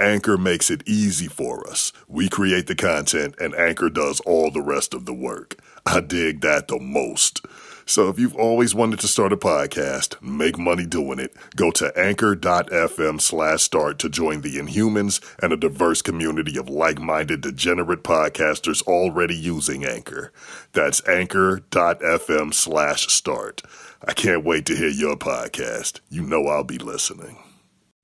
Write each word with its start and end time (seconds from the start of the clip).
Anchor 0.00 0.36
makes 0.36 0.70
it 0.70 0.86
easy 0.86 1.26
for 1.26 1.68
us. 1.68 1.92
We 2.06 2.28
create 2.28 2.68
the 2.68 2.76
content 2.76 3.34
and 3.40 3.54
Anchor 3.54 3.90
does 3.90 4.20
all 4.20 4.50
the 4.50 4.62
rest 4.62 4.94
of 4.94 5.06
the 5.06 5.14
work. 5.14 5.56
I 5.84 6.00
dig 6.00 6.40
that 6.42 6.68
the 6.68 6.78
most. 6.78 7.44
So 7.84 8.10
if 8.10 8.18
you've 8.18 8.36
always 8.36 8.74
wanted 8.74 9.00
to 9.00 9.08
start 9.08 9.32
a 9.32 9.36
podcast, 9.36 10.20
make 10.20 10.58
money 10.58 10.84
doing 10.84 11.18
it, 11.18 11.34
go 11.56 11.70
to 11.70 11.90
anchor.fm 11.98 13.18
slash 13.18 13.62
start 13.62 13.98
to 14.00 14.10
join 14.10 14.42
the 14.42 14.56
Inhumans 14.56 15.20
and 15.42 15.54
a 15.54 15.56
diverse 15.56 16.02
community 16.02 16.58
of 16.58 16.68
like-minded 16.68 17.40
degenerate 17.40 18.02
podcasters 18.04 18.82
already 18.82 19.34
using 19.34 19.86
Anchor. 19.86 20.32
That's 20.74 21.06
anchor.fm 21.08 22.52
slash 22.52 23.06
start. 23.08 23.62
I 24.06 24.12
can't 24.12 24.44
wait 24.44 24.66
to 24.66 24.76
hear 24.76 24.88
your 24.88 25.16
podcast. 25.16 26.00
You 26.10 26.22
know 26.22 26.46
I'll 26.46 26.64
be 26.64 26.78
listening. 26.78 27.38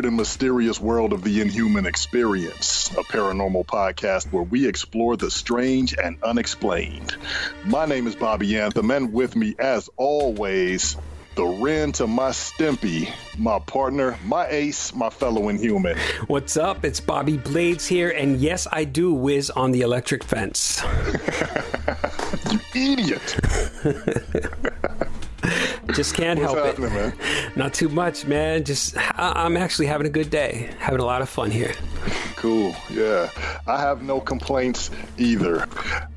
weird 0.00 0.06
and 0.06 0.16
mysterious 0.16 0.80
world 0.80 1.12
of 1.12 1.22
the 1.22 1.42
Inhuman 1.42 1.84
Experience, 1.84 2.90
a 2.92 3.02
paranormal 3.02 3.66
podcast 3.66 4.32
where 4.32 4.44
we 4.44 4.66
explore 4.66 5.14
the 5.14 5.30
strange 5.30 5.94
and 6.02 6.16
unexplained. 6.22 7.16
My 7.66 7.84
name 7.84 8.06
is 8.06 8.16
Bobby 8.16 8.58
Anthem, 8.58 8.90
and 8.90 9.12
with 9.12 9.36
me, 9.36 9.54
as 9.58 9.90
always, 9.98 10.96
the 11.34 11.44
Ren 11.44 11.92
to 11.92 12.06
my 12.06 12.30
Stimpy, 12.30 13.12
my 13.36 13.58
partner, 13.58 14.18
my 14.24 14.46
ace, 14.48 14.94
my 14.94 15.10
fellow 15.10 15.50
Inhuman. 15.50 15.98
What's 16.28 16.56
up? 16.56 16.82
It's 16.82 17.00
Bobby 17.00 17.36
Blades 17.36 17.86
here, 17.86 18.08
and 18.08 18.40
yes, 18.40 18.66
I 18.72 18.84
do 18.84 19.12
whiz 19.12 19.50
on 19.50 19.70
the 19.70 19.82
electric 19.82 20.24
fence. 20.24 20.82
You 22.50 22.60
idiot! 22.74 23.36
Just 25.94 26.14
can't 26.14 26.38
help 26.38 26.58
it. 26.58 26.78
man? 26.78 27.12
Not 27.56 27.74
too 27.74 27.88
much, 27.88 28.26
man. 28.26 28.64
Just 28.64 28.96
I- 28.96 29.32
I'm 29.44 29.56
actually 29.56 29.86
having 29.86 30.06
a 30.06 30.10
good 30.10 30.30
day, 30.30 30.70
having 30.78 31.00
a 31.00 31.04
lot 31.04 31.22
of 31.22 31.28
fun 31.28 31.50
here. 31.50 31.74
Cool, 32.36 32.74
yeah. 32.90 33.28
I 33.66 33.78
have 33.78 34.02
no 34.02 34.18
complaints 34.18 34.90
either. 35.18 35.68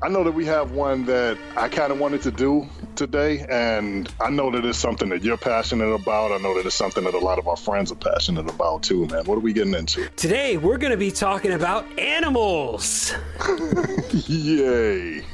I 0.02 0.08
know 0.08 0.24
that 0.24 0.32
we 0.32 0.46
have 0.46 0.70
one 0.70 1.04
that 1.04 1.36
I 1.54 1.68
kind 1.68 1.92
of 1.92 1.98
wanted 1.98 2.22
to 2.22 2.30
do 2.30 2.66
today, 2.96 3.44
and 3.50 4.10
I 4.22 4.30
know 4.30 4.50
that 4.50 4.64
it's 4.64 4.78
something 4.78 5.10
that 5.10 5.22
you're 5.22 5.36
passionate 5.36 5.92
about. 5.92 6.32
I 6.32 6.38
know 6.38 6.54
that 6.56 6.64
it's 6.64 6.74
something 6.74 7.04
that 7.04 7.12
a 7.12 7.18
lot 7.18 7.38
of 7.38 7.46
our 7.46 7.56
friends 7.58 7.92
are 7.92 7.96
passionate 7.96 8.48
about 8.48 8.82
too, 8.82 9.06
man. 9.08 9.24
What 9.26 9.36
are 9.36 9.40
we 9.40 9.52
getting 9.52 9.74
into? 9.74 10.08
Today 10.16 10.56
we're 10.56 10.78
going 10.78 10.92
to 10.92 10.96
be 10.96 11.10
talking 11.10 11.52
about 11.52 11.84
animals. 11.98 13.12
Yay! 14.26 15.24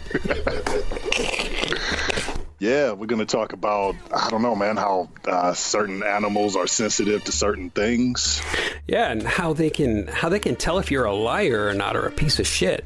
Yeah, 2.61 2.93
we're 2.93 3.07
going 3.07 3.21
to 3.21 3.27
talk 3.27 3.55
about, 3.55 3.97
I 4.15 4.29
don't 4.29 4.43
know, 4.43 4.55
man, 4.55 4.77
how 4.77 5.09
uh, 5.25 5.55
certain 5.55 6.03
animals 6.03 6.57
are 6.57 6.67
sensitive 6.67 7.25
to 7.25 7.33
certain 7.33 7.71
things. 7.71 8.43
Yeah, 8.87 9.11
and 9.11 9.23
how 9.23 9.55
they 9.55 9.71
can 9.71 10.07
how 10.09 10.29
they 10.29 10.39
can 10.39 10.57
tell 10.57 10.79
if 10.79 10.91
you're 10.91 11.07
a 11.07 11.15
liar 11.15 11.67
or 11.67 11.75
not 11.75 11.97
or 11.97 12.07
a 12.07 12.13
piece 12.13 12.39
of 12.39 12.47
shit. 12.47 12.85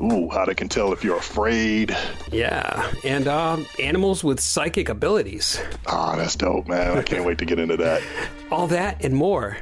Ooh, 0.00 0.30
how 0.30 0.46
they 0.46 0.54
can 0.54 0.68
tell 0.68 0.92
if 0.92 1.02
you're 1.02 1.18
afraid. 1.18 1.94
Yeah, 2.30 2.90
and 3.04 3.26
um, 3.26 3.66
animals 3.80 4.22
with 4.22 4.38
psychic 4.38 4.88
abilities. 4.88 5.60
Ah, 5.88 6.14
that's 6.16 6.36
dope, 6.36 6.68
man. 6.68 6.96
I 6.96 7.02
can't 7.02 7.24
wait 7.24 7.38
to 7.38 7.44
get 7.44 7.58
into 7.58 7.76
that. 7.78 8.02
All 8.50 8.68
that 8.68 9.04
and 9.04 9.14
more 9.14 9.58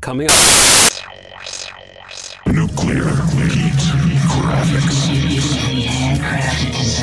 coming 0.00 0.28
up. 0.30 0.36
Nuclear 2.46 3.08
heat 3.48 3.72
graphics. 4.30 5.11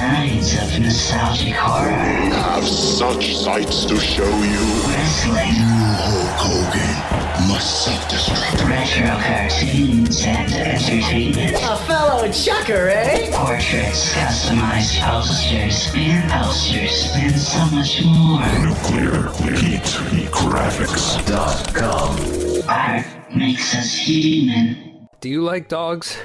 Beautifully 0.10 0.58
of 0.58 0.80
nostalgic 0.82 1.54
horror, 1.54 1.92
Have 1.92 2.68
such 2.68 3.36
sights 3.36 3.86
to 3.86 3.96
show 4.00 4.26
you. 4.26 4.66
wrestling, 4.90 5.54
Hulk 6.02 6.40
Hogan 6.42 7.48
must 7.48 7.86
self-destruct. 7.86 8.68
retro 8.68 9.08
cartoons, 9.22 10.26
and 10.26 10.52
entertainment. 10.52 11.56
A 11.58 11.78
fellow 11.86 12.32
chucker, 12.32 12.90
eh? 12.90 13.30
Portraits, 13.32 14.14
customized 14.14 15.00
posters, 15.02 15.92
and 15.96 16.32
posters, 16.32 17.12
and 17.16 17.36
so 17.40 17.66
much 17.68 18.04
more. 18.04 18.42
Nuclear 18.66 19.30
heat 19.58 20.32
graphics. 20.32 21.20
Art 22.68 23.06
makes 23.36 23.76
us 23.76 23.94
human. 23.94 25.08
Do 25.22 25.30
you 25.30 25.44
like 25.44 25.68
dogs? 25.68 26.18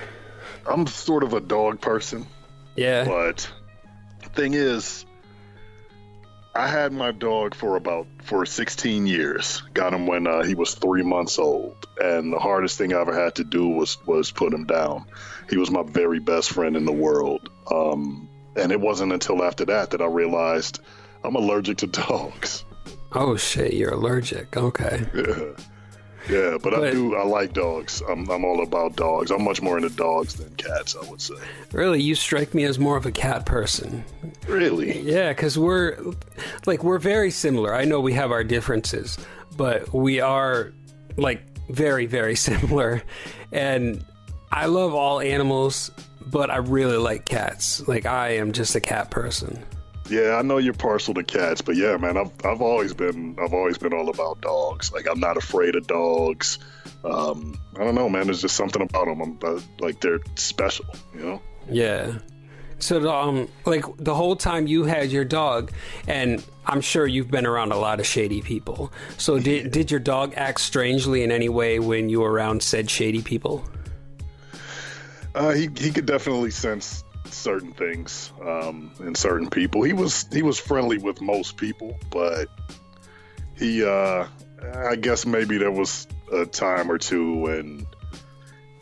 I'm 0.67 0.87
sort 0.87 1.23
of 1.23 1.35
a 1.35 1.41
dog 1.41 1.81
person. 1.83 2.27
Yeah. 2.77 3.05
But 3.05 3.51
thing 4.35 4.55
is, 4.55 5.05
I 6.55 6.69
had 6.69 6.93
my 6.93 7.11
dog 7.11 7.55
for 7.55 7.77
about 7.77 8.07
for 8.23 8.47
16 8.47 9.07
years. 9.07 9.63
Got 9.73 9.93
him 9.93 10.07
when 10.07 10.27
uh, 10.27 10.43
he 10.43 10.55
was 10.55 10.75
three 10.75 11.03
months 11.03 11.39
old, 11.39 11.89
and 12.01 12.33
the 12.33 12.39
hardest 12.39 12.79
thing 12.79 12.93
I 12.93 13.01
ever 13.01 13.15
had 13.15 13.37
to 13.37 13.45
do 13.45 13.69
was 13.69 13.99
was 14.07 14.31
put 14.31 14.53
him 14.53 14.65
down. 14.65 15.07
He 15.51 15.57
was 15.57 15.71
my 15.71 15.83
very 15.83 16.21
best 16.21 16.53
friend 16.53 16.77
in 16.77 16.85
the 16.85 16.93
world. 16.93 17.49
Um, 17.71 18.29
and 18.57 18.71
it 18.71 18.81
wasn't 18.81 19.13
until 19.13 19.43
after 19.43 19.65
that 19.67 19.91
that 19.91 20.01
I 20.01 20.07
realized 20.07 20.81
I'm 21.25 21.35
allergic 21.35 21.79
to 21.79 21.87
dogs. 21.89 22.65
Oh 23.13 23.37
shit, 23.37 23.75
you're 23.75 23.93
allergic. 23.93 24.57
Okay. 24.57 25.07
Yeah. 25.15 25.65
Yeah, 26.29 26.57
but, 26.63 26.75
I 26.75 26.91
do. 26.93 27.15
I 27.17 27.25
like 27.25 27.53
dogs. 27.53 28.03
I'm, 28.09 28.29
I'm 28.31 28.45
all 28.45 28.63
about 28.63 28.97
dogs. 28.97 29.31
I'm 29.31 29.45
much 29.45 29.61
more 29.61 29.77
into 29.77 29.91
dogs 29.91 30.35
than 30.35 30.55
cats. 30.55 30.97
I 30.97 31.09
would 31.11 31.21
say. 31.21 31.35
Really, 31.73 32.01
you 32.01 32.15
strike 32.15 32.55
me 32.55 32.65
as 32.65 32.79
more 32.79 32.97
of 32.97 33.05
a 33.07 33.13
cat 33.13 33.45
person. 33.47 34.05
Really? 34.49 35.01
Yeah, 35.01 35.31
because 35.31 35.59
we're 35.59 35.99
like 36.67 36.83
we're 36.83 36.99
very 36.99 37.31
similar. 37.31 37.75
I 37.75 37.85
know 37.85 38.01
we 38.01 38.15
have 38.15 38.31
our 38.33 38.45
differences, 38.45 39.19
but 39.57 39.93
we 39.93 40.21
are 40.21 40.73
like 41.17 41.43
very 41.69 42.07
very 42.07 42.37
similar. 42.49 43.03
And 43.53 44.05
I 44.51 44.67
love 44.67 44.95
all 44.95 45.21
animals, 45.21 45.91
but 46.27 46.51
I 46.51 46.57
really 46.57 46.97
like 46.97 47.27
cats. 47.27 47.87
Like 47.87 48.07
I 48.07 48.37
am 48.37 48.53
just 48.53 48.75
a 48.75 48.81
cat 48.81 49.11
person. 49.11 49.63
Yeah, 50.11 50.37
I 50.37 50.43
know 50.43 50.59
you're 50.59 50.75
partial 50.75 51.15
to 51.15 51.25
cats, 51.25 51.63
but 51.63 51.77
yeah, 51.77 51.97
man, 51.97 52.17
I've 52.19 52.31
I've 52.45 52.61
always 52.61 52.93
been 52.93 53.37
I've 53.43 53.55
always 53.55 53.79
been 53.79 53.95
all 53.95 54.11
about 54.11 54.41
dogs. 54.43 54.93
Like 54.93 55.09
I'm 55.09 55.21
not 55.21 55.37
afraid 55.37 55.77
of 55.77 55.87
dogs. 55.87 56.59
Um, 57.05 57.59
I 57.77 57.85
don't 57.85 57.95
know, 57.95 58.09
man. 58.09 58.27
There's 58.27 58.43
just 58.43 58.57
something 58.57 58.83
about 58.83 59.07
them. 59.07 59.21
I'm 59.21 59.39
uh, 59.43 59.61
like 59.79 60.01
they're 60.01 60.21
special, 60.35 60.87
you 61.15 61.21
know. 61.21 61.43
Yeah. 61.71 62.19
So, 62.79 63.11
um, 63.11 63.49
like 63.65 63.85
the 63.97 64.15
whole 64.15 64.37
time 64.37 64.67
you 64.67 64.85
had 64.85 65.11
your 65.11 65.25
dog, 65.25 65.73
and 66.07 66.45
I'm 66.67 66.83
sure 66.83 67.07
you've 67.07 67.31
been 67.31 67.47
around 67.47 67.73
a 67.73 67.79
lot 67.79 67.99
of 68.01 68.07
shady 68.07 68.43
people. 68.43 68.93
So, 69.17 69.39
did 69.41 69.71
did 69.71 69.91
your 69.91 70.01
dog 70.01 70.35
act 70.37 70.61
strangely 70.61 71.23
in 71.23 71.33
any 71.33 71.49
way 71.49 71.79
when 71.79 72.11
you 72.11 72.21
were 72.21 72.31
around 72.31 72.63
said 72.63 72.91
shady 72.91 73.23
people? 73.23 73.65
Uh, 75.35 75.53
he 75.53 75.71
he 75.79 75.91
could 75.91 76.07
definitely 76.07 76.51
sense 76.51 77.04
certain 77.27 77.73
things 77.73 78.33
um, 78.43 78.91
in 79.01 79.15
certain 79.15 79.49
people. 79.51 79.83
He 79.83 79.93
was 79.93 80.27
he 80.33 80.43
was 80.43 80.59
friendly 80.59 80.99
with 80.99 81.21
most 81.21 81.57
people, 81.57 81.99
but 82.11 82.49
he 83.57 83.85
uh, 83.85 84.27
I 84.75 84.97
guess 84.97 85.27
maybe 85.27 85.59
there 85.59 85.73
was 85.73 86.07
a 86.33 86.47
time 86.47 86.91
or 86.91 86.99
two 86.99 87.35
when 87.39 87.87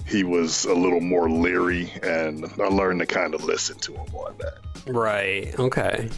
he 0.07 0.25
was 0.25 0.65
a 0.65 0.75
little 0.75 1.01
more 1.01 1.31
leery, 1.31 1.93
and 2.03 2.45
I 2.61 2.67
learned 2.67 3.01
to 3.01 3.07
kind 3.07 3.35
of 3.35 3.45
listen 3.45 3.79
to 3.79 3.93
him 3.95 4.15
on 4.15 4.35
that. 4.39 4.59
Right. 4.87 5.59
Okay. 5.59 6.11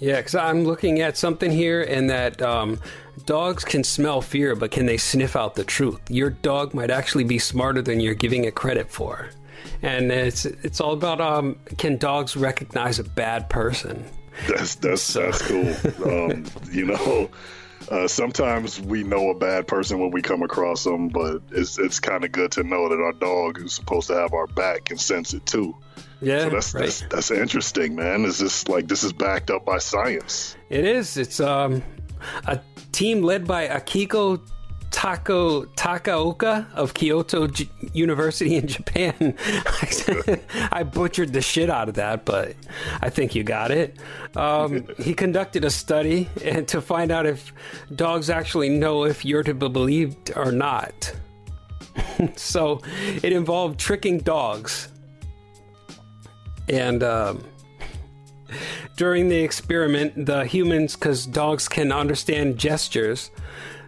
Yeah, 0.00 0.18
because 0.18 0.36
I'm 0.36 0.64
looking 0.64 1.00
at 1.00 1.16
something 1.16 1.50
here, 1.50 1.82
and 1.82 2.08
that 2.10 2.40
um, 2.40 2.78
dogs 3.26 3.64
can 3.64 3.82
smell 3.82 4.20
fear, 4.20 4.54
but 4.54 4.70
can 4.70 4.86
they 4.86 4.96
sniff 4.96 5.34
out 5.34 5.54
the 5.54 5.64
truth? 5.64 6.00
Your 6.08 6.30
dog 6.30 6.72
might 6.72 6.90
actually 6.90 7.24
be 7.24 7.38
smarter 7.38 7.82
than 7.82 7.98
you're 7.98 8.14
giving 8.14 8.44
it 8.44 8.54
credit 8.54 8.90
for, 8.92 9.30
and 9.82 10.10
it's 10.10 10.44
it's 10.44 10.80
all 10.80 10.92
about 10.92 11.20
um, 11.20 11.56
can 11.78 11.96
dogs 11.96 12.36
recognize 12.36 12.98
a 12.98 13.04
bad 13.04 13.48
person? 13.48 14.04
That's 14.48 14.76
that's 14.76 15.12
that's 15.14 15.42
cool. 15.42 15.74
Um, 16.04 16.44
you 16.70 16.86
know, 16.86 17.28
uh, 17.90 18.06
sometimes 18.08 18.80
we 18.80 19.02
know 19.02 19.30
a 19.30 19.34
bad 19.34 19.66
person 19.66 19.98
when 19.98 20.10
we 20.10 20.22
come 20.22 20.42
across 20.42 20.84
them, 20.84 21.08
but 21.08 21.42
it's 21.50 21.78
it's 21.78 22.00
kind 22.00 22.24
of 22.24 22.32
good 22.32 22.52
to 22.52 22.62
know 22.62 22.88
that 22.88 23.00
our 23.00 23.12
dog, 23.12 23.58
who's 23.58 23.74
supposed 23.74 24.08
to 24.08 24.14
have 24.14 24.32
our 24.32 24.46
back, 24.46 24.86
can 24.86 24.98
sense 24.98 25.34
it 25.34 25.44
too. 25.46 25.74
Yeah, 26.20 26.44
So 26.44 26.50
that's 26.50 26.74
right. 26.74 26.82
that's 26.84 27.00
that's 27.08 27.30
interesting, 27.30 27.94
man. 27.94 28.24
Is 28.24 28.38
this 28.38 28.68
like 28.68 28.88
this 28.88 29.04
is 29.04 29.12
backed 29.12 29.50
up 29.50 29.64
by 29.64 29.78
science? 29.78 30.56
It 30.68 30.84
is. 30.84 31.16
It's 31.16 31.40
um, 31.40 31.82
a 32.46 32.60
team 32.92 33.22
led 33.22 33.46
by 33.46 33.68
Akiko 33.68 34.40
Tako 34.98 35.66
Takaoka 35.76 36.66
of 36.74 36.92
Kyoto 36.92 37.46
J- 37.46 37.68
University 37.92 38.56
in 38.56 38.66
Japan. 38.66 39.36
I 40.72 40.82
butchered 40.82 41.32
the 41.32 41.40
shit 41.40 41.70
out 41.70 41.88
of 41.88 41.94
that, 41.94 42.24
but 42.24 42.56
I 43.00 43.08
think 43.08 43.36
you 43.36 43.44
got 43.44 43.70
it. 43.70 43.96
Um, 44.34 44.88
he 44.98 45.14
conducted 45.14 45.64
a 45.64 45.70
study 45.70 46.28
and 46.42 46.66
to 46.66 46.80
find 46.80 47.12
out 47.12 47.26
if 47.26 47.52
dogs 47.94 48.28
actually 48.28 48.70
know 48.70 49.04
if 49.04 49.24
you're 49.24 49.44
to 49.44 49.54
be 49.54 49.68
believed 49.68 50.32
or 50.34 50.50
not. 50.50 51.14
so 52.34 52.80
it 53.22 53.32
involved 53.32 53.78
tricking 53.78 54.18
dogs. 54.18 54.88
And 56.68 57.04
um, 57.04 57.44
during 58.96 59.28
the 59.28 59.38
experiment, 59.38 60.26
the 60.26 60.44
humans, 60.44 60.96
because 60.96 61.24
dogs 61.24 61.68
can 61.68 61.92
understand 61.92 62.58
gestures, 62.58 63.30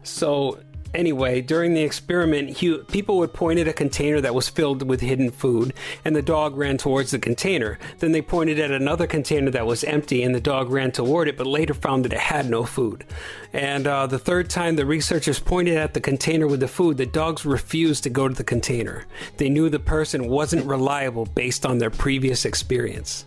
so 0.04 0.60
anyway, 0.94 1.40
during 1.40 1.74
the 1.74 1.82
experiment, 1.82 2.58
hu- 2.58 2.84
people 2.84 3.18
would 3.18 3.32
point 3.32 3.58
at 3.58 3.68
a 3.68 3.72
container 3.72 4.20
that 4.20 4.34
was 4.34 4.48
filled 4.48 4.88
with 4.88 5.00
hidden 5.00 5.30
food, 5.30 5.72
and 6.04 6.14
the 6.14 6.22
dog 6.22 6.56
ran 6.56 6.78
towards 6.78 7.10
the 7.10 7.18
container. 7.18 7.78
Then 7.98 8.12
they 8.12 8.22
pointed 8.22 8.58
at 8.58 8.70
another 8.70 9.06
container 9.06 9.50
that 9.50 9.66
was 9.66 9.84
empty, 9.84 10.22
and 10.22 10.34
the 10.34 10.40
dog 10.40 10.70
ran 10.70 10.92
toward 10.92 11.28
it, 11.28 11.36
but 11.36 11.46
later 11.46 11.74
found 11.74 12.04
that 12.04 12.12
it 12.12 12.20
had 12.20 12.48
no 12.48 12.64
food. 12.64 13.04
And 13.52 13.86
uh, 13.86 14.06
the 14.06 14.18
third 14.18 14.50
time 14.50 14.76
the 14.76 14.86
researchers 14.86 15.38
pointed 15.38 15.76
at 15.76 15.94
the 15.94 16.00
container 16.00 16.46
with 16.46 16.60
the 16.60 16.68
food, 16.68 16.96
the 16.96 17.06
dogs 17.06 17.44
refused 17.44 18.04
to 18.04 18.10
go 18.10 18.28
to 18.28 18.34
the 18.34 18.44
container. 18.44 19.06
They 19.36 19.48
knew 19.48 19.68
the 19.68 19.78
person 19.78 20.28
wasn't 20.28 20.66
reliable 20.66 21.26
based 21.26 21.66
on 21.66 21.78
their 21.78 21.90
previous 21.90 22.44
experience. 22.44 23.24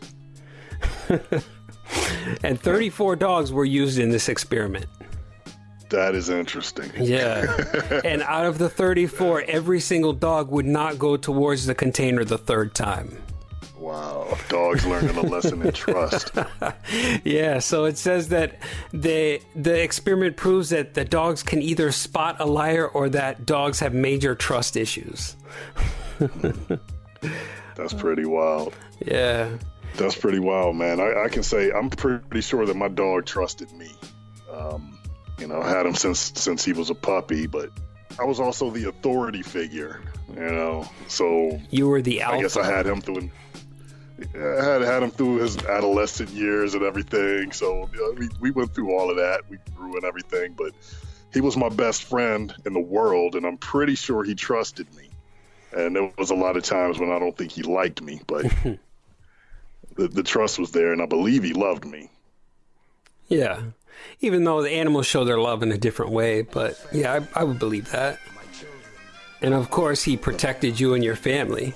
and 2.44 2.60
34 2.60 3.16
dogs 3.16 3.52
were 3.52 3.66
used 3.66 4.00
in 4.00 4.10
this 4.10 4.30
experiment. 4.30 4.86
That 5.94 6.16
is 6.16 6.28
interesting. 6.28 6.92
Yeah. 6.96 8.02
and 8.04 8.24
out 8.24 8.48
of 8.48 8.58
the 8.58 8.68
34, 8.68 9.44
every 9.44 9.80
single 9.80 10.12
dog 10.12 10.50
would 10.50 10.66
not 10.66 10.98
go 10.98 11.18
towards 11.18 11.68
the 11.68 11.76
container 11.76 12.26
the 12.26 12.40
third 12.40 12.74
time. 12.74 13.22
Wow, 13.78 14.36
dogs 14.50 14.88
learning 14.88 15.16
a 15.18 15.22
lesson 15.22 15.62
in 15.62 15.72
trust. 15.72 16.32
Yeah, 17.24 17.60
so 17.60 17.86
it 17.86 17.98
says 17.98 18.30
that 18.30 18.58
the 18.92 19.40
the 19.56 19.84
experiment 19.84 20.36
proves 20.36 20.70
that 20.70 20.96
the 20.96 21.06
dogs 21.06 21.44
can 21.44 21.62
either 21.62 21.92
spot 21.92 22.38
a 22.40 22.46
liar 22.46 22.88
or 22.88 23.10
that 23.10 23.46
dogs 23.46 23.80
have 23.80 23.94
major 23.94 24.34
trust 24.34 24.76
issues. 24.76 25.36
That's 27.76 27.94
pretty 27.94 28.26
wild. 28.26 28.74
Yeah. 29.06 29.58
That's 29.98 30.16
pretty 30.16 30.40
wild, 30.40 30.76
man. 30.76 31.00
I, 31.00 31.26
I 31.26 31.30
can 31.30 31.44
say 31.44 31.72
I'm 31.72 31.92
pretty 31.92 32.42
sure 32.42 32.66
that 32.66 32.76
my 32.76 32.88
dog 32.88 33.26
trusted 33.26 33.72
me. 33.74 33.92
Um, 34.52 34.98
you 35.40 35.48
know, 35.48 35.62
I 35.62 35.70
had 35.70 35.86
him 35.86 35.96
since 35.96 36.32
since 36.36 36.64
he 36.64 36.74
was 36.74 36.90
a 36.90 36.96
puppy, 36.96 37.48
but 37.48 37.70
I 38.20 38.24
was 38.24 38.40
also 38.40 38.70
the 38.70 38.90
authority 38.90 39.42
figure. 39.42 40.02
You 40.30 40.40
know, 40.40 40.90
so 41.08 41.60
You 41.70 41.90
were 41.90 42.02
the 42.02 42.22
alpha. 42.22 42.38
I 42.38 42.42
guess 42.42 42.58
I 42.58 42.66
had 42.66 42.86
him 42.86 43.02
through. 43.02 43.30
I 44.36 44.64
had 44.64 44.82
had 44.82 45.04
him 45.04 45.12
through 45.12 45.40
his 45.40 45.58
adolescent 45.58 46.30
years 46.30 46.76
and 46.76 46.84
everything. 46.84 47.52
So 47.52 47.90
you 47.94 48.00
know, 48.00 48.14
we 48.18 48.30
we 48.40 48.52
went 48.52 48.74
through 48.74 48.96
all 48.96 49.10
of 49.10 49.18
that. 49.18 49.42
We 49.50 49.58
grew 49.76 49.96
and 49.96 50.06
everything, 50.06 50.54
but 50.54 50.74
he 51.34 51.42
was 51.42 51.58
my 51.58 51.70
best 51.70 52.04
friend 52.04 52.54
in 52.66 52.74
the 52.74 52.80
world, 52.80 53.36
and 53.36 53.46
I'm 53.46 53.58
pretty 53.58 53.96
sure 53.96 54.24
he 54.24 54.36
trusted 54.36 54.88
me. 54.96 55.10
And 55.76 55.96
there 55.96 56.12
was 56.18 56.30
a 56.30 56.36
lot 56.36 56.56
of 56.56 56.64
times 56.64 57.00
when 57.00 57.12
I 57.12 57.18
don't 57.18 57.36
think 57.36 57.52
he 57.52 57.64
liked 57.64 58.02
me, 58.02 58.22
but 58.28 58.44
the, 59.96 60.08
the 60.08 60.22
trust 60.22 60.60
was 60.60 60.72
there, 60.72 60.94
and 60.94 61.02
I 61.02 61.08
believe 61.08 61.44
he 61.44 61.54
loved 61.54 61.86
me. 61.86 62.10
Yeah. 63.28 63.62
Even 64.22 64.44
though 64.44 64.62
the 64.62 64.72
animals 64.72 65.06
show 65.06 65.24
their 65.26 65.40
love 65.40 65.64
in 65.64 65.72
a 65.72 65.78
different 65.78 66.12
way, 66.12 66.42
but 66.44 66.80
yeah, 66.92 67.20
I, 67.36 67.42
I 67.42 67.44
would 67.44 67.60
believe 67.60 67.92
that. 67.92 68.20
And 69.42 69.54
of 69.54 69.70
course, 69.70 70.04
he 70.04 70.16
protected 70.16 70.80
you 70.80 70.94
and 70.94 71.04
your 71.04 71.16
family. 71.18 71.74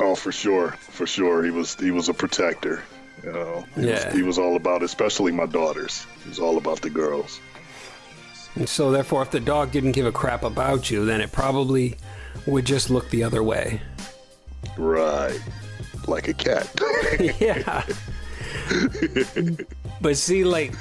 Oh, 0.00 0.14
for 0.14 0.30
sure, 0.32 0.72
for 0.72 1.06
sure. 1.06 1.42
He 1.42 1.50
was 1.50 1.74
he 1.76 1.90
was 1.90 2.08
a 2.08 2.14
protector. 2.14 2.82
You 3.24 3.32
know, 3.32 3.64
he, 3.74 3.88
Yeah. 3.88 4.04
was, 4.06 4.14
he 4.14 4.22
was 4.22 4.38
all 4.38 4.54
about, 4.56 4.82
especially 4.82 5.32
my 5.32 5.46
daughters. 5.46 6.06
He 6.22 6.28
was 6.28 6.38
all 6.38 6.56
about 6.58 6.82
the 6.82 6.90
girls. 6.90 7.40
And 8.54 8.68
so, 8.68 8.90
therefore, 8.92 9.22
if 9.22 9.30
the 9.30 9.40
dog 9.40 9.72
didn't 9.72 9.92
give 9.92 10.06
a 10.06 10.12
crap 10.12 10.42
about 10.44 10.90
you, 10.90 11.04
then 11.04 11.20
it 11.20 11.32
probably 11.32 11.96
would 12.46 12.64
just 12.64 12.90
look 12.90 13.08
the 13.10 13.24
other 13.24 13.42
way. 13.42 13.80
Right, 14.76 15.38
like 16.06 16.28
a 16.28 16.34
cat. 16.34 16.68
yeah. 17.40 17.84
but 20.00 20.16
see, 20.16 20.44
like, 20.44 20.72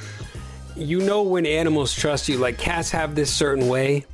you 0.77 0.99
know 1.01 1.23
when 1.23 1.45
animals 1.45 1.93
trust 1.93 2.29
you. 2.29 2.37
Like, 2.37 2.57
cats 2.57 2.91
have 2.91 3.15
this 3.15 3.33
certain 3.33 3.67
way 3.67 4.05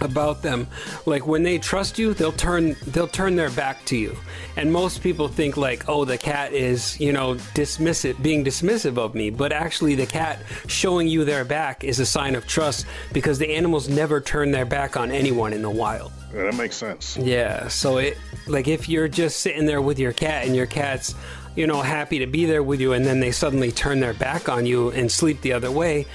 about 0.00 0.42
them. 0.42 0.66
Like, 1.06 1.26
when 1.26 1.42
they 1.42 1.58
trust 1.58 1.98
you, 1.98 2.14
they'll 2.14 2.32
turn 2.32 2.76
they'll 2.88 3.08
turn 3.08 3.36
their 3.36 3.50
back 3.50 3.84
to 3.86 3.96
you. 3.96 4.16
And 4.56 4.70
most 4.72 5.02
people 5.02 5.28
think 5.28 5.56
like, 5.56 5.88
oh, 5.88 6.04
the 6.04 6.18
cat 6.18 6.52
is 6.52 6.98
you 7.00 7.12
know 7.12 7.34
dismissive, 7.54 8.22
being 8.22 8.44
dismissive 8.44 8.98
of 8.98 9.14
me. 9.14 9.30
But 9.30 9.52
actually, 9.52 9.94
the 9.94 10.06
cat 10.06 10.40
showing 10.66 11.08
you 11.08 11.24
their 11.24 11.44
back 11.44 11.84
is 11.84 12.00
a 12.00 12.06
sign 12.06 12.34
of 12.34 12.46
trust 12.46 12.86
because 13.12 13.38
the 13.38 13.54
animals 13.54 13.88
never 13.88 14.20
turn 14.20 14.50
their 14.50 14.66
back 14.66 14.96
on 14.96 15.10
anyone 15.10 15.52
in 15.52 15.62
the 15.62 15.70
wild. 15.70 16.12
Yeah, 16.34 16.44
that 16.44 16.54
makes 16.54 16.76
sense. 16.76 17.16
Yeah, 17.16 17.68
so 17.68 17.98
it 17.98 18.18
like 18.46 18.68
if 18.68 18.88
you're 18.88 19.08
just 19.08 19.40
sitting 19.40 19.66
there 19.66 19.82
with 19.82 19.98
your 19.98 20.12
cat 20.12 20.46
and 20.46 20.56
your 20.56 20.66
cat's, 20.66 21.14
you 21.56 21.66
know, 21.66 21.82
happy 21.82 22.18
to 22.20 22.26
be 22.26 22.44
there 22.46 22.62
with 22.62 22.80
you, 22.80 22.92
and 22.92 23.04
then 23.04 23.20
they 23.20 23.30
suddenly 23.32 23.70
turn 23.72 24.00
their 24.00 24.14
back 24.14 24.48
on 24.48 24.66
you 24.66 24.90
and 24.90 25.10
sleep 25.10 25.40
the 25.42 25.52
other 25.52 25.70
way, 25.70 26.06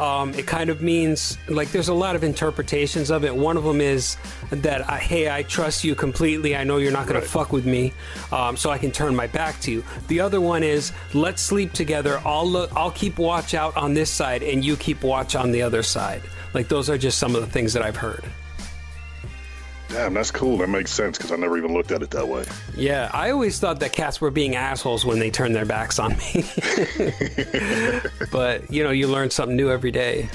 um, 0.00 0.32
it 0.32 0.46
kind 0.46 0.70
of 0.70 0.80
means 0.80 1.36
like 1.48 1.72
there's 1.72 1.88
a 1.88 1.94
lot 1.94 2.16
of 2.16 2.24
interpretations 2.24 3.10
of 3.10 3.22
it. 3.22 3.36
One 3.36 3.58
of 3.58 3.64
them 3.64 3.82
is 3.82 4.16
that 4.50 4.88
I, 4.88 4.96
hey, 4.98 5.30
I 5.30 5.42
trust 5.42 5.84
you 5.84 5.94
completely. 5.94 6.56
I 6.56 6.64
know 6.64 6.78
you're 6.78 6.90
not 6.90 7.04
going 7.06 7.16
Right. 7.16 7.22
to 7.24 7.28
fuck 7.30 7.52
with 7.52 7.66
me, 7.66 7.92
um, 8.32 8.56
so 8.56 8.70
I 8.70 8.78
can 8.78 8.92
turn 8.92 9.14
my 9.14 9.26
back 9.26 9.60
to 9.60 9.70
you. 9.70 9.84
The 10.08 10.20
other 10.20 10.40
one 10.40 10.62
is 10.62 10.92
let's 11.12 11.42
sleep 11.42 11.74
together. 11.74 12.18
I'll 12.24 12.48
look, 12.48 12.74
I'll 12.74 12.90
keep 12.90 13.18
watch 13.18 13.52
out 13.52 13.76
on 13.76 13.92
this 13.92 14.10
side, 14.10 14.42
and 14.42 14.64
you 14.64 14.74
keep 14.76 15.02
watch 15.02 15.36
on 15.36 15.52
the 15.52 15.60
other 15.60 15.82
side. 15.82 16.22
Like 16.54 16.68
those 16.68 16.88
are 16.88 16.96
just 16.98 17.18
some 17.18 17.34
of 17.36 17.42
the 17.42 17.46
things 17.48 17.74
that 17.74 17.82
I've 17.82 17.96
heard. 17.96 18.24
Damn, 19.90 20.14
that's 20.14 20.30
cool. 20.30 20.56
That 20.58 20.68
makes 20.68 20.92
sense 20.92 21.18
because 21.18 21.32
I 21.32 21.36
never 21.36 21.58
even 21.58 21.72
looked 21.74 21.90
at 21.90 22.00
it 22.02 22.10
that 22.10 22.26
way. 22.26 22.44
Yeah, 22.76 23.10
I 23.12 23.30
always 23.30 23.58
thought 23.58 23.80
that 23.80 23.92
cats 23.92 24.20
were 24.20 24.30
being 24.30 24.54
assholes 24.54 25.04
when 25.04 25.18
they 25.18 25.30
turned 25.30 25.54
their 25.54 25.64
backs 25.64 25.98
on 25.98 26.16
me. 26.16 26.44
but, 28.32 28.70
you 28.70 28.84
know, 28.84 28.90
you 28.90 29.08
learn 29.08 29.30
something 29.30 29.56
new 29.56 29.70
every 29.70 29.90
day. 29.90 30.28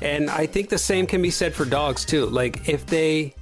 And 0.00 0.30
I 0.30 0.46
think 0.46 0.68
the 0.68 0.78
same 0.78 1.06
can 1.06 1.20
be 1.20 1.30
said 1.30 1.54
for 1.54 1.64
dogs 1.64 2.04
too. 2.04 2.26
Like 2.26 2.68
if 2.68 2.86
they 2.86 3.34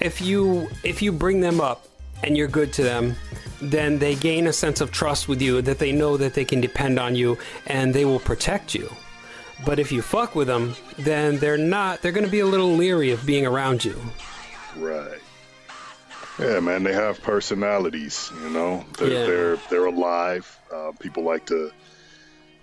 if 0.00 0.20
you 0.20 0.68
if 0.84 1.02
you 1.02 1.12
bring 1.12 1.40
them 1.40 1.60
up 1.60 1.86
and 2.22 2.36
you're 2.36 2.48
good 2.48 2.72
to 2.74 2.82
them, 2.82 3.16
then 3.60 3.98
they 3.98 4.14
gain 4.14 4.46
a 4.46 4.52
sense 4.52 4.80
of 4.80 4.90
trust 4.90 5.28
with 5.28 5.42
you 5.42 5.60
that 5.62 5.78
they 5.78 5.92
know 5.92 6.16
that 6.16 6.34
they 6.34 6.44
can 6.44 6.60
depend 6.60 6.98
on 6.98 7.16
you 7.16 7.36
and 7.66 7.92
they 7.92 8.04
will 8.04 8.20
protect 8.20 8.74
you. 8.74 8.90
But 9.64 9.78
if 9.78 9.90
you 9.90 10.00
fuck 10.02 10.34
with 10.34 10.46
them, 10.46 10.74
then 10.98 11.38
they're 11.38 11.58
not 11.58 12.02
they're 12.02 12.12
going 12.12 12.26
to 12.26 12.30
be 12.30 12.40
a 12.40 12.46
little 12.46 12.74
leery 12.74 13.10
of 13.10 13.26
being 13.26 13.46
around 13.46 13.84
you. 13.84 14.00
Right. 14.78 15.18
Yeah, 16.38 16.60
man, 16.60 16.82
they 16.82 16.92
have 16.92 17.22
personalities. 17.22 18.30
You 18.42 18.50
know, 18.50 18.84
they're 18.98 19.08
Yeah. 19.08 19.26
they're, 19.26 19.56
they're 19.70 19.86
alive. 19.86 20.58
Uh, 20.72 20.92
people 20.98 21.22
like 21.22 21.46
to 21.46 21.70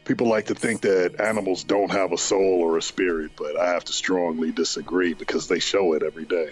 people 0.05 0.27
like 0.27 0.45
to 0.47 0.55
think 0.55 0.81
that 0.81 1.19
animals 1.19 1.63
don't 1.63 1.91
have 1.91 2.11
a 2.11 2.17
soul 2.17 2.61
or 2.61 2.77
a 2.77 2.81
spirit, 2.81 3.31
but 3.37 3.57
I 3.57 3.69
have 3.69 3.85
to 3.85 3.93
strongly 3.93 4.51
disagree 4.51 5.13
because 5.13 5.47
they 5.47 5.59
show 5.59 5.93
it 5.93 6.03
every 6.03 6.25
day. 6.25 6.49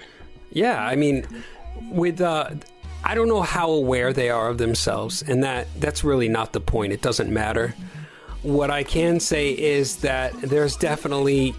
Yeah, 0.51 0.81
I 0.83 0.95
mean, 0.95 1.27
with 1.89 2.21
uh, 2.21 2.51
I 3.03 3.13
don't 3.13 3.27
know 3.27 3.41
how 3.41 3.69
aware 3.71 4.13
they 4.13 4.29
are 4.29 4.49
of 4.49 4.57
themselves, 4.57 5.21
and 5.21 5.43
that 5.43 5.67
that's 5.79 6.03
really 6.03 6.29
not 6.29 6.53
the 6.53 6.59
point. 6.61 6.93
It 6.93 7.01
doesn't 7.01 7.31
matter. 7.31 7.75
What 8.41 8.71
I 8.71 8.83
can 8.83 9.19
say 9.19 9.51
is 9.51 9.97
that 9.97 10.33
there's 10.41 10.75
definitely. 10.75 11.53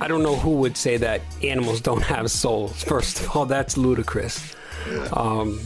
I 0.00 0.08
don't 0.08 0.22
know 0.22 0.36
who 0.36 0.56
would 0.56 0.76
say 0.76 0.96
that 0.98 1.20
animals 1.42 1.80
don't 1.80 2.02
have 2.02 2.30
souls. 2.30 2.82
First 2.84 3.20
of 3.20 3.36
all, 3.36 3.46
that's 3.46 3.76
ludicrous. 3.76 4.54
Um, 5.12 5.60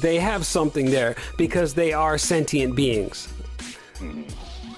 they 0.00 0.18
have 0.18 0.44
something 0.46 0.90
there 0.90 1.16
because 1.36 1.74
they 1.74 1.92
are 1.92 2.18
sentient 2.18 2.76
beings. 2.76 3.32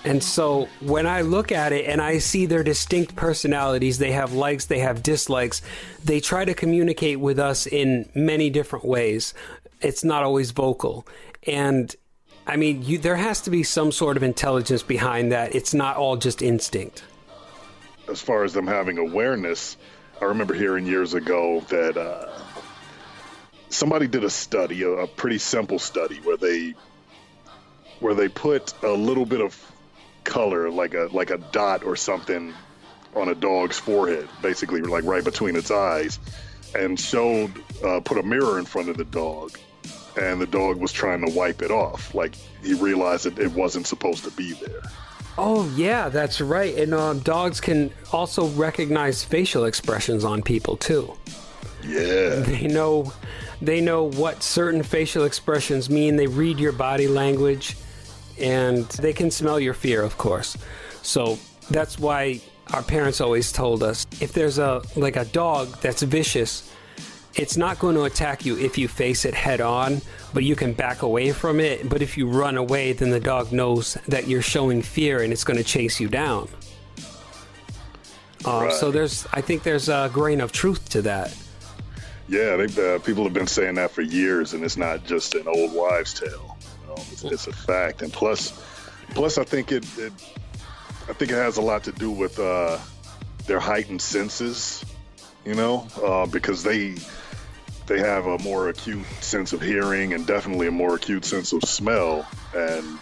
And 0.05 0.23
so 0.23 0.69
when 0.81 1.07
I 1.07 1.23
look 1.23 1.51
at 1.51 1.73
it 1.73 1.87
and 1.87 2.01
I 2.01 2.19
see 2.19 2.45
their 2.45 2.63
distinct 2.63 3.17
personalities, 3.17 3.99
they 3.99 4.13
have 4.13 4.35
likes, 4.35 4.67
they 4.67 4.81
have 4.81 5.03
dislikes, 5.03 5.63
they 6.05 6.21
try 6.21 6.45
to 6.45 6.53
communicate 6.53 7.21
with 7.21 7.39
us 7.39 7.67
in 7.67 8.09
many 8.15 8.51
different 8.51 8.85
ways. 8.85 9.33
It's 9.81 10.05
not 10.05 10.23
always 10.23 10.51
vocal. 10.51 11.07
And 11.47 11.95
I 12.47 12.57
mean, 12.57 12.83
you, 12.83 12.99
there 12.99 13.17
has 13.17 13.41
to 13.43 13.51
be 13.51 13.63
some 13.63 13.93
sort 13.93 14.19
of 14.19 14.23
intelligence 14.23 14.83
behind 14.83 15.33
that. 15.33 15.55
It's 15.55 15.73
not 15.73 15.97
all 15.97 16.17
just 16.17 16.43
instinct. 16.43 17.03
As 18.09 18.21
far 18.21 18.45
as 18.45 18.53
them 18.53 18.67
having 18.67 18.99
awareness, 18.99 19.77
I 20.21 20.27
remember 20.27 20.55
hearing 20.55 20.87
years 20.87 21.15
ago 21.15 21.61
that 21.69 21.97
uh, 21.97 22.39
somebody 23.69 24.07
did 24.07 24.25
a 24.25 24.31
study, 24.31 24.83
a, 24.83 24.91
a 24.91 25.07
pretty 25.07 25.39
simple 25.39 25.79
study, 25.79 26.17
where 26.17 26.37
they 26.37 26.75
where 28.01 28.15
they 28.15 28.29
put 28.29 28.75
a 28.83 28.93
little 28.93 29.25
bit 29.25 29.41
of 29.41 29.59
color, 30.25 30.71
like 30.71 30.95
a 30.95 31.09
like 31.13 31.31
a 31.31 31.39
dot 31.39 31.85
or 31.85 31.97
something, 31.97 32.53
on 33.15 33.29
a 33.29 33.35
dog's 33.35 33.79
forehead, 33.79 34.29
basically 34.43 34.83
like 34.83 35.05
right 35.05 35.25
between 35.25 35.57
its 35.57 35.71
eyes, 35.71 36.19
and 36.75 36.99
showed 36.99 37.53
uh, 37.85 38.01
put 38.01 38.19
a 38.19 38.23
mirror 38.23 38.59
in 38.59 38.65
front 38.65 38.89
of 38.89 38.97
the 38.97 39.05
dog, 39.05 39.59
and 40.21 40.41
the 40.41 40.47
dog 40.47 40.77
was 40.77 40.93
trying 40.93 41.27
to 41.27 41.33
wipe 41.33 41.63
it 41.63 41.71
off, 41.71 42.15
like 42.15 42.35
he 42.63 42.75
realized 42.75 43.25
that 43.25 43.39
it 43.39 43.53
wasn't 43.53 43.87
supposed 43.87 44.25
to 44.25 44.31
be 44.33 44.53
there. 44.53 44.83
Oh 45.37 45.71
yeah, 45.77 46.09
that's 46.09 46.41
right. 46.41 46.77
And 46.77 46.95
um, 46.95 47.19
dogs 47.21 47.61
can 47.61 47.91
also 48.13 48.49
recognize 48.49 49.25
facial 49.25 49.65
expressions 49.65 50.25
on 50.25 50.43
people 50.43 50.77
too. 50.77 51.13
Yeah, 51.83 52.41
They 52.41 52.67
know, 52.67 53.13
they 53.61 53.81
know 53.81 54.05
what 54.05 54.43
certain 54.43 54.83
facial 54.83 55.25
expressions 55.25 55.91
mean. 55.91 56.17
They 56.17 56.27
read 56.27 56.59
your 56.59 56.73
body 56.73 57.09
language, 57.09 57.77
and 58.41 58.85
they 58.85 59.13
can 59.13 59.31
smell 59.31 59.61
your 59.61 59.75
fear, 59.75 60.03
of 60.03 60.17
course. 60.17 60.57
So 61.03 61.39
that's 61.71 61.99
why 61.99 62.41
our 62.73 62.83
parents 62.83 63.21
always 63.21 63.53
told 63.53 63.83
us 63.83 64.07
if 64.21 64.33
there's 64.33 64.59
a 64.59 64.83
like 64.97 65.17
a 65.17 65.27
dog 65.27 65.69
that's 65.83 66.03
vicious, 66.03 66.71
it's 67.37 67.57
not 67.57 67.79
going 67.79 67.95
to 67.97 68.05
attack 68.05 68.45
you 68.45 68.57
if 68.59 68.79
you 68.79 68.87
face 68.89 69.25
it 69.25 69.35
head 69.35 69.61
on, 69.61 70.01
but 70.33 70.45
you 70.45 70.55
can 70.55 70.73
back 70.73 71.03
away 71.03 71.33
from 71.33 71.59
it. 71.61 71.89
But 71.89 72.01
if 72.03 72.17
you 72.17 72.29
run 72.29 72.57
away, 72.57 72.93
then 72.93 73.11
the 73.11 73.21
dog 73.21 73.53
knows 73.53 73.95
that 74.09 74.29
you're 74.29 74.43
showing 74.43 74.83
fear 74.83 75.23
and 75.23 75.33
it's 75.33 75.45
going 75.45 75.57
to 75.57 75.65
chase 75.65 75.99
you 76.01 76.09
down. 76.09 76.49
Uh, 78.45 78.71
So 78.71 78.91
there's, 78.91 79.27
I 79.33 79.41
think 79.41 79.63
there's 79.63 79.89
a 79.89 80.11
grain 80.13 80.41
of 80.41 80.53
truth 80.53 80.89
to 80.91 81.03
that. 81.03 81.35
yeah. 82.29 82.57
They, 82.57 82.95
uh, 82.95 82.99
people 83.01 83.25
have 83.25 83.33
been 83.33 83.47
saying 83.47 83.77
that 83.77 83.91
for 83.91 84.03
years, 84.03 84.55
and 84.55 84.63
it's 84.65 84.77
not 84.77 85.05
just 85.05 85.35
an 85.35 85.49
old 85.49 85.73
wives' 85.73 86.15
tale. 86.15 86.57
You 86.83 86.89
know, 86.89 87.03
it's, 87.11 87.25
it's 87.25 87.47
a 87.47 87.53
fact. 87.53 88.03
And 88.03 88.13
plus, 88.13 88.63
plus, 89.11 89.39
I 89.39 89.45
think 89.45 89.73
it, 89.73 89.85
it, 89.99 90.13
I 91.09 91.13
think 91.15 91.31
it 91.31 91.37
has 91.37 91.57
a 91.57 91.63
lot 91.63 91.85
to 91.85 91.93
do 91.93 92.11
with 92.11 92.39
uh, 92.39 92.79
their 93.47 93.61
heightened 93.61 94.03
senses. 94.03 94.85
You 95.47 95.55
know, 95.55 95.87
uh, 96.03 96.25
because 96.25 96.63
they 96.63 96.95
they 97.87 97.99
have 97.99 98.27
a 98.27 98.39
more 98.39 98.69
acute 98.71 99.05
sense 99.21 99.53
of 99.53 99.61
hearing 99.61 100.13
and 100.15 100.27
definitely 100.27 100.67
a 100.69 100.71
more 100.71 100.95
acute 100.97 101.25
sense 101.25 101.53
of 101.53 101.63
smell. 101.65 102.27
And 102.55 102.99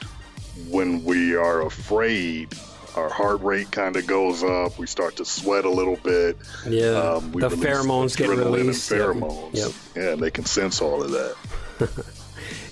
when 0.68 1.04
we 1.04 1.34
are 1.36 1.62
afraid, 1.66 2.52
our 2.96 3.08
heart 3.08 3.40
rate 3.42 3.70
kind 3.70 3.96
of 3.96 4.06
goes 4.06 4.42
up. 4.42 4.78
We 4.78 4.86
start 4.86 5.16
to 5.16 5.24
sweat 5.24 5.64
a 5.64 5.70
little 5.70 5.96
bit. 5.96 6.36
Yeah, 6.68 6.90
Um, 6.98 7.32
the 7.32 7.48
pheromones 7.48 8.16
get 8.16 8.28
released. 8.28 8.90
Yep. 8.90 9.00
Pheromones. 9.00 9.54
Yep. 9.54 9.72
Yeah, 9.96 10.12
and 10.12 10.22
they 10.22 10.30
can 10.30 10.44
sense 10.44 10.80
all 10.82 11.02
of 11.02 11.10
that. 11.10 11.36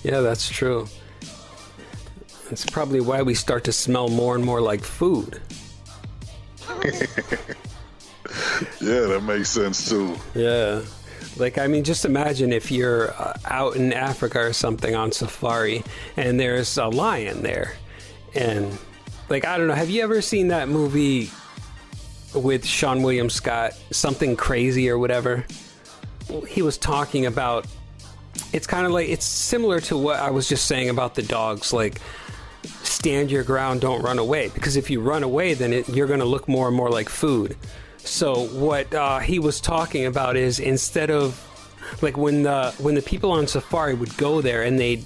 Yeah, 0.02 0.20
that's 0.20 0.48
true. 0.48 0.88
That's 2.48 2.64
probably 2.64 3.00
why 3.00 3.20
we 3.20 3.34
start 3.34 3.64
to 3.64 3.72
smell 3.72 4.08
more 4.08 4.34
and 4.34 4.42
more 4.44 4.60
like 4.62 4.82
food. 4.82 5.40
Yeah, 8.80 9.00
that 9.00 9.22
makes 9.24 9.50
sense 9.50 9.88
too. 9.88 10.16
Yeah. 10.34 10.82
Like, 11.36 11.58
I 11.58 11.66
mean, 11.66 11.84
just 11.84 12.04
imagine 12.04 12.52
if 12.52 12.70
you're 12.70 13.12
uh, 13.12 13.34
out 13.46 13.76
in 13.76 13.92
Africa 13.92 14.40
or 14.40 14.52
something 14.52 14.94
on 14.94 15.12
safari 15.12 15.82
and 16.16 16.38
there's 16.38 16.76
a 16.76 16.86
lion 16.86 17.42
there. 17.42 17.74
And, 18.34 18.76
like, 19.28 19.44
I 19.44 19.56
don't 19.56 19.68
know, 19.68 19.74
have 19.74 19.90
you 19.90 20.02
ever 20.02 20.20
seen 20.20 20.48
that 20.48 20.68
movie 20.68 21.30
with 22.34 22.64
Seann 22.64 23.02
William 23.02 23.30
Scott, 23.30 23.72
Something 23.90 24.36
Crazy 24.36 24.90
or 24.90 24.98
whatever? 24.98 25.44
He 26.46 26.62
was 26.62 26.78
talking 26.78 27.26
about 27.26 27.66
it's 28.52 28.66
kind 28.66 28.86
of 28.86 28.92
like 28.92 29.08
it's 29.08 29.24
similar 29.24 29.80
to 29.80 29.96
what 29.96 30.18
I 30.18 30.30
was 30.30 30.48
just 30.48 30.66
saying 30.66 30.88
about 30.88 31.14
the 31.14 31.22
dogs. 31.22 31.72
Like, 31.72 32.00
stand 32.82 33.30
your 33.30 33.44
ground, 33.44 33.80
don't 33.80 34.02
run 34.02 34.18
away. 34.18 34.50
Because 34.54 34.76
if 34.76 34.90
you 34.90 35.00
run 35.00 35.22
away, 35.22 35.54
then 35.54 35.72
it, 35.72 35.88
you're 35.88 36.06
going 36.06 36.20
to 36.20 36.26
look 36.26 36.48
more 36.48 36.68
and 36.68 36.76
more 36.76 36.90
like 36.90 37.08
food. 37.08 37.56
So 38.04 38.46
what 38.46 38.92
uh, 38.94 39.18
he 39.18 39.38
was 39.38 39.60
talking 39.60 40.06
about 40.06 40.36
is 40.36 40.58
instead 40.58 41.10
of 41.10 41.46
like 42.02 42.16
when 42.16 42.44
the 42.44 42.74
when 42.78 42.94
the 42.94 43.02
people 43.02 43.30
on 43.32 43.46
safari 43.46 43.94
would 43.94 44.16
go 44.16 44.40
there 44.40 44.62
and 44.62 44.78
they'd 44.78 45.04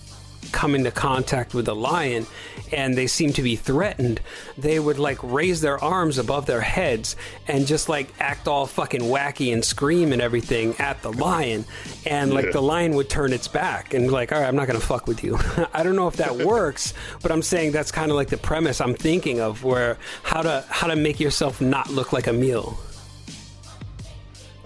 come 0.53 0.75
into 0.75 0.91
contact 0.91 1.55
with 1.55 1.69
a 1.69 1.75
lion 1.75 2.27
and 2.73 2.97
they 2.97 3.07
seem 3.07 3.33
to 3.35 3.43
be 3.43 3.57
threatened, 3.57 4.21
they 4.59 4.79
would 4.79 4.99
like 4.99 5.19
raise 5.23 5.61
their 5.61 5.83
arms 5.83 6.19
above 6.19 6.47
their 6.47 6.61
heads 6.61 7.17
and 7.47 7.67
just 7.67 7.89
like 7.89 8.13
act 8.21 8.49
all 8.49 8.67
fucking 8.67 9.03
wacky 9.03 9.53
and 9.53 9.65
scream 9.65 10.13
and 10.13 10.21
everything 10.23 10.75
at 10.79 11.01
the 11.03 11.13
lion. 11.13 11.65
And 12.07 12.33
like 12.33 12.47
Yeah. 12.47 12.53
the 12.53 12.63
lion 12.63 12.95
would 12.95 13.09
turn 13.09 13.33
its 13.33 13.49
back 13.49 13.95
and 13.95 14.05
be 14.07 14.11
like, 14.11 14.33
all 14.33 14.41
right, 14.41 14.47
I'm 14.49 14.57
not 14.57 14.67
going 14.67 14.81
to 14.81 14.87
fuck 14.87 15.07
with 15.07 15.23
you. 15.23 15.39
I 15.73 15.83
don't 15.83 15.97
know 15.97 16.09
if 16.09 16.17
that 16.17 16.37
works, 16.47 16.95
but 17.23 17.31
I'm 17.33 17.43
saying 17.43 17.73
that's 17.73 17.93
kind 17.93 18.11
of 18.11 18.17
like 18.17 18.29
the 18.29 18.37
premise 18.37 18.81
I'm 18.81 18.95
thinking 18.95 19.41
of 19.41 19.65
where 19.65 19.99
how 20.23 20.43
to 20.43 20.65
how 20.69 20.87
to 20.89 20.97
make 20.97 21.21
yourself 21.21 21.61
not 21.61 21.91
look 21.91 22.13
like 22.13 22.27
a 22.27 22.33
meal. 22.33 22.79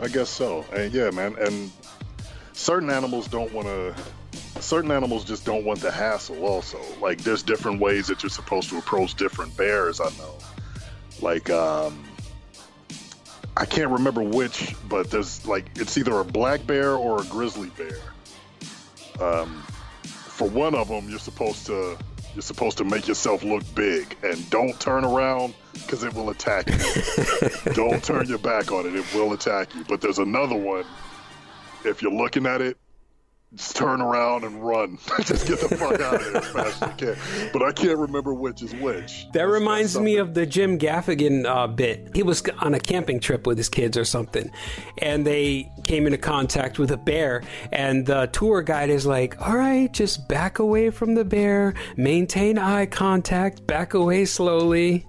I 0.00 0.08
guess 0.08 0.28
so. 0.30 0.64
And 0.72 0.92
yeah, 0.94 1.10
man. 1.10 1.34
And 1.40 1.70
certain 2.52 2.90
animals 2.90 3.26
don't 3.28 3.52
want 3.52 3.66
to. 3.66 3.94
Certain 4.60 4.90
animals 4.90 5.24
just 5.24 5.44
don't 5.44 5.64
want 5.64 5.80
the 5.80 5.90
hassle. 5.90 6.44
Also, 6.44 6.80
like 7.00 7.18
there's 7.18 7.42
different 7.42 7.80
ways 7.80 8.06
that 8.08 8.22
you're 8.22 8.30
supposed 8.30 8.68
to 8.70 8.78
approach 8.78 9.14
different 9.14 9.56
bears. 9.56 10.00
I 10.00 10.10
know. 10.18 10.38
Like, 11.20 11.50
um, 11.50 12.04
I 13.56 13.64
can't 13.64 13.90
remember 13.90 14.22
which, 14.22 14.74
but 14.88 15.10
there's 15.10 15.46
like 15.46 15.66
it's 15.74 15.98
either 15.98 16.18
a 16.20 16.24
black 16.24 16.66
bear 16.66 16.94
or 16.94 17.22
a 17.22 17.24
grizzly 17.24 17.70
bear. 17.70 17.98
Um, 19.20 19.62
for 20.04 20.48
one 20.48 20.74
of 20.74 20.88
them, 20.88 21.08
you're 21.08 21.18
supposed 21.18 21.66
to 21.66 21.98
you're 22.34 22.42
supposed 22.42 22.78
to 22.78 22.84
make 22.84 23.08
yourself 23.08 23.42
look 23.42 23.64
big 23.74 24.16
and 24.22 24.48
don't 24.50 24.78
turn 24.78 25.04
around 25.04 25.54
because 25.72 26.04
it 26.04 26.14
will 26.14 26.30
attack 26.30 26.68
you. 26.68 27.72
don't 27.74 28.02
turn 28.04 28.28
your 28.28 28.38
back 28.38 28.70
on 28.70 28.86
it; 28.86 28.94
it 28.94 29.04
will 29.12 29.32
attack 29.32 29.74
you. 29.74 29.84
But 29.88 30.00
there's 30.00 30.18
another 30.18 30.56
one. 30.56 30.84
If 31.84 32.00
you're 32.00 32.12
looking 32.12 32.46
at 32.46 32.60
it, 32.60 32.76
just 33.54 33.76
turn 33.76 34.00
around 34.02 34.44
and 34.44 34.62
run. 34.62 34.98
just 35.24 35.46
get 35.46 35.58
the 35.60 35.68
fuck 35.74 36.00
out 36.00 36.16
of 36.16 36.22
here 36.22 36.36
as 36.36 36.46
fast 36.48 36.82
as 36.82 36.88
you 37.00 37.14
can. 37.14 37.50
But 37.52 37.62
I 37.62 37.72
can't 37.72 37.98
remember 37.98 38.34
which 38.34 38.62
is 38.62 38.74
which. 38.74 39.24
That 39.26 39.32
That's- 39.32 39.50
reminds 39.52 39.94
that's 39.94 40.04
me 40.04 40.16
of 40.16 40.34
the 40.34 40.44
Jim 40.44 40.78
Gaffigan 40.78 41.46
uh, 41.46 41.66
bit. 41.66 42.10
He 42.14 42.22
was 42.22 42.42
on 42.60 42.74
a 42.74 42.80
camping 42.80 43.20
trip 43.20 43.46
with 43.46 43.56
his 43.56 43.68
kids 43.68 43.96
or 43.96 44.04
something, 44.04 44.50
and 44.98 45.26
they 45.26 45.70
came 45.84 46.06
into 46.06 46.18
contact 46.18 46.78
with 46.78 46.90
a 46.90 46.96
bear. 46.98 47.42
And 47.72 48.04
the 48.04 48.26
tour 48.26 48.62
guide 48.62 48.90
is 48.90 49.06
like, 49.06 49.40
"All 49.40 49.56
right, 49.56 49.90
just 49.92 50.28
back 50.28 50.58
away 50.58 50.90
from 50.90 51.14
the 51.14 51.24
bear, 51.24 51.74
maintain 51.96 52.58
eye 52.58 52.86
contact, 52.86 53.66
back 53.66 53.94
away 53.94 54.24
slowly." 54.26 55.06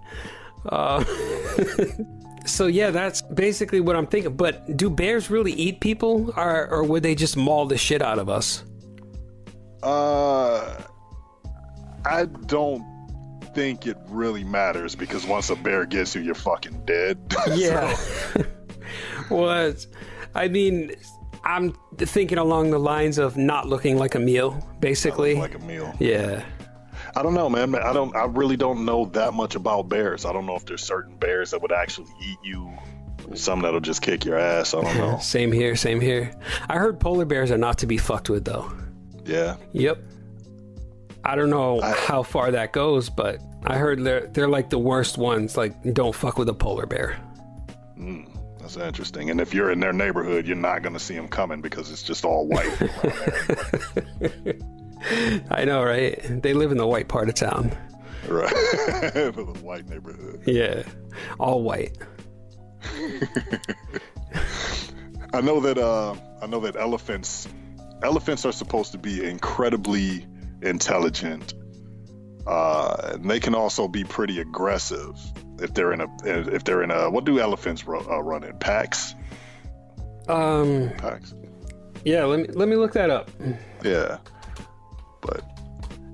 Uh, 0.65 1.03
so 2.46 2.67
yeah, 2.67 2.91
that's 2.91 3.22
basically 3.22 3.79
what 3.79 3.96
I'm 3.96 4.08
thinking. 4.08 4.36
But 4.36 4.77
do 4.77 4.89
bears 4.89 5.29
really 5.29 5.53
eat 5.53 5.79
people, 5.79 6.34
or, 6.38 6.67
or 6.69 6.84
would 6.84 7.03
they 7.03 7.15
just 7.15 7.38
maul 7.38 7.65
the 7.65 7.77
shit 7.77 8.01
out 8.01 8.19
of 8.19 8.29
us? 8.29 8.63
Uh, 9.84 10.81
I 12.05 12.25
don't 12.25 12.84
think 13.53 13.88
it 13.88 13.98
really 14.08 14.43
matters 14.43 14.96
because 14.96 15.25
once 15.25 15.50
a 15.50 15.55
bear 15.55 15.86
gets 15.86 16.15
you, 16.15 16.22
you're 16.22 16.36
fucking 16.36 16.86
dead. 16.86 17.17
Yeah. 17.55 17.98
well, 19.29 19.74
I 20.36 20.48
mean, 20.48 20.91
I'm 21.43 21.75
thinking 21.98 22.38
along 22.38 22.72
the 22.72 22.79
lines 22.79 23.17
of 23.17 23.38
not 23.38 23.67
looking 23.67 23.98
like 23.98 24.15
a 24.15 24.19
meal, 24.19 24.65
basically. 24.79 25.36
like 25.36 25.55
a 25.55 25.60
meal. 25.60 25.93
yeah. 26.00 26.43
I 27.19 27.21
don't 27.21 27.33
know, 27.33 27.49
man. 27.49 27.75
I 27.75 27.91
don't. 27.91 28.15
I 28.15 28.23
really 28.23 28.55
don't 28.55 28.85
know 28.85 29.05
that 29.07 29.33
much 29.33 29.55
about 29.55 29.89
bears. 29.89 30.23
I 30.23 30.31
don't 30.31 30.45
know 30.45 30.55
if 30.55 30.65
there's 30.65 30.81
certain 30.83 31.17
bears 31.17 31.51
that 31.51 31.61
would 31.61 31.73
actually 31.73 32.07
eat 32.25 32.38
you 32.41 32.71
Some 33.35 33.61
that'll 33.61 33.81
just 33.81 34.01
kick 34.01 34.23
your 34.23 34.38
ass. 34.39 34.73
I 34.73 34.81
don't 34.81 34.95
know. 34.97 35.17
Same 35.21 35.51
here, 35.51 35.75
same 35.75 35.99
here. 35.99 36.31
I 36.69 36.77
heard 36.77 36.97
polar 36.97 37.25
bears 37.25 37.51
are 37.51 37.57
not 37.57 37.77
to 37.79 37.88
be 37.88 37.97
fucked 37.97 38.29
with 38.29 38.45
though. 38.45 38.71
Yeah. 39.25 39.57
Yep. 39.73 40.01
I 41.25 41.35
don't 41.35 41.49
know 41.49 41.81
I- 41.81 41.91
how 41.91 42.23
far 42.23 42.51
that 42.51 42.71
goes, 42.71 43.09
but 43.09 43.41
I 43.65 43.75
heard 43.77 44.01
they're 44.01 44.27
they're 44.27 44.47
like 44.47 44.69
the 44.69 44.79
worst 44.79 45.17
ones. 45.17 45.57
Like, 45.57 45.93
don't 45.93 46.15
fuck 46.15 46.38
with 46.38 46.47
a 46.47 46.53
polar 46.53 46.85
bear. 46.85 47.15
Hmm, 47.97 48.23
that's 48.61 48.77
interesting. 48.77 49.29
And 49.29 49.41
if 49.41 49.53
you're 49.53 49.71
in 49.71 49.81
their 49.81 49.91
neighborhood, 49.91 50.47
you're 50.47 50.55
not 50.55 50.83
going 50.83 50.93
to 50.93 50.99
see 50.99 51.15
them 51.15 51.27
coming 51.27 51.59
because 51.59 51.91
it's 51.91 52.01
just 52.03 52.23
all 52.23 52.47
white. 52.47 52.71
I 55.51 55.63
know, 55.65 55.84
right? 55.84 56.20
They 56.41 56.53
live 56.53 56.72
in 56.72 56.77
the 56.77 56.88
white 56.88 57.08
part 57.08 57.29
of 57.29 57.36
town. 57.36 57.72
right. 58.27 58.51
The 59.13 59.58
white 59.62 59.88
neighborhood. 59.89 60.44
Yeah, 60.46 60.84
all 61.39 61.62
white. 61.63 61.98
I 65.34 65.41
know 65.41 65.60
that 65.60 65.77
uh, 65.77 66.15
I 66.41 66.48
know 66.48 66.60
that 66.62 66.75
elephants 66.75 67.48
elephants 68.03 68.46
are 68.46 68.51
supposed 68.51 68.91
to 68.94 68.98
be 68.98 69.24
incredibly 69.24 70.25
intelligent. 70.62 71.53
Uh, 72.48 73.12
and 73.13 73.29
they 73.29 73.39
can 73.39 73.53
also 73.53 73.88
be 73.88 74.03
pretty 74.03 74.39
aggressive 74.39 75.20
if 75.60 75.74
they're 75.74 75.91
in 75.94 76.01
a 76.01 76.08
if 76.25 76.63
they're 76.63 76.82
in 76.82 76.89
a 76.91 77.10
what 77.10 77.25
do 77.25 77.39
elephants 77.39 77.86
ru- 77.86 78.00
uh, 78.10 78.20
run 78.22 78.44
in 78.44 78.58
packs? 78.58 79.13
Um, 80.27 80.89
Packs. 80.98 81.34
yeah. 82.06 82.24
Let 82.25 82.39
me 82.39 82.48
let 82.53 82.68
me 82.68 82.75
look 82.75 82.94
that 82.94 83.10
up. 83.10 83.29
Yeah. 83.84 84.18
But 85.21 85.43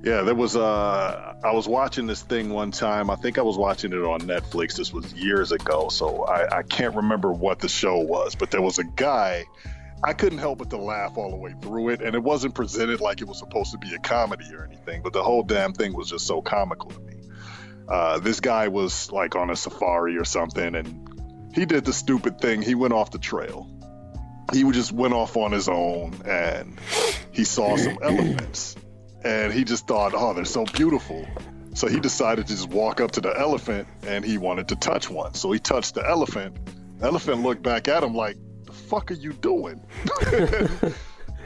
yeah, 0.03 0.21
there 0.21 0.35
was 0.35 0.55
uh 0.55 1.35
I 1.43 1.51
was 1.51 1.67
watching 1.67 2.07
this 2.07 2.21
thing 2.21 2.49
one 2.49 2.71
time. 2.71 3.09
I 3.09 3.15
think 3.15 3.37
I 3.37 3.41
was 3.41 3.57
watching 3.57 3.91
it 3.93 4.03
on 4.03 4.21
Netflix. 4.21 4.75
This 4.75 4.93
was 4.93 5.13
years 5.13 5.51
ago, 5.51 5.89
so 5.89 6.23
I, 6.23 6.59
I 6.59 6.63
can't 6.63 6.95
remember 6.95 7.31
what 7.31 7.59
the 7.59 7.69
show 7.69 7.99
was, 7.99 8.35
but 8.35 8.51
there 8.51 8.61
was 8.61 8.79
a 8.79 8.83
guy 8.83 9.45
I 10.03 10.13
couldn't 10.13 10.37
help 10.37 10.59
but 10.59 10.69
to 10.69 10.77
laugh 10.77 11.17
all 11.17 11.31
the 11.31 11.37
way 11.37 11.55
through 11.61 11.89
it, 11.89 12.01
and 12.01 12.15
it 12.15 12.21
wasn't 12.21 12.53
presented 12.53 13.01
like 13.01 13.21
it 13.21 13.27
was 13.27 13.39
supposed 13.39 13.71
to 13.71 13.77
be 13.77 13.93
a 13.95 13.99
comedy 13.99 14.45
or 14.53 14.63
anything, 14.63 15.01
but 15.01 15.13
the 15.13 15.23
whole 15.23 15.41
damn 15.41 15.73
thing 15.73 15.93
was 15.93 16.09
just 16.09 16.27
so 16.27 16.41
comical 16.41 16.91
to 16.91 16.99
me. 16.99 17.15
Uh, 17.87 18.19
this 18.19 18.39
guy 18.39 18.67
was 18.67 19.11
like 19.11 19.35
on 19.35 19.49
a 19.49 19.55
safari 19.55 20.17
or 20.17 20.25
something, 20.25 20.75
and 20.75 21.09
he 21.53 21.65
did 21.65 21.85
the 21.85 21.93
stupid 21.93 22.39
thing. 22.39 22.61
He 22.61 22.75
went 22.75 22.93
off 22.93 23.11
the 23.11 23.19
trail. 23.19 23.69
He 24.53 24.69
just 24.71 24.91
went 24.91 25.13
off 25.13 25.37
on 25.37 25.51
his 25.51 25.67
own, 25.67 26.21
and 26.25 26.79
he 27.31 27.43
saw 27.43 27.75
some 27.77 27.97
elephants, 28.03 28.75
and 29.25 29.51
he 29.51 29.63
just 29.63 29.87
thought, 29.87 30.13
"Oh, 30.15 30.33
they're 30.33 30.45
so 30.45 30.65
beautiful." 30.65 31.25
So 31.73 31.87
he 31.87 31.99
decided 31.99 32.47
to 32.47 32.53
just 32.53 32.69
walk 32.69 33.01
up 33.01 33.11
to 33.11 33.21
the 33.21 33.37
elephant, 33.37 33.87
and 34.07 34.23
he 34.23 34.37
wanted 34.37 34.69
to 34.69 34.75
touch 34.77 35.09
one. 35.09 35.33
So 35.33 35.51
he 35.51 35.59
touched 35.59 35.95
the 35.95 36.07
elephant. 36.07 36.57
The 36.99 37.07
elephant 37.07 37.41
looked 37.43 37.63
back 37.63 37.87
at 37.89 38.01
him 38.03 38.13
like, 38.13 38.37
"The 38.65 38.71
fuck 38.71 39.11
are 39.11 39.15
you 39.15 39.33
doing?" 39.33 39.81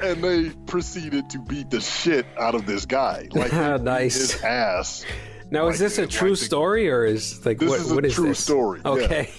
and 0.01 0.23
they 0.23 0.49
proceeded 0.67 1.29
to 1.31 1.39
beat 1.39 1.69
the 1.69 1.81
shit 1.81 2.25
out 2.37 2.55
of 2.55 2.65
this 2.65 2.85
guy, 2.85 3.27
like 3.31 3.51
Nice. 3.81 4.15
his 4.15 4.43
ass. 4.43 5.05
Now, 5.51 5.67
is 5.67 5.79
this 5.79 5.97
a 5.97 6.05
true 6.07 6.31
like 6.31 6.39
the- 6.39 6.45
story 6.45 6.89
or 6.89 7.05
is 7.05 7.43
like 7.45 7.57
This 7.59 7.69
what? 7.69 7.79
is 7.79 7.91
a 7.91 7.95
what 7.95 8.05
is 8.05 8.13
true 8.13 8.27
this? 8.29 8.39
story. 8.43 8.81
Okay. 8.85 9.29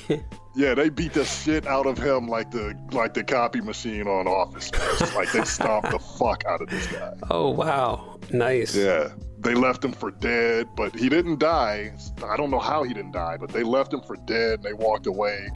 Yeah, 0.56 0.74
they 0.74 0.88
beat 0.88 1.12
the 1.12 1.24
shit 1.24 1.64
out 1.66 1.86
of 1.86 1.96
him 1.96 2.26
like 2.26 2.50
the 2.50 2.74
like 2.90 3.14
the 3.14 3.22
copy 3.22 3.60
machine 3.60 4.08
on 4.08 4.26
Office. 4.26 4.70
Like 5.14 5.30
they 5.32 5.44
stomped 5.44 5.90
the 5.92 5.98
fuck 6.00 6.44
out 6.44 6.60
of 6.60 6.68
this 6.68 6.86
guy. 6.88 7.12
oh 7.30 7.50
wow, 7.50 8.18
nice. 8.32 8.74
Yeah, 8.74 9.10
they 9.38 9.54
left 9.54 9.84
him 9.84 9.92
for 9.92 10.10
dead, 10.10 10.66
but 10.76 10.94
he 10.98 11.08
didn't 11.08 11.38
die. 11.38 11.92
I 12.28 12.36
don't 12.36 12.50
know 12.50 12.58
how 12.58 12.82
he 12.82 12.92
didn't 12.92 13.12
die, 13.12 13.36
but 13.38 13.50
they 13.50 13.62
left 13.62 13.92
him 13.94 14.00
for 14.00 14.16
dead. 14.26 14.54
And 14.54 14.62
they 14.64 14.72
walked 14.72 15.06
away, 15.06 15.48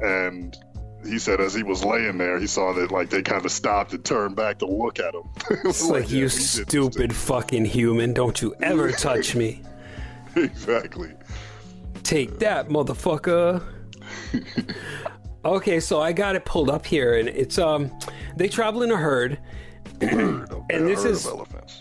and 0.00 0.56
he 1.04 1.18
said 1.18 1.40
as 1.40 1.52
he 1.54 1.62
was 1.64 1.84
laying 1.84 2.16
there, 2.18 2.38
he 2.38 2.46
saw 2.46 2.72
that 2.74 2.90
like 2.92 3.10
they 3.10 3.22
kind 3.22 3.44
of 3.44 3.50
stopped 3.50 3.92
and 3.94 4.04
turned 4.04 4.36
back 4.36 4.58
to 4.60 4.66
look 4.66 5.00
at 5.00 5.12
him. 5.14 5.24
It's 5.64 5.84
like 5.88 6.08
yeah, 6.10 6.18
you 6.18 6.28
stupid 6.28 7.14
fucking 7.14 7.64
human! 7.64 8.12
Don't 8.12 8.40
you 8.40 8.54
ever 8.62 8.92
touch 9.06 9.34
me? 9.34 9.62
exactly. 10.44 11.12
Take 12.02 12.38
that, 12.38 12.68
motherfucker. 12.68 13.62
okay, 15.44 15.80
so 15.80 16.00
I 16.00 16.12
got 16.12 16.36
it 16.36 16.44
pulled 16.44 16.70
up 16.70 16.86
here, 16.86 17.18
and 17.18 17.28
it's 17.28 17.58
um, 17.58 17.90
they 18.36 18.48
travel 18.48 18.82
in 18.82 18.90
a 18.90 18.96
herd. 18.96 19.38
Bird, 20.00 20.52
okay, 20.52 20.76
And 20.76 20.86
this 20.86 21.04
is- 21.04 21.28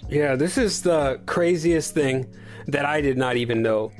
Yeah, 0.09 0.35
this 0.35 0.57
is 0.57 0.81
the 0.81 1.19
craziest 1.25 1.93
thing 1.93 2.25
that 2.67 2.85
I 2.85 3.01
did 3.01 3.17
not 3.17 3.35
even 3.35 3.61
know. 3.61 3.91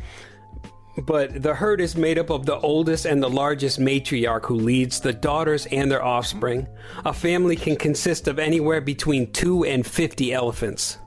But 1.06 1.44
the 1.44 1.54
herd 1.54 1.82
is 1.82 1.98
made 1.98 2.18
up 2.18 2.30
of 2.30 2.46
the 2.46 2.58
oldest 2.58 3.06
and 3.06 3.22
the 3.22 3.30
largest 3.30 3.80
matriarch 3.80 4.46
who 4.46 4.56
leads 4.56 5.02
the 5.02 5.12
daughters 5.12 5.66
and 5.66 5.92
their 5.92 6.02
offspring. 6.04 6.68
A 7.04 7.12
family 7.12 7.58
can 7.58 7.76
consist 7.76 8.30
of 8.30 8.40
anywhere 8.40 8.80
between 8.80 9.32
2 9.34 9.66
and 9.66 9.86
50 9.86 10.32
elephants. 10.34 10.98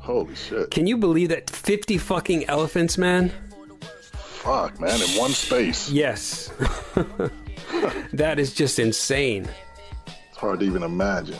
Holy 0.00 0.34
shit! 0.34 0.70
Can 0.70 0.86
you 0.86 0.96
believe 0.96 1.28
that 1.28 1.48
50 1.50 1.98
fucking 1.98 2.46
elephants, 2.46 2.96
man? 2.98 3.30
Fuck, 4.12 4.80
man, 4.80 5.00
in 5.00 5.08
one 5.18 5.30
space. 5.32 5.90
Yes. 5.90 6.50
that 8.12 8.38
is 8.38 8.54
just 8.54 8.78
insane. 8.78 9.46
It's 10.30 10.38
hard 10.38 10.60
to 10.60 10.66
even 10.66 10.82
imagine. 10.82 11.36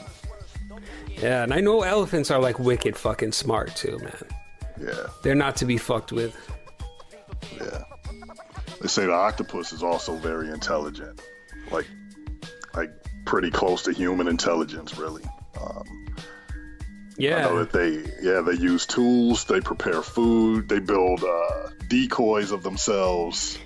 Yeah, 1.16 1.42
and 1.42 1.52
I 1.54 1.60
know 1.60 1.82
elephants 1.82 2.30
are 2.30 2.38
like 2.40 2.58
wicked 2.58 2.96
fucking 2.96 3.32
smart 3.32 3.74
too, 3.74 3.98
man. 3.98 4.22
Yeah, 4.80 5.06
They're 5.22 5.34
not 5.34 5.56
to 5.56 5.64
be 5.66 5.76
fucked 5.78 6.12
with. 6.12 6.36
yeah. 7.58 7.84
They 8.80 8.88
say 8.88 9.04
the 9.06 9.12
octopus 9.12 9.72
is 9.72 9.82
also 9.82 10.16
very 10.16 10.48
intelligent, 10.48 11.20
like, 11.70 11.86
like 12.74 12.90
pretty 13.26 13.50
close 13.50 13.82
to 13.82 13.92
human 13.92 14.26
intelligence, 14.28 14.96
really. 14.96 15.22
Um, 15.60 15.84
I 17.20 17.42
know 17.42 17.52
Yeah. 17.58 17.64
that 17.64 17.72
they, 17.72 17.90
yeah, 18.22 18.40
they 18.40 18.54
use 18.54 18.86
tools, 18.86 19.44
they 19.44 19.60
prepare 19.60 20.02
food, 20.02 20.68
they 20.68 20.78
build 20.80 21.22
uh, 21.24 21.68
decoys 21.88 22.50
of 22.50 22.62
themselves. 22.62 23.58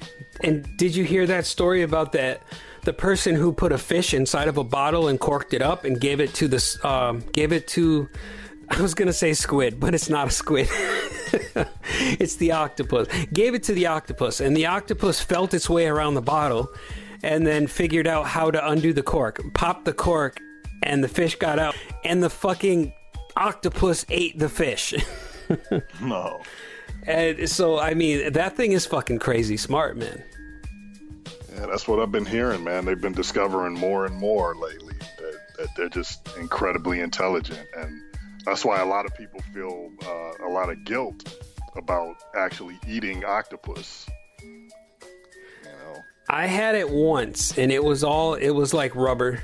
And 0.42 0.76
did 0.76 0.94
you 0.96 1.04
hear 1.04 1.26
that 1.26 1.46
story 1.46 1.82
about 1.82 2.12
that 2.12 2.42
the 2.82 2.92
person 2.92 3.34
who 3.34 3.52
put 3.52 3.72
a 3.72 3.78
fish 3.78 4.12
inside 4.12 4.48
of 4.48 4.58
a 4.58 4.64
bottle 4.64 5.08
and 5.08 5.18
corked 5.18 5.54
it 5.54 5.62
up 5.62 5.84
and 5.84 5.98
gave 6.00 6.20
it 6.20 6.34
to 6.34 6.48
the 6.48 6.78
um, 6.88 7.20
gave 7.32 7.52
it 7.52 7.66
to 7.68 8.08
I 8.68 8.80
was 8.82 8.94
gonna 8.94 9.12
say 9.12 9.32
squid, 9.34 9.78
but 9.80 9.94
it's 9.94 10.08
not 10.10 10.28
a 10.28 10.30
squid. 10.30 10.68
it's 12.18 12.36
the 12.36 12.52
octopus. 12.52 13.08
Gave 13.32 13.54
it 13.54 13.62
to 13.64 13.72
the 13.74 13.86
octopus, 13.86 14.40
and 14.40 14.56
the 14.56 14.66
octopus 14.66 15.20
felt 15.20 15.54
its 15.54 15.68
way 15.70 15.86
around 15.86 16.14
the 16.14 16.22
bottle, 16.22 16.68
and 17.22 17.46
then 17.46 17.66
figured 17.66 18.06
out 18.06 18.26
how 18.26 18.50
to 18.50 18.68
undo 18.68 18.92
the 18.92 19.02
cork. 19.02 19.40
Popped 19.54 19.84
the 19.84 19.92
cork, 19.92 20.38
and 20.82 21.02
the 21.04 21.08
fish 21.08 21.36
got 21.36 21.58
out, 21.58 21.74
and 22.04 22.22
the 22.22 22.30
fucking 22.30 22.92
octopus 23.36 24.04
ate 24.08 24.38
the 24.38 24.48
fish. 24.48 24.94
No, 26.00 26.40
and 27.06 27.48
so, 27.48 27.78
I 27.78 27.92
mean, 27.94 28.32
that 28.32 28.56
thing 28.56 28.72
is 28.72 28.86
fucking 28.86 29.18
crazy 29.18 29.56
smart, 29.58 29.96
man. 29.96 30.22
yeah, 31.54 31.66
that's 31.66 31.86
what 31.86 32.00
I've 32.00 32.10
been 32.10 32.24
hearing, 32.24 32.64
man. 32.64 32.86
They've 32.86 33.00
been 33.00 33.12
discovering 33.12 33.74
more 33.74 34.06
and 34.06 34.16
more 34.16 34.54
lately 34.54 34.94
that, 35.18 35.34
that 35.58 35.68
they're 35.76 35.88
just 35.90 36.26
incredibly 36.38 37.00
intelligent, 37.00 37.66
and 37.76 38.00
that's 38.46 38.64
why 38.64 38.80
a 38.80 38.86
lot 38.86 39.04
of 39.04 39.14
people 39.16 39.40
feel 39.52 39.90
uh, 40.06 40.46
a 40.46 40.50
lot 40.50 40.70
of 40.70 40.82
guilt 40.84 41.36
about 41.76 42.16
actually 42.34 42.78
eating 42.88 43.24
octopus. 43.24 44.06
You 44.42 44.68
know, 45.64 45.96
I 46.30 46.46
had 46.46 46.74
it 46.74 46.88
once, 46.88 47.58
and 47.58 47.70
it 47.70 47.84
was 47.84 48.02
all 48.02 48.34
it 48.34 48.50
was 48.50 48.72
like 48.72 48.94
rubber. 48.94 49.42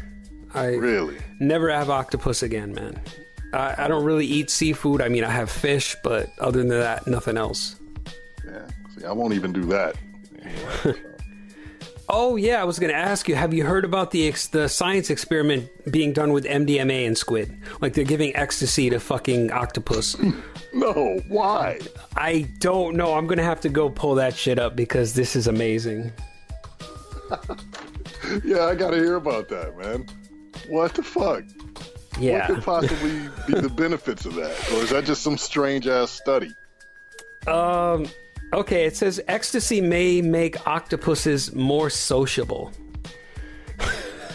I 0.54 0.74
really. 0.76 1.18
never 1.38 1.70
have 1.70 1.90
octopus 1.90 2.42
again, 2.42 2.72
man. 2.72 3.00
I, 3.52 3.84
I 3.84 3.88
don't 3.88 4.04
really 4.04 4.26
eat 4.26 4.50
seafood. 4.50 5.02
I 5.02 5.08
mean, 5.08 5.24
I 5.24 5.30
have 5.30 5.50
fish, 5.50 5.96
but 6.02 6.32
other 6.38 6.58
than 6.58 6.68
that, 6.68 7.06
nothing 7.06 7.36
else. 7.36 7.76
Yeah. 8.44 8.66
See, 8.96 9.04
I 9.04 9.12
won't 9.12 9.34
even 9.34 9.52
do 9.52 9.64
that. 9.66 9.96
Oh 12.12 12.34
yeah, 12.34 12.60
I 12.60 12.64
was 12.64 12.80
going 12.80 12.90
to 12.90 12.98
ask 12.98 13.28
you. 13.28 13.36
Have 13.36 13.54
you 13.54 13.64
heard 13.64 13.84
about 13.84 14.10
the 14.10 14.26
ex- 14.26 14.48
the 14.48 14.68
science 14.68 15.10
experiment 15.10 15.70
being 15.92 16.12
done 16.12 16.32
with 16.32 16.44
MDMA 16.44 17.06
and 17.06 17.16
squid? 17.16 17.56
Like 17.80 17.92
they're 17.94 18.02
giving 18.02 18.34
ecstasy 18.34 18.90
to 18.90 18.98
fucking 18.98 19.52
octopus. 19.52 20.16
no, 20.74 21.22
why? 21.28 21.78
I 22.16 22.48
don't 22.58 22.96
know. 22.96 23.14
I'm 23.14 23.28
going 23.28 23.38
to 23.38 23.44
have 23.44 23.60
to 23.60 23.68
go 23.68 23.88
pull 23.88 24.16
that 24.16 24.34
shit 24.34 24.58
up 24.58 24.74
because 24.74 25.14
this 25.14 25.36
is 25.36 25.46
amazing. 25.46 26.12
Yeah, 28.44 28.66
I 28.66 28.74
gotta 28.76 28.96
hear 28.96 29.16
about 29.16 29.48
that, 29.48 29.76
man. 29.76 30.06
What 30.68 30.94
the 30.94 31.02
fuck? 31.02 31.42
What 32.20 32.46
could 32.46 32.64
possibly 32.64 33.28
be 33.46 33.60
the 33.60 33.68
benefits 33.68 34.26
of 34.26 34.34
that? 34.34 34.50
Or 34.72 34.82
is 34.82 34.90
that 34.90 35.04
just 35.04 35.22
some 35.22 35.38
strange 35.38 35.86
ass 35.86 36.10
study? 36.10 36.52
Um. 37.46 38.06
Okay, 38.52 38.84
it 38.84 38.96
says 38.96 39.20
ecstasy 39.28 39.80
may 39.80 40.20
make 40.20 40.66
octopuses 40.66 41.54
more 41.54 41.88
sociable. 41.88 42.72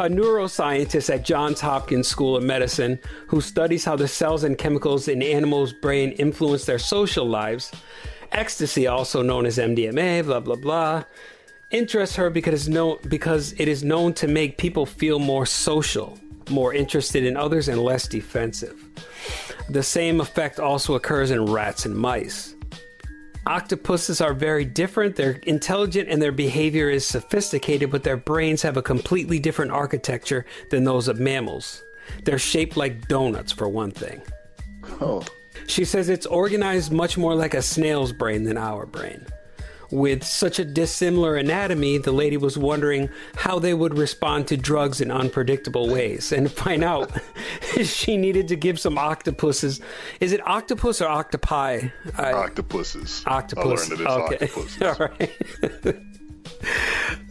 A 0.00 0.08
neuroscientist 0.08 1.12
at 1.12 1.24
Johns 1.24 1.60
Hopkins 1.60 2.06
School 2.06 2.36
of 2.36 2.44
Medicine 2.44 3.00
who 3.26 3.40
studies 3.40 3.84
how 3.84 3.96
the 3.96 4.06
cells 4.06 4.44
and 4.44 4.56
chemicals 4.56 5.08
in 5.08 5.20
animals' 5.20 5.72
brain 5.72 6.12
influence 6.12 6.66
their 6.66 6.78
social 6.78 7.26
lives. 7.26 7.72
Ecstasy, 8.30 8.86
also 8.86 9.22
known 9.22 9.46
as 9.46 9.58
MDMA, 9.58 10.24
blah 10.24 10.38
blah 10.38 10.54
blah, 10.54 11.02
interests 11.72 12.14
her 12.14 12.30
because 12.30 12.54
it's 12.54 12.68
known 12.68 12.98
because 13.08 13.52
it 13.58 13.66
is 13.66 13.82
known 13.82 14.14
to 14.14 14.28
make 14.28 14.58
people 14.58 14.86
feel 14.86 15.18
more 15.18 15.44
social, 15.44 16.16
more 16.50 16.74
interested 16.74 17.24
in 17.24 17.36
others, 17.36 17.68
and 17.68 17.82
less 17.82 18.08
defensive. 18.08 18.84
The 19.68 19.82
same 19.82 20.20
effect 20.20 20.58
also 20.60 20.94
occurs 20.94 21.30
in 21.30 21.46
rats 21.46 21.84
and 21.84 21.94
mice. 21.94 22.54
Octopuses 23.46 24.20
are 24.20 24.34
very 24.34 24.64
different. 24.64 25.16
They're 25.16 25.40
intelligent 25.44 26.08
and 26.10 26.20
their 26.20 26.32
behavior 26.32 26.90
is 26.90 27.06
sophisticated, 27.06 27.90
but 27.90 28.02
their 28.02 28.16
brains 28.16 28.60
have 28.62 28.76
a 28.76 28.82
completely 28.82 29.38
different 29.38 29.70
architecture 29.70 30.44
than 30.70 30.84
those 30.84 31.08
of 31.08 31.18
mammals. 31.18 31.82
They're 32.24 32.38
shaped 32.38 32.76
like 32.76 33.08
donuts, 33.08 33.52
for 33.52 33.68
one 33.68 33.90
thing. 33.90 34.20
Oh, 35.00 35.24
She 35.66 35.84
says 35.84 36.08
it's 36.08 36.26
organized 36.26 36.92
much 36.92 37.16
more 37.18 37.34
like 37.34 37.54
a 37.54 37.62
snail's 37.62 38.12
brain 38.12 38.44
than 38.44 38.56
our 38.58 38.86
brain. 38.86 39.24
With 39.90 40.22
such 40.22 40.58
a 40.58 40.64
dissimilar 40.64 41.36
anatomy, 41.36 41.96
the 41.96 42.12
lady 42.12 42.36
was 42.36 42.58
wondering 42.58 43.08
how 43.36 43.58
they 43.58 43.72
would 43.72 43.96
respond 43.96 44.46
to 44.48 44.56
drugs 44.56 45.00
in 45.00 45.10
unpredictable 45.10 45.88
ways. 45.88 46.30
And 46.30 46.46
to 46.46 46.52
find 46.52 46.84
out, 46.84 47.10
she 47.82 48.18
needed 48.18 48.48
to 48.48 48.56
give 48.56 48.78
some 48.78 48.98
octopuses. 48.98 49.80
Is 50.20 50.32
it 50.32 50.46
octopus 50.46 51.00
or 51.00 51.08
octopi? 51.08 51.88
I, 52.18 52.32
octopuses. 52.32 53.22
octopus. 53.26 53.90
I 53.90 53.94
learned 53.94 54.06
that 54.06 54.40
it's 54.80 54.82
octopuses. 54.82 54.82
All 54.82 55.08
right. 55.88 55.96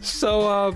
so, 0.00 0.48
uh, 0.48 0.72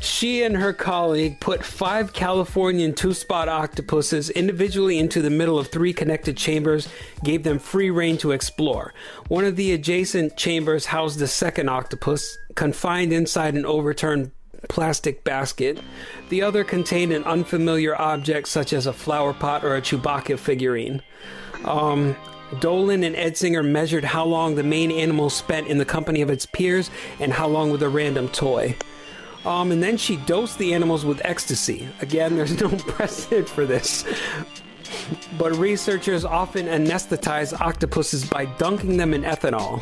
she 0.00 0.42
and 0.42 0.56
her 0.56 0.72
colleague 0.72 1.40
put 1.40 1.64
five 1.64 2.12
Californian 2.12 2.94
two 2.94 3.12
spot 3.12 3.48
octopuses 3.48 4.30
individually 4.30 4.98
into 4.98 5.20
the 5.20 5.30
middle 5.30 5.58
of 5.58 5.68
three 5.68 5.92
connected 5.92 6.36
chambers, 6.36 6.88
gave 7.24 7.42
them 7.42 7.58
free 7.58 7.90
rein 7.90 8.16
to 8.18 8.32
explore. 8.32 8.94
One 9.28 9.44
of 9.44 9.56
the 9.56 9.72
adjacent 9.72 10.36
chambers 10.36 10.86
housed 10.86 11.18
the 11.18 11.26
second 11.26 11.68
octopus, 11.68 12.38
confined 12.54 13.12
inside 13.12 13.54
an 13.54 13.66
overturned 13.66 14.30
plastic 14.68 15.24
basket. 15.24 15.80
The 16.28 16.42
other 16.42 16.64
contained 16.64 17.12
an 17.12 17.24
unfamiliar 17.24 18.00
object 18.00 18.48
such 18.48 18.72
as 18.72 18.86
a 18.86 18.92
flower 18.92 19.32
pot 19.32 19.64
or 19.64 19.76
a 19.76 19.82
Chewbacca 19.82 20.38
figurine. 20.38 21.02
Um, 21.64 22.16
Dölen 22.52 23.04
and 23.04 23.14
Edsinger 23.14 23.64
measured 23.64 24.04
how 24.04 24.24
long 24.24 24.54
the 24.54 24.62
main 24.62 24.90
animal 24.90 25.28
spent 25.28 25.66
in 25.66 25.78
the 25.78 25.84
company 25.84 26.22
of 26.22 26.30
its 26.30 26.46
peers 26.46 26.90
and 27.20 27.32
how 27.32 27.46
long 27.46 27.70
with 27.70 27.82
a 27.82 27.88
random 27.88 28.28
toy. 28.28 28.74
Um, 29.48 29.72
and 29.72 29.82
then 29.82 29.96
she 29.96 30.16
dosed 30.16 30.58
the 30.58 30.74
animals 30.74 31.06
with 31.06 31.24
ecstasy. 31.24 31.88
Again, 32.02 32.36
there's 32.36 32.60
no 32.60 32.68
precedent 32.76 33.48
for 33.48 33.64
this. 33.64 34.04
But 35.38 35.56
researchers 35.56 36.22
often 36.26 36.66
anesthetize 36.66 37.58
octopuses 37.58 38.26
by 38.26 38.44
dunking 38.44 38.98
them 38.98 39.14
in 39.14 39.22
ethanol. 39.22 39.80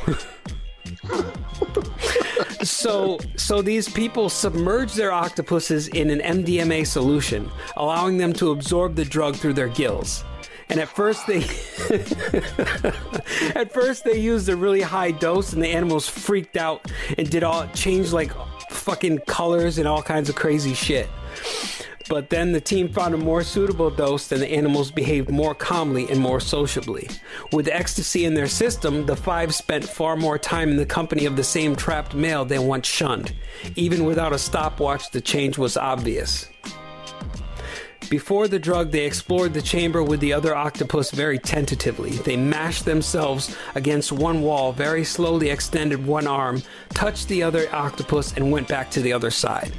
so, 2.64 3.18
so 3.34 3.60
these 3.60 3.88
people 3.88 4.28
submerge 4.28 4.94
their 4.94 5.10
octopuses 5.10 5.88
in 5.88 6.10
an 6.10 6.20
MDMA 6.20 6.86
solution, 6.86 7.50
allowing 7.76 8.18
them 8.18 8.32
to 8.34 8.52
absorb 8.52 8.94
the 8.94 9.04
drug 9.04 9.34
through 9.34 9.54
their 9.54 9.68
gills. 9.68 10.22
And 10.68 10.80
at 10.80 10.88
first 10.88 11.26
they 11.26 11.38
at 13.54 13.72
first 13.72 14.04
they 14.04 14.18
used 14.18 14.48
a 14.48 14.56
really 14.56 14.80
high 14.82 15.12
dose 15.12 15.52
and 15.52 15.62
the 15.62 15.68
animals 15.68 16.08
freaked 16.08 16.56
out 16.56 16.90
and 17.16 17.30
did 17.30 17.44
all 17.44 17.68
changed 17.68 18.12
like 18.12 18.32
fucking 18.86 19.18
colors 19.26 19.78
and 19.78 19.88
all 19.88 20.00
kinds 20.00 20.28
of 20.28 20.36
crazy 20.36 20.72
shit. 20.72 21.08
But 22.08 22.30
then 22.30 22.52
the 22.52 22.60
team 22.60 22.88
found 22.88 23.14
a 23.14 23.18
more 23.18 23.42
suitable 23.42 23.90
dose 23.90 24.30
and 24.30 24.40
the 24.40 24.46
animals 24.46 24.92
behaved 24.92 25.28
more 25.28 25.56
calmly 25.56 26.08
and 26.08 26.20
more 26.20 26.38
sociably. 26.38 27.10
With 27.50 27.66
ecstasy 27.66 28.24
in 28.24 28.34
their 28.34 28.46
system, 28.46 29.04
the 29.06 29.16
five 29.16 29.52
spent 29.52 29.84
far 29.84 30.14
more 30.16 30.38
time 30.38 30.70
in 30.70 30.76
the 30.76 30.86
company 30.86 31.26
of 31.26 31.34
the 31.34 31.42
same 31.42 31.74
trapped 31.74 32.14
male 32.14 32.44
they 32.44 32.60
once 32.60 32.86
shunned. 32.86 33.34
Even 33.74 34.04
without 34.04 34.32
a 34.32 34.38
stopwatch, 34.38 35.10
the 35.10 35.20
change 35.20 35.58
was 35.58 35.76
obvious. 35.76 36.48
Before 38.08 38.46
the 38.46 38.60
drug, 38.60 38.92
they 38.92 39.04
explored 39.04 39.52
the 39.52 39.60
chamber 39.60 40.00
with 40.00 40.20
the 40.20 40.32
other 40.32 40.54
octopus 40.54 41.10
very 41.10 41.40
tentatively. 41.40 42.10
They 42.10 42.36
mashed 42.36 42.84
themselves 42.84 43.56
against 43.74 44.12
one 44.12 44.42
wall, 44.42 44.72
very 44.72 45.02
slowly 45.02 45.50
extended 45.50 46.06
one 46.06 46.28
arm, 46.28 46.62
touched 46.90 47.26
the 47.26 47.42
other 47.42 47.68
octopus, 47.74 48.32
and 48.34 48.52
went 48.52 48.68
back 48.68 48.92
to 48.92 49.00
the 49.00 49.12
other 49.12 49.32
side. 49.32 49.72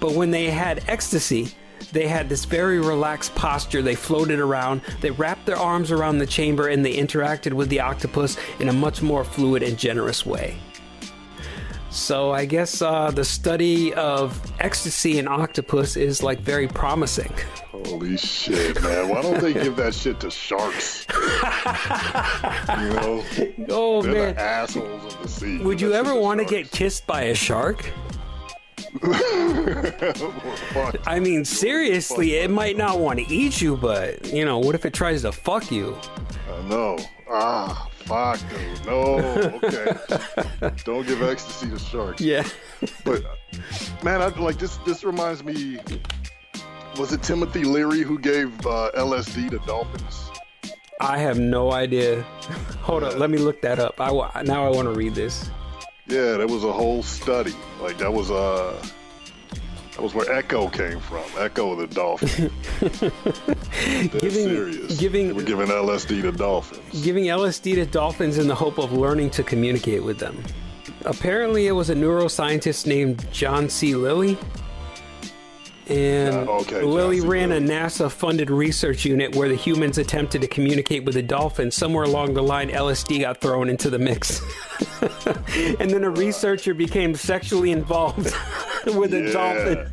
But 0.00 0.12
when 0.12 0.30
they 0.30 0.46
had 0.46 0.82
ecstasy, 0.88 1.54
they 1.92 2.08
had 2.08 2.30
this 2.30 2.46
very 2.46 2.78
relaxed 2.78 3.34
posture. 3.34 3.82
They 3.82 3.94
floated 3.94 4.40
around, 4.40 4.80
they 5.02 5.10
wrapped 5.10 5.44
their 5.44 5.56
arms 5.56 5.90
around 5.90 6.18
the 6.18 6.26
chamber, 6.26 6.68
and 6.68 6.82
they 6.84 6.94
interacted 6.94 7.52
with 7.52 7.68
the 7.68 7.80
octopus 7.80 8.38
in 8.60 8.70
a 8.70 8.72
much 8.72 9.02
more 9.02 9.24
fluid 9.24 9.62
and 9.62 9.76
generous 9.76 10.24
way. 10.24 10.56
So 11.94 12.32
I 12.32 12.44
guess 12.44 12.82
uh, 12.82 13.12
the 13.12 13.24
study 13.24 13.94
of 13.94 14.40
ecstasy 14.58 15.20
in 15.20 15.28
octopus 15.28 15.96
is 15.96 16.24
like 16.24 16.40
very 16.40 16.66
promising. 16.66 17.32
Holy 17.70 18.16
shit, 18.16 18.82
man! 18.82 19.08
Why 19.08 19.22
don't 19.22 19.40
they 19.40 19.52
give 19.52 19.76
that 19.76 19.94
shit 19.94 20.18
to 20.20 20.30
sharks? 20.30 21.06
you 21.12 21.16
know, 22.94 23.24
Oh 23.68 24.02
they're 24.02 24.12
man, 24.12 24.34
the 24.34 24.40
assholes 24.40 25.14
of 25.14 25.22
the 25.22 25.28
sea. 25.28 25.58
would 25.58 25.80
you 25.80 25.92
ever 25.92 26.16
want 26.16 26.40
to 26.40 26.44
get 26.44 26.72
kissed 26.72 27.06
by 27.06 27.22
a 27.22 27.34
shark? 27.34 27.88
I 31.06 31.20
mean, 31.20 31.44
seriously, 31.44 32.34
it 32.34 32.50
might 32.50 32.76
not 32.76 32.98
want 32.98 33.20
to 33.20 33.32
eat 33.32 33.60
you, 33.60 33.76
but 33.76 34.32
you 34.32 34.44
know, 34.44 34.58
what 34.58 34.74
if 34.74 34.84
it 34.84 34.94
tries 34.94 35.22
to 35.22 35.30
fuck 35.30 35.70
you? 35.70 35.96
Uh, 36.50 36.62
no. 36.62 36.98
Ah, 37.30 37.88
fuck. 38.04 38.40
No. 38.86 39.18
Okay. 39.62 40.72
Don't 40.84 41.06
give 41.06 41.22
ecstasy 41.22 41.70
to 41.70 41.78
sharks. 41.78 42.20
Yeah. 42.20 42.46
But 43.04 43.22
man, 44.02 44.22
I, 44.22 44.28
like 44.28 44.58
this. 44.58 44.76
This 44.78 45.04
reminds 45.04 45.44
me. 45.44 45.78
Was 46.98 47.12
it 47.12 47.22
Timothy 47.22 47.64
Leary 47.64 48.02
who 48.02 48.18
gave 48.18 48.48
uh, 48.66 48.90
LSD 48.94 49.50
to 49.50 49.58
dolphins? 49.66 50.30
I 51.00 51.18
have 51.18 51.38
no 51.38 51.72
idea. 51.72 52.22
Hold 52.82 53.02
on, 53.02 53.18
let 53.18 53.30
me 53.30 53.38
look 53.38 53.60
that 53.62 53.78
up. 53.78 54.00
I 54.00 54.42
now 54.44 54.66
I 54.66 54.70
want 54.70 54.86
to 54.86 54.94
read 54.94 55.14
this. 55.14 55.50
Yeah, 56.06 56.36
that 56.36 56.48
was 56.48 56.64
a 56.64 56.72
whole 56.72 57.02
study. 57.02 57.54
Like 57.80 57.98
that 57.98 58.12
was 58.12 58.30
uh 58.30 58.80
that 59.94 60.02
was 60.02 60.14
where 60.14 60.26
Ecco 60.26 60.68
came 60.72 60.98
from. 61.00 61.22
Ecco 61.38 61.76
the 61.76 61.86
dolphin. 61.86 62.50
Giving- 64.18 64.30
serious. 64.48 64.98
giving- 64.98 65.28
They 65.28 65.32
were 65.34 65.42
giving 65.42 65.68
LSD 65.68 66.22
to 66.22 66.32
dolphins. 66.32 67.02
Giving 67.04 67.24
LSD 67.24 67.74
to 67.76 67.86
dolphins 67.86 68.38
in 68.38 68.48
the 68.48 68.54
hope 68.54 68.78
of 68.78 68.92
learning 68.92 69.30
to 69.30 69.42
communicate 69.42 70.02
with 70.04 70.18
them. 70.18 70.42
Apparently, 71.04 71.66
it 71.66 71.72
was 71.72 71.90
a 71.90 71.94
neuroscientist 71.94 72.86
named 72.86 73.26
John 73.32 73.68
C. 73.68 73.94
Lilly. 73.94 74.38
And 75.88 76.48
Uh, 76.48 76.52
okay, 76.60 76.82
Lilly 76.82 77.20
ran 77.20 77.52
a 77.52 77.58
NASA 77.60 78.10
funded 78.10 78.50
research 78.50 79.04
unit 79.04 79.34
where 79.36 79.48
the 79.48 79.54
humans 79.54 79.98
attempted 79.98 80.40
to 80.40 80.48
communicate 80.48 81.04
with 81.04 81.14
the 81.14 81.22
dolphins. 81.22 81.74
Somewhere 81.74 82.04
along 82.04 82.34
the 82.34 82.42
line, 82.42 82.70
LSD 82.70 83.20
got 83.20 83.40
thrown 83.40 83.68
into 83.68 83.90
the 83.90 83.98
mix. 83.98 84.40
and 85.78 85.90
then 85.90 86.04
a 86.04 86.10
researcher 86.10 86.72
became 86.74 87.14
sexually 87.14 87.70
involved 87.70 88.32
with 88.86 89.12
a 89.12 89.30
dolphin. 89.32 89.90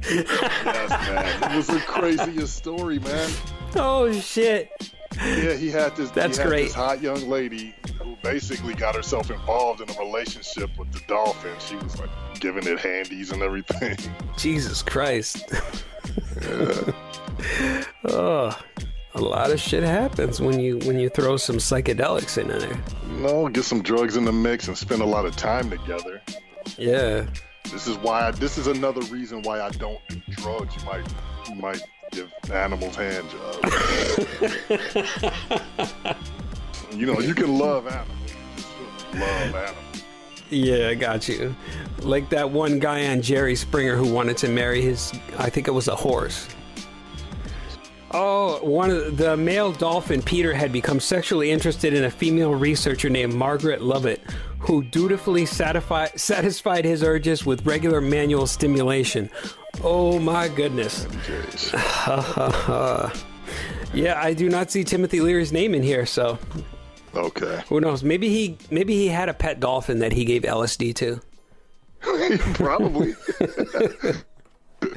yes, 0.66 0.90
man. 0.90 1.52
It 1.52 1.56
was 1.58 1.68
the 1.68 1.80
craziest 1.80 2.56
story, 2.56 3.00
man. 3.00 3.30
Oh, 3.76 4.12
shit. 4.12 4.92
Yeah, 5.18 5.54
he 5.54 5.70
had 5.70 5.96
this. 5.96 6.10
That's 6.12 6.38
had 6.38 6.48
great. 6.48 6.64
This 6.66 6.74
hot 6.74 7.02
young 7.02 7.30
lady 7.30 7.76
who 8.02 8.16
basically 8.24 8.74
got 8.74 8.96
herself 8.96 9.30
involved 9.30 9.82
in 9.82 9.90
a 9.90 10.00
relationship 10.00 10.70
with 10.78 10.92
the 10.92 11.02
dolphin. 11.08 11.54
She 11.60 11.76
was 11.76 12.00
like 12.00 12.10
giving 12.40 12.66
it 12.66 12.80
handies 12.80 13.32
and 13.32 13.42
everything. 13.42 13.98
Jesus 14.38 14.82
Christ. 14.82 15.52
oh, 18.06 18.58
a 19.14 19.22
lot 19.22 19.52
of 19.52 19.60
shit 19.60 19.84
happens 19.84 20.40
when 20.40 20.60
you 20.60 20.78
when 20.80 21.00
you 21.00 21.10
throw 21.10 21.38
some 21.38 21.58
psychedelics 21.58 22.38
in 22.38 22.48
there. 22.48 22.78
You 23.10 23.18
know, 23.22 23.50
get 23.50 23.64
some 23.64 23.82
drugs 23.82 24.16
in 24.16 24.26
the 24.26 24.32
mix 24.32 24.68
and 24.68 24.78
spend 24.78 25.02
a 25.02 25.06
lot 25.06 25.26
of 25.26 25.36
time 25.36 25.70
together. 25.70 26.22
Yeah. 26.78 27.26
This 27.72 27.88
is 27.88 27.98
why. 27.98 28.28
I, 28.28 28.32
this 28.32 28.58
is 28.58 28.68
another 28.68 29.02
reason 29.02 29.42
why 29.44 29.62
I 29.62 29.70
don't 29.72 30.00
do 30.08 30.22
drugs. 30.32 30.76
You 30.78 30.86
might, 30.86 31.14
you 31.48 31.56
might 31.56 31.82
give 32.12 32.32
animals 32.52 32.96
hand 32.96 33.28
jobs. 33.30 34.18
you 36.96 37.06
know, 37.06 37.20
you 37.20 37.34
can 37.34 37.58
love 37.58 37.88
animals. 37.88 38.18
Love 39.14 39.56
animals. 39.56 40.04
Yeah, 40.50 40.90
I 40.90 40.96
got 40.96 41.28
you. 41.30 41.56
Like 42.02 42.30
that 42.30 42.52
one 42.52 42.80
guy 42.80 43.08
on 43.08 43.22
Jerry 43.22 43.56
Springer 43.56 43.96
who 43.96 44.12
wanted 44.12 44.38
to 44.38 44.50
marry 44.50 44.82
his 44.82 45.14
I 45.38 45.50
think 45.50 45.68
it 45.68 45.72
was 45.72 45.88
a 45.88 45.96
horse. 45.96 46.48
Oh, 48.14 48.60
one 48.62 48.90
of 48.90 49.16
the 49.16 49.38
male 49.38 49.72
dolphin 49.72 50.22
Peter 50.22 50.54
had 50.54 50.74
become 50.74 51.00
sexually 51.00 51.50
interested 51.50 51.94
in 51.94 52.04
a 52.04 52.12
female 52.12 52.54
researcher 52.54 53.10
named 53.10 53.34
Margaret 53.34 53.80
Lovatt, 53.80 54.20
who 54.60 54.84
dutifully 54.84 55.44
satisfi- 55.44 56.20
satisfied 56.20 56.84
his 56.84 57.04
urges 57.04 57.46
with 57.46 57.66
regular 57.66 58.02
manual 58.02 58.48
stimulation. 58.48 59.30
Oh 59.84 60.20
my 60.20 60.48
goodness. 60.48 61.08
Yeah, 63.94 64.22
I 64.24 64.34
do 64.34 64.48
not 64.48 64.72
see 64.72 64.86
Timothy 64.86 65.20
Leary's 65.20 65.52
name 65.52 65.76
in 65.76 65.84
here, 65.84 66.06
so 66.06 66.40
Okay. 67.14 67.62
who 67.68 67.82
knows? 67.82 68.04
Maybe 68.04 68.30
he 68.30 68.58
maybe 68.70 68.94
he 68.96 69.08
had 69.10 69.28
a 69.28 69.34
pet 69.34 69.60
dolphin 69.60 70.00
that 70.00 70.14
he 70.14 70.24
gave 70.24 70.44
LSD 70.44 70.96
to. 70.96 71.20
Probably. 72.54 73.16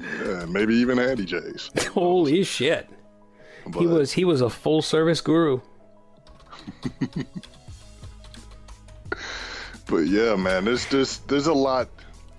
yeah, 0.00 0.44
maybe 0.48 0.74
even 0.74 0.98
Andy 0.98 1.24
J's. 1.24 1.70
Holy 1.94 2.42
shit. 2.42 2.88
He 3.78 3.86
was 3.86 4.10
he 4.10 4.24
was 4.24 4.40
a 4.40 4.50
full 4.50 4.82
service 4.82 5.20
guru. 5.20 5.60
But 9.86 10.06
yeah, 10.08 10.34
man, 10.34 10.64
there's 10.64 10.88
just 10.88 11.28
there's 11.28 11.46
a 11.46 11.54
lot 11.54 11.88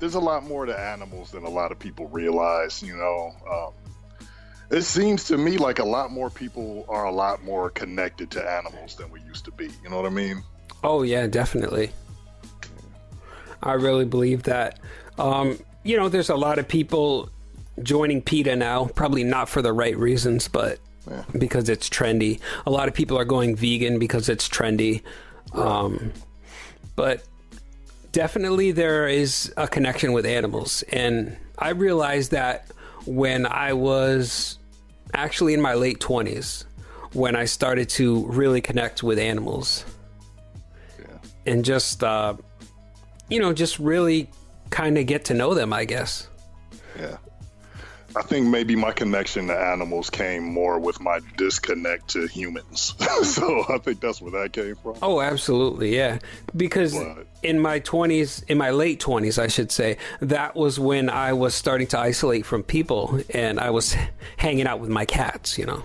there's 0.04 0.16
a 0.16 0.20
lot 0.20 0.44
more 0.44 0.66
to 0.66 0.78
animals 0.78 1.32
than 1.32 1.46
a 1.46 1.50
lot 1.50 1.72
of 1.72 1.80
people 1.80 2.10
realize. 2.10 2.84
You 2.84 2.98
know, 2.98 3.32
um, 3.50 4.28
it 4.70 4.82
seems 4.82 5.24
to 5.26 5.38
me 5.38 5.58
like 5.58 5.80
a 5.80 5.86
lot 5.86 6.12
more 6.12 6.30
people 6.30 6.86
are 6.90 7.06
a 7.06 7.12
lot 7.12 7.42
more 7.46 7.70
connected 7.70 8.30
to 8.32 8.46
animals 8.46 8.98
than 8.98 9.10
we 9.10 9.22
used 9.22 9.46
to 9.46 9.52
be. 9.52 9.70
You 9.82 9.90
know 9.90 9.96
what 9.96 10.06
I 10.06 10.10
mean? 10.10 10.44
Oh 10.84 11.04
yeah, 11.04 11.26
definitely. 11.28 11.92
I 13.62 13.74
really 13.74 14.04
believe 14.04 14.44
that. 14.44 14.82
Um, 15.18 15.58
you 15.84 15.96
know, 15.96 16.10
there's 16.10 16.30
a 16.30 16.36
lot 16.36 16.60
of 16.60 16.68
people 16.68 17.30
joining 17.82 18.22
PETA 18.22 18.58
now, 18.58 18.88
probably 18.88 19.24
not 19.24 19.48
for 19.48 19.62
the 19.62 19.72
right 19.72 19.96
reasons, 19.96 20.50
but 20.50 20.80
because 21.38 21.70
it's 21.70 21.88
trendy. 21.88 22.42
A 22.66 22.72
lot 22.72 22.90
of 22.90 22.94
people 22.94 23.18
are 23.18 23.24
going 23.24 23.56
vegan 23.56 24.00
because 24.00 24.28
it's 24.28 24.50
trendy. 24.50 25.02
Um, 25.54 26.12
but 26.98 27.24
definitely 28.14 28.72
there 28.72 29.10
is 29.10 29.54
a 29.58 29.68
connection 29.68 30.14
with 30.14 30.26
animals. 30.26 30.84
And 30.94 31.36
I 31.60 31.70
realized 31.70 32.32
that 32.32 32.68
when 33.06 33.46
I 33.46 33.74
was 33.74 34.58
actually 35.14 35.54
in 35.54 35.62
my 35.62 35.74
late 35.74 36.00
20s, 36.00 36.64
when 37.12 37.36
I 37.36 37.44
started 37.46 37.90
to 37.90 38.26
really 38.28 38.62
connect 38.62 39.04
with 39.04 39.20
animals 39.20 39.84
and 41.46 41.66
just 41.66 42.04
uh, 42.04 42.34
you 43.30 43.40
know 43.40 43.54
just 43.54 43.80
really 43.80 44.30
kind 44.70 44.98
of 44.98 45.06
get 45.06 45.26
to 45.26 45.34
know 45.34 45.54
them 45.54 45.72
i 45.72 45.86
guess 45.86 46.28
Yeah. 47.00 47.18
I 48.16 48.22
think 48.22 48.48
maybe 48.48 48.76
my 48.76 48.92
connection 48.92 49.48
to 49.48 49.58
animals 49.60 50.10
came 50.10 50.44
more 50.44 50.78
with 50.80 51.00
my 51.02 51.20
disconnect 51.38 52.10
to 52.10 52.28
humans. 52.28 52.94
so 53.24 53.64
I 53.70 53.78
think 53.80 54.00
that's 54.02 54.22
where 54.22 54.32
that 54.44 54.54
came 54.54 54.76
from. 54.76 54.96
oh 55.02 55.20
absolutely 55.22 55.96
yeah 55.96 56.20
because 56.56 56.96
Right. 56.98 57.26
in 57.42 57.60
my 57.60 57.80
20s 57.80 58.44
in 58.48 58.58
my 58.58 58.70
late 58.70 59.00
20s 59.02 59.38
i 59.42 59.48
should 59.48 59.72
say 59.72 59.98
that 60.22 60.56
was 60.56 60.80
when 60.80 61.10
i 61.10 61.34
was 61.34 61.56
starting 61.56 61.88
to 61.88 62.00
isolate 62.00 62.46
from 62.46 62.62
people 62.64 63.20
and 63.32 63.60
i 63.60 63.70
was 63.70 63.96
hanging 64.38 64.68
out 64.68 64.80
with 64.80 64.90
my 64.90 65.06
cats 65.06 65.58
you 65.58 65.66
know 65.66 65.84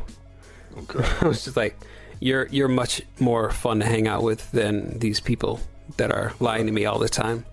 Okay. 0.78 1.04
i 1.20 1.26
was 1.28 1.44
just 1.44 1.56
like 1.56 1.76
you're 2.20 2.46
you're 2.48 2.68
much 2.68 3.00
more 3.18 3.50
fun 3.50 3.80
to 3.80 3.86
hang 3.86 4.06
out 4.06 4.22
with 4.22 4.50
than 4.52 4.98
these 4.98 5.20
people 5.20 5.60
that 5.96 6.10
are 6.12 6.32
lying 6.40 6.66
to 6.66 6.72
me 6.72 6.84
all 6.84 6.98
the 6.98 7.08
time 7.08 7.44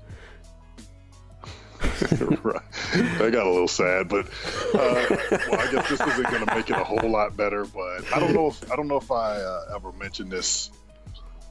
right. 2.43 2.61
That 3.17 3.31
got 3.31 3.45
a 3.45 3.51
little 3.51 3.67
sad, 3.67 4.09
but 4.09 4.25
uh, 4.73 5.05
well, 5.49 5.59
I 5.59 5.69
guess 5.71 5.89
this 5.89 6.01
isn't 6.01 6.29
going 6.29 6.45
to 6.45 6.55
make 6.55 6.69
it 6.69 6.77
a 6.77 6.83
whole 6.83 7.09
lot 7.09 7.35
better. 7.35 7.65
But 7.65 8.13
I 8.13 8.19
don't 8.19 8.33
know 8.33 8.47
if 8.47 8.71
I 8.71 8.75
don't 8.75 8.87
know 8.87 8.97
if 8.97 9.11
I 9.11 9.35
uh, 9.37 9.75
ever 9.75 9.91
mentioned 9.93 10.31
this 10.31 10.71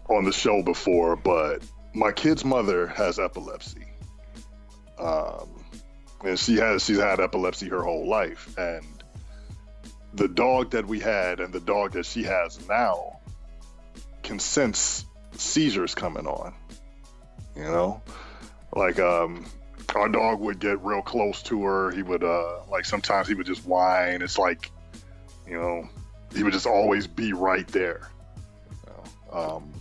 on 0.08 0.24
the 0.24 0.32
show 0.32 0.62
before, 0.62 1.16
but 1.16 1.62
my 1.94 2.12
kid's 2.12 2.44
mother 2.44 2.86
has 2.88 3.18
epilepsy, 3.18 3.86
um, 4.98 5.48
and 6.24 6.38
she 6.38 6.56
has 6.56 6.84
she's 6.84 6.98
had 6.98 7.20
epilepsy 7.20 7.68
her 7.68 7.82
whole 7.82 8.08
life, 8.08 8.56
and 8.58 8.84
the 10.14 10.28
dog 10.28 10.70
that 10.70 10.86
we 10.86 11.00
had 11.00 11.40
and 11.40 11.52
the 11.52 11.60
dog 11.60 11.92
that 11.92 12.06
she 12.06 12.22
has 12.22 12.66
now 12.68 13.18
can 14.22 14.38
sense 14.38 15.04
seizures 15.32 15.94
coming 15.94 16.26
on. 16.26 16.54
You 17.56 17.64
know, 17.64 18.02
like 18.74 18.98
um, 18.98 19.46
our 19.96 20.08
dog 20.08 20.40
would 20.40 20.58
get 20.58 20.82
real 20.82 21.02
close 21.02 21.42
to 21.44 21.64
her. 21.64 21.90
He 21.90 22.02
would 22.02 22.24
uh, 22.24 22.60
like 22.70 22.84
sometimes 22.84 23.28
he 23.28 23.34
would 23.34 23.46
just 23.46 23.66
whine. 23.66 24.22
It's 24.22 24.38
like, 24.38 24.70
you 25.46 25.58
know, 25.58 25.88
he 26.34 26.42
would 26.42 26.52
just 26.52 26.66
always 26.66 27.06
be 27.06 27.32
right 27.32 27.66
there. 27.68 28.08
Um, 29.34 29.72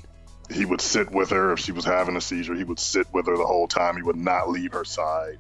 he 0.52 0.66
would 0.66 0.82
sit 0.82 1.12
with 1.12 1.30
her 1.30 1.54
if 1.54 1.60
she 1.60 1.72
was 1.72 1.86
having 1.86 2.16
a 2.16 2.22
seizure. 2.22 2.56
He 2.56 2.64
would 2.64 2.80
sit 2.80 3.08
with 3.14 3.28
her 3.28 3.38
the 3.38 3.46
whole 3.46 3.68
time. 3.68 3.96
He 3.96 4.02
would 4.02 4.18
not 4.18 4.50
leave 4.50 4.74
her 4.74 4.84
side. 4.84 5.38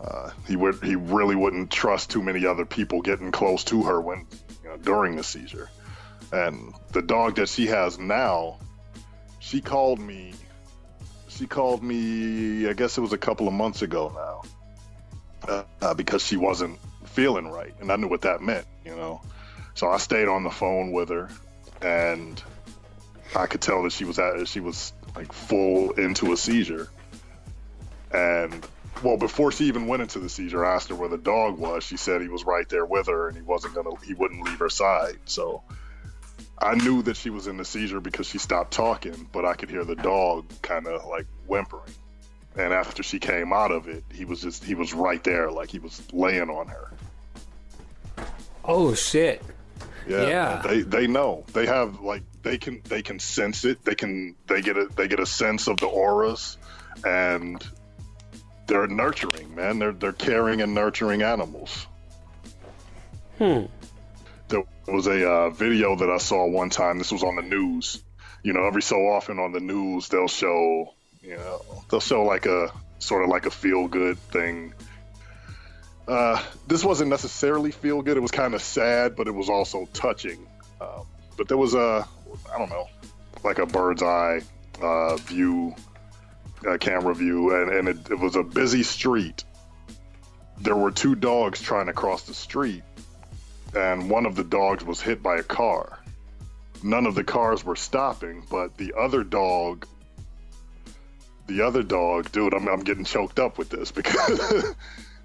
Uh, 0.00 0.30
he 0.46 0.54
would. 0.54 0.82
He 0.82 0.94
really 0.94 1.34
wouldn't 1.34 1.70
trust 1.70 2.10
too 2.10 2.22
many 2.22 2.46
other 2.46 2.64
people 2.64 3.02
getting 3.02 3.32
close 3.32 3.64
to 3.64 3.82
her 3.82 4.00
when, 4.00 4.26
you 4.62 4.68
know, 4.70 4.76
during 4.76 5.16
the 5.16 5.24
seizure. 5.24 5.68
And 6.32 6.72
the 6.92 7.02
dog 7.02 7.36
that 7.36 7.48
she 7.48 7.66
has 7.66 7.98
now, 7.98 8.58
she 9.40 9.60
called 9.60 9.98
me. 9.98 10.34
She 11.38 11.46
called 11.46 11.84
me. 11.84 12.68
I 12.68 12.72
guess 12.72 12.98
it 12.98 13.00
was 13.00 13.12
a 13.12 13.18
couple 13.18 13.46
of 13.46 13.54
months 13.54 13.82
ago 13.82 14.12
now, 14.12 15.48
uh, 15.48 15.62
uh, 15.80 15.94
because 15.94 16.20
she 16.20 16.36
wasn't 16.36 16.80
feeling 17.04 17.46
right, 17.46 17.72
and 17.80 17.92
I 17.92 17.96
knew 17.96 18.08
what 18.08 18.22
that 18.22 18.42
meant. 18.42 18.66
You 18.84 18.96
know, 18.96 19.22
so 19.74 19.88
I 19.88 19.98
stayed 19.98 20.26
on 20.26 20.42
the 20.42 20.50
phone 20.50 20.90
with 20.90 21.10
her, 21.10 21.28
and 21.80 22.42
I 23.36 23.46
could 23.46 23.60
tell 23.60 23.84
that 23.84 23.92
she 23.92 24.04
was 24.04 24.18
at. 24.18 24.48
She 24.48 24.58
was 24.58 24.92
like 25.14 25.32
full 25.32 25.92
into 25.92 26.32
a 26.32 26.36
seizure, 26.36 26.88
and 28.12 28.66
well, 29.04 29.16
before 29.16 29.52
she 29.52 29.66
even 29.66 29.86
went 29.86 30.02
into 30.02 30.18
the 30.18 30.28
seizure, 30.28 30.66
I 30.66 30.74
asked 30.74 30.88
her 30.88 30.96
where 30.96 31.08
the 31.08 31.18
dog 31.18 31.56
was. 31.56 31.84
She 31.84 31.96
said 31.96 32.20
he 32.20 32.26
was 32.26 32.44
right 32.44 32.68
there 32.68 32.84
with 32.84 33.06
her, 33.06 33.28
and 33.28 33.36
he 33.36 33.44
wasn't 33.44 33.76
gonna. 33.76 33.90
He 34.04 34.14
wouldn't 34.14 34.44
leave 34.44 34.58
her 34.58 34.70
side. 34.70 35.18
So 35.24 35.62
I 36.60 36.74
knew 36.74 37.02
that 37.02 37.16
she 37.16 37.30
was 37.30 37.46
in 37.46 37.56
the 37.56 37.64
seizure 37.64 38.00
because 38.00 38.26
she 38.26 38.38
stopped 38.38 38.72
talking, 38.72 39.28
but 39.32 39.44
I 39.44 39.54
could 39.54 39.70
hear 39.70 39.84
the 39.84 39.94
dog 39.96 40.46
kind 40.62 40.86
of 40.86 41.06
like 41.06 41.26
whimpering. 41.46 41.94
And 42.56 42.72
after 42.72 43.02
she 43.02 43.18
came 43.18 43.52
out 43.52 43.70
of 43.70 43.88
it, 43.88 44.02
he 44.12 44.24
was 44.24 44.40
just 44.40 44.64
he 44.64 44.74
was 44.74 44.92
right 44.92 45.22
there, 45.22 45.50
like 45.50 45.70
he 45.70 45.78
was 45.78 46.02
laying 46.12 46.50
on 46.50 46.66
her. 46.68 46.90
oh 48.64 48.94
shit 48.94 49.42
Yeah, 50.08 50.26
Yeah. 50.26 50.62
They 50.62 50.80
they 50.82 51.06
know. 51.06 51.44
They 51.52 51.66
have 51.66 52.00
like 52.00 52.22
they 52.42 52.58
can 52.58 52.80
they 52.84 53.02
can 53.02 53.18
sense 53.18 53.64
it. 53.64 53.84
They 53.84 53.94
can 53.94 54.34
they 54.46 54.60
get 54.60 54.76
a 54.76 54.88
they 54.96 55.06
get 55.06 55.20
a 55.20 55.26
sense 55.26 55.68
of 55.68 55.76
the 55.76 55.86
auras, 55.86 56.56
and 57.04 57.64
they're 58.66 58.86
nurturing. 58.88 59.54
Man, 59.54 59.78
they're 59.78 59.92
they're 59.92 60.12
caring 60.12 60.60
and 60.60 60.74
nurturing 60.74 61.22
animals. 61.22 61.86
hmm 63.38 63.66
There 64.48 64.64
was 64.86 65.06
a 65.06 65.28
uh, 65.28 65.50
video 65.50 65.96
that 65.96 66.10
I 66.10 66.18
saw 66.18 66.46
one 66.46 66.70
time. 66.70 66.98
This 66.98 67.12
was 67.12 67.22
on 67.22 67.36
the 67.36 67.42
news. 67.42 68.02
You 68.42 68.52
know, 68.52 68.66
every 68.66 68.82
so 68.82 68.96
often 69.08 69.38
on 69.38 69.52
the 69.52 69.60
news 69.60 70.08
they'll 70.08 70.28
show 70.28 70.94
you 71.22 71.36
know 71.36 71.62
they'll 71.90 72.00
show 72.00 72.22
like 72.24 72.46
a 72.46 72.72
sort 72.98 73.22
of 73.22 73.28
like 73.28 73.46
a 73.46 73.50
feel 73.50 73.88
good 73.88 74.18
thing. 74.18 74.74
Uh, 76.06 76.42
this 76.66 76.84
wasn't 76.84 77.10
necessarily 77.10 77.70
feel 77.70 78.00
good. 78.02 78.16
It 78.16 78.20
was 78.20 78.30
kind 78.30 78.54
of 78.54 78.62
sad, 78.62 79.14
but 79.14 79.28
it 79.28 79.32
was 79.32 79.50
also 79.50 79.86
touching. 79.92 80.46
Um, 80.80 81.06
but 81.36 81.48
there 81.48 81.58
was 81.58 81.74
a 81.74 82.08
I 82.52 82.58
don't 82.58 82.70
know 82.70 82.88
like 83.44 83.58
a 83.58 83.66
bird's 83.66 84.02
eye 84.02 84.40
uh, 84.82 85.16
view, 85.16 85.74
uh, 86.68 86.78
camera 86.78 87.14
view, 87.14 87.54
and, 87.54 87.72
and 87.72 87.88
it, 87.88 88.10
it 88.10 88.18
was 88.18 88.36
a 88.36 88.42
busy 88.42 88.82
street. 88.82 89.44
There 90.60 90.76
were 90.76 90.90
two 90.90 91.14
dogs 91.14 91.60
trying 91.60 91.86
to 91.86 91.92
cross 91.92 92.22
the 92.22 92.34
street, 92.34 92.82
and 93.74 94.08
one 94.10 94.26
of 94.26 94.34
the 94.34 94.44
dogs 94.44 94.84
was 94.84 95.00
hit 95.00 95.22
by 95.22 95.36
a 95.38 95.42
car. 95.42 95.98
None 96.82 97.06
of 97.06 97.14
the 97.14 97.24
cars 97.24 97.64
were 97.64 97.76
stopping, 97.76 98.44
but 98.50 98.76
the 98.76 98.94
other 98.96 99.24
dog, 99.24 99.86
the 101.46 101.62
other 101.62 101.82
dog, 101.82 102.30
dude, 102.30 102.54
I'm, 102.54 102.68
I'm 102.68 102.80
getting 102.80 103.04
choked 103.04 103.38
up 103.38 103.58
with 103.58 103.68
this 103.70 103.90
because 104.00 104.74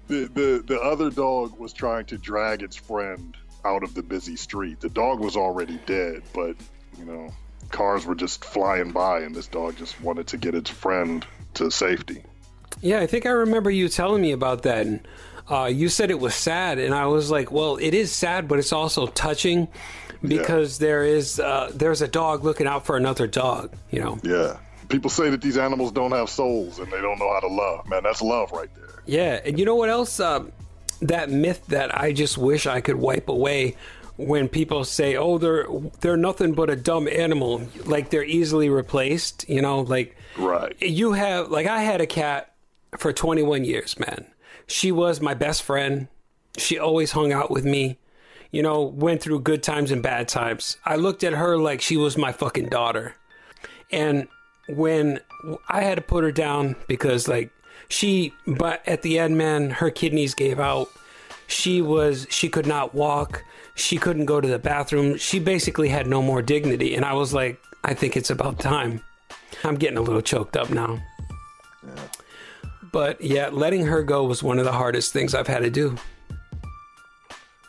the, 0.08 0.24
the 0.26 0.64
the 0.66 0.80
other 0.80 1.10
dog 1.10 1.58
was 1.58 1.72
trying 1.72 2.06
to 2.06 2.18
drag 2.18 2.62
its 2.62 2.76
friend 2.76 3.36
out 3.64 3.82
of 3.82 3.94
the 3.94 4.02
busy 4.02 4.36
street. 4.36 4.80
The 4.80 4.88
dog 4.88 5.20
was 5.20 5.36
already 5.36 5.78
dead, 5.86 6.22
but 6.34 6.56
you 6.98 7.04
know, 7.04 7.30
cars 7.70 8.04
were 8.04 8.14
just 8.14 8.44
flying 8.44 8.92
by, 8.92 9.20
and 9.20 9.34
this 9.34 9.46
dog 9.46 9.76
just 9.76 10.00
wanted 10.00 10.26
to 10.28 10.36
get 10.36 10.54
its 10.54 10.70
friend 10.70 11.24
to 11.54 11.70
safety. 11.70 12.24
Yeah, 12.80 13.00
I 13.00 13.06
think 13.06 13.26
I 13.26 13.30
remember 13.30 13.70
you 13.70 13.88
telling 13.88 14.20
me 14.20 14.32
about 14.32 14.62
that. 14.62 14.86
And, 14.86 15.06
uh, 15.50 15.64
you 15.72 15.88
said 15.88 16.10
it 16.10 16.18
was 16.20 16.34
sad, 16.34 16.78
and 16.78 16.94
I 16.94 17.06
was 17.06 17.30
like, 17.30 17.50
"Well, 17.52 17.76
it 17.76 17.94
is 17.94 18.10
sad, 18.12 18.48
but 18.48 18.58
it's 18.58 18.72
also 18.72 19.06
touching 19.06 19.68
because 20.22 20.78
there 20.78 21.04
is 21.04 21.38
uh, 21.38 21.70
there's 21.74 22.02
a 22.02 22.08
dog 22.08 22.44
looking 22.44 22.66
out 22.66 22.86
for 22.86 22.96
another 22.96 23.26
dog." 23.26 23.72
You 23.90 24.00
know? 24.00 24.18
Yeah. 24.22 24.58
People 24.88 25.10
say 25.10 25.30
that 25.30 25.40
these 25.40 25.56
animals 25.56 25.92
don't 25.92 26.12
have 26.12 26.28
souls 26.28 26.78
and 26.78 26.92
they 26.92 27.00
don't 27.00 27.18
know 27.18 27.32
how 27.32 27.40
to 27.40 27.48
love. 27.48 27.88
Man, 27.88 28.02
that's 28.02 28.20
love 28.20 28.52
right 28.52 28.68
there. 28.74 29.02
Yeah, 29.06 29.40
and 29.44 29.58
you 29.58 29.64
know 29.64 29.76
what 29.76 29.88
else? 29.88 30.20
Uh, 30.20 30.44
that 31.02 31.30
myth 31.30 31.64
that 31.68 31.98
I 31.98 32.12
just 32.12 32.36
wish 32.38 32.66
I 32.66 32.80
could 32.80 32.96
wipe 32.96 33.28
away 33.28 33.76
when 34.16 34.48
people 34.48 34.84
say, 34.84 35.16
"Oh, 35.16 35.38
they're 35.38 35.66
they're 36.00 36.16
nothing 36.16 36.52
but 36.52 36.70
a 36.70 36.76
dumb 36.76 37.08
animal," 37.08 37.62
like 37.84 38.10
they're 38.10 38.24
easily 38.24 38.68
replaced. 38.68 39.48
You 39.48 39.60
know, 39.62 39.80
like 39.80 40.16
Right. 40.38 40.74
you 40.80 41.12
have 41.12 41.50
like 41.50 41.66
I 41.66 41.82
had 41.82 42.00
a 42.00 42.06
cat 42.06 42.52
for 42.98 43.12
21 43.12 43.64
years, 43.64 43.98
man. 43.98 44.26
She 44.66 44.92
was 44.92 45.20
my 45.20 45.34
best 45.34 45.62
friend. 45.62 46.08
She 46.56 46.78
always 46.78 47.12
hung 47.12 47.32
out 47.32 47.50
with 47.50 47.64
me. 47.64 47.98
You 48.50 48.62
know, 48.62 48.82
went 48.82 49.20
through 49.20 49.40
good 49.40 49.62
times 49.62 49.90
and 49.90 50.02
bad 50.02 50.28
times. 50.28 50.76
I 50.84 50.96
looked 50.96 51.24
at 51.24 51.32
her 51.32 51.56
like 51.56 51.80
she 51.80 51.96
was 51.96 52.16
my 52.16 52.30
fucking 52.30 52.68
daughter. 52.68 53.16
And 53.90 54.28
when 54.68 55.20
I 55.68 55.82
had 55.82 55.96
to 55.96 56.02
put 56.02 56.24
her 56.24 56.32
down 56.32 56.76
because 56.88 57.28
like 57.28 57.50
she 57.88 58.32
but 58.46 58.86
at 58.86 59.02
the 59.02 59.18
end 59.18 59.36
man 59.36 59.70
her 59.70 59.90
kidneys 59.90 60.34
gave 60.34 60.58
out. 60.58 60.88
She 61.46 61.82
was 61.82 62.26
she 62.30 62.48
could 62.48 62.66
not 62.66 62.94
walk. 62.94 63.44
She 63.74 63.98
couldn't 63.98 64.26
go 64.26 64.40
to 64.40 64.48
the 64.48 64.58
bathroom. 64.58 65.16
She 65.16 65.38
basically 65.38 65.88
had 65.88 66.06
no 66.06 66.22
more 66.22 66.40
dignity 66.42 66.94
and 66.94 67.04
I 67.04 67.12
was 67.12 67.34
like 67.34 67.60
I 67.82 67.92
think 67.94 68.16
it's 68.16 68.30
about 68.30 68.58
time. 68.58 69.02
I'm 69.62 69.76
getting 69.76 69.98
a 69.98 70.02
little 70.02 70.22
choked 70.22 70.56
up 70.56 70.70
now. 70.70 71.02
But 72.94 73.20
yeah, 73.20 73.48
letting 73.48 73.86
her 73.86 74.04
go 74.04 74.22
was 74.22 74.40
one 74.40 74.60
of 74.60 74.64
the 74.64 74.70
hardest 74.70 75.12
things 75.12 75.34
I've 75.34 75.48
had 75.48 75.64
to 75.64 75.70
do. 75.70 75.96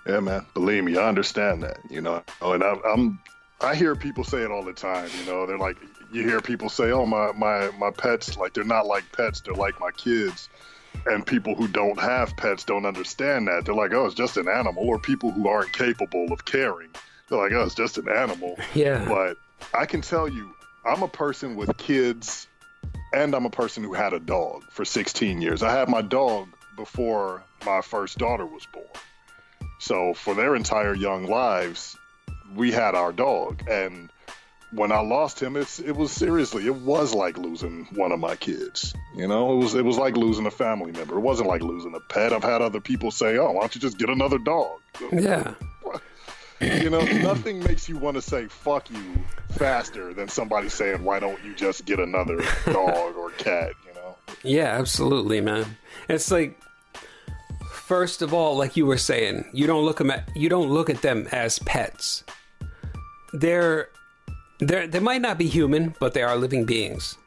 Yeah, 0.06 0.20
man. 0.20 0.46
Believe 0.54 0.84
me, 0.84 0.98
I 0.98 1.10
understand 1.10 1.64
that. 1.64 1.80
You 1.90 2.02
know, 2.02 2.24
and 2.44 2.64
I, 2.64 2.76
I'm. 2.88 3.20
I 3.60 3.74
hear 3.74 3.96
people 3.96 4.24
say 4.24 4.44
it 4.44 4.52
all 4.52 4.64
the 4.64 4.72
time. 4.72 5.10
You 5.20 5.26
know, 5.26 5.48
they're 5.48 5.58
like, 5.58 5.78
you 6.12 6.22
hear 6.22 6.42
people 6.42 6.70
say, 6.70 6.92
"Oh, 6.92 7.08
my 7.08 7.32
my 7.32 7.72
my 7.80 7.90
pets, 7.90 8.38
like 8.38 8.54
they're 8.54 8.64
not 8.64 8.86
like 8.86 9.04
pets. 9.14 9.42
They're 9.42 9.56
like 9.56 9.80
my 9.80 9.90
kids." 9.90 10.48
And 11.08 11.26
people 11.26 11.56
who 11.56 11.68
don't 11.68 12.00
have 12.00 12.38
pets 12.38 12.64
don't 12.64 12.86
understand 12.86 13.48
that. 13.48 13.66
They're 13.66 13.74
like, 13.74 13.94
"Oh, 13.94 14.06
it's 14.06 14.14
just 14.14 14.38
an 14.38 14.48
animal," 14.48 14.88
or 14.88 15.00
people 15.00 15.32
who 15.32 15.48
aren't 15.48 15.74
capable 15.74 16.32
of 16.32 16.46
caring. 16.46 16.90
They're 17.30 17.40
like, 17.40 17.52
"Oh, 17.52 17.64
it's 17.64 17.74
just 17.74 17.98
an 17.98 18.10
animal." 18.10 18.60
Yeah. 18.76 19.04
But 19.10 19.38
I 19.74 19.88
can 19.88 20.02
tell 20.02 20.28
you, 20.28 20.54
I'm 20.86 21.02
a 21.02 21.08
person 21.08 21.56
with 21.56 21.76
kids, 21.80 22.48
and 23.16 23.34
I'm 23.34 23.46
a 23.46 23.50
person 23.50 23.84
who 23.84 23.94
had 23.94 24.14
a 24.14 24.20
dog 24.20 24.64
for 24.72 24.84
16 24.84 25.42
years. 25.42 25.64
I 25.64 25.72
had 25.72 25.88
my 25.88 26.02
dog 26.02 26.50
before 26.76 27.44
my 27.66 27.82
first 27.82 28.18
daughter 28.18 28.46
was 28.46 28.66
born. 28.74 28.86
So 29.80 30.14
for 30.14 30.36
their 30.36 30.56
entire 30.56 30.94
young 30.94 31.26
lives, 31.26 31.96
we 32.54 32.72
had 32.72 32.94
our 32.94 33.14
dog, 33.14 33.64
and 33.70 34.10
when 34.72 34.92
I 34.92 35.00
lost 35.00 35.42
him, 35.42 35.56
it's 35.56 35.80
it 35.80 35.96
was 35.96 36.12
seriously, 36.12 36.66
it 36.66 36.76
was 36.76 37.14
like 37.14 37.38
losing 37.38 37.86
one 37.94 38.12
of 38.12 38.20
my 38.20 38.36
kids. 38.36 38.94
You 39.16 39.28
know, 39.28 39.54
it 39.54 39.64
was 39.64 39.76
it 39.76 39.86
was 39.86 39.98
like 39.98 40.18
losing 40.18 40.46
a 40.46 40.52
family 40.52 40.92
member. 40.92 41.16
It 41.18 41.22
wasn't 41.22 41.50
like 41.50 41.62
losing 41.62 41.96
a 41.96 42.00
pet. 42.00 42.34
I've 42.34 42.44
had 42.44 42.62
other 42.62 42.82
people 42.82 43.12
say, 43.12 43.38
"Oh, 43.38 43.52
why 43.52 43.62
don't 43.62 43.76
you 43.76 43.82
just 43.82 43.98
get 43.98 44.10
another 44.10 44.38
dog?" 44.38 44.80
Yeah. 45.12 45.54
You 46.62 46.90
know, 46.90 47.02
nothing 47.02 47.60
makes 47.60 47.90
you 47.90 47.98
want 47.98 48.16
to 48.16 48.22
say 48.22 48.48
"fuck 48.48 48.90
you" 48.90 49.24
faster 49.58 50.14
than 50.14 50.30
somebody 50.30 50.70
saying, 50.70 51.04
"Why 51.04 51.20
don't 51.20 51.44
you 51.44 51.54
just 51.54 51.86
get 51.86 52.00
another 52.00 52.42
dog 52.66 53.16
or 53.18 53.32
cat?" 53.32 53.74
You 53.86 53.94
know. 53.94 54.16
Yeah, 54.44 54.78
absolutely, 54.80 55.42
man. 55.42 55.78
It's 56.08 56.32
like 56.32 56.60
first 57.70 58.22
of 58.22 58.34
all, 58.34 58.58
like 58.58 58.76
you 58.76 58.86
were 58.86 58.98
saying, 58.98 59.46
you 59.54 59.68
don't 59.68 59.84
look 59.86 60.00
'em 60.02 60.12
at 60.12 60.30
you 60.36 60.50
don't 60.50 60.70
look 60.70 60.90
at 60.90 61.02
them 61.02 61.28
as 61.32 61.60
pets. 61.60 62.24
They're 63.34 63.90
they 64.60 64.88
they 64.88 65.00
might 65.00 65.22
not 65.22 65.38
be 65.38 65.48
human, 65.48 65.94
but 66.00 66.14
they 66.14 66.24
are 66.24 66.36
living 66.38 66.66
beings. 66.66 67.18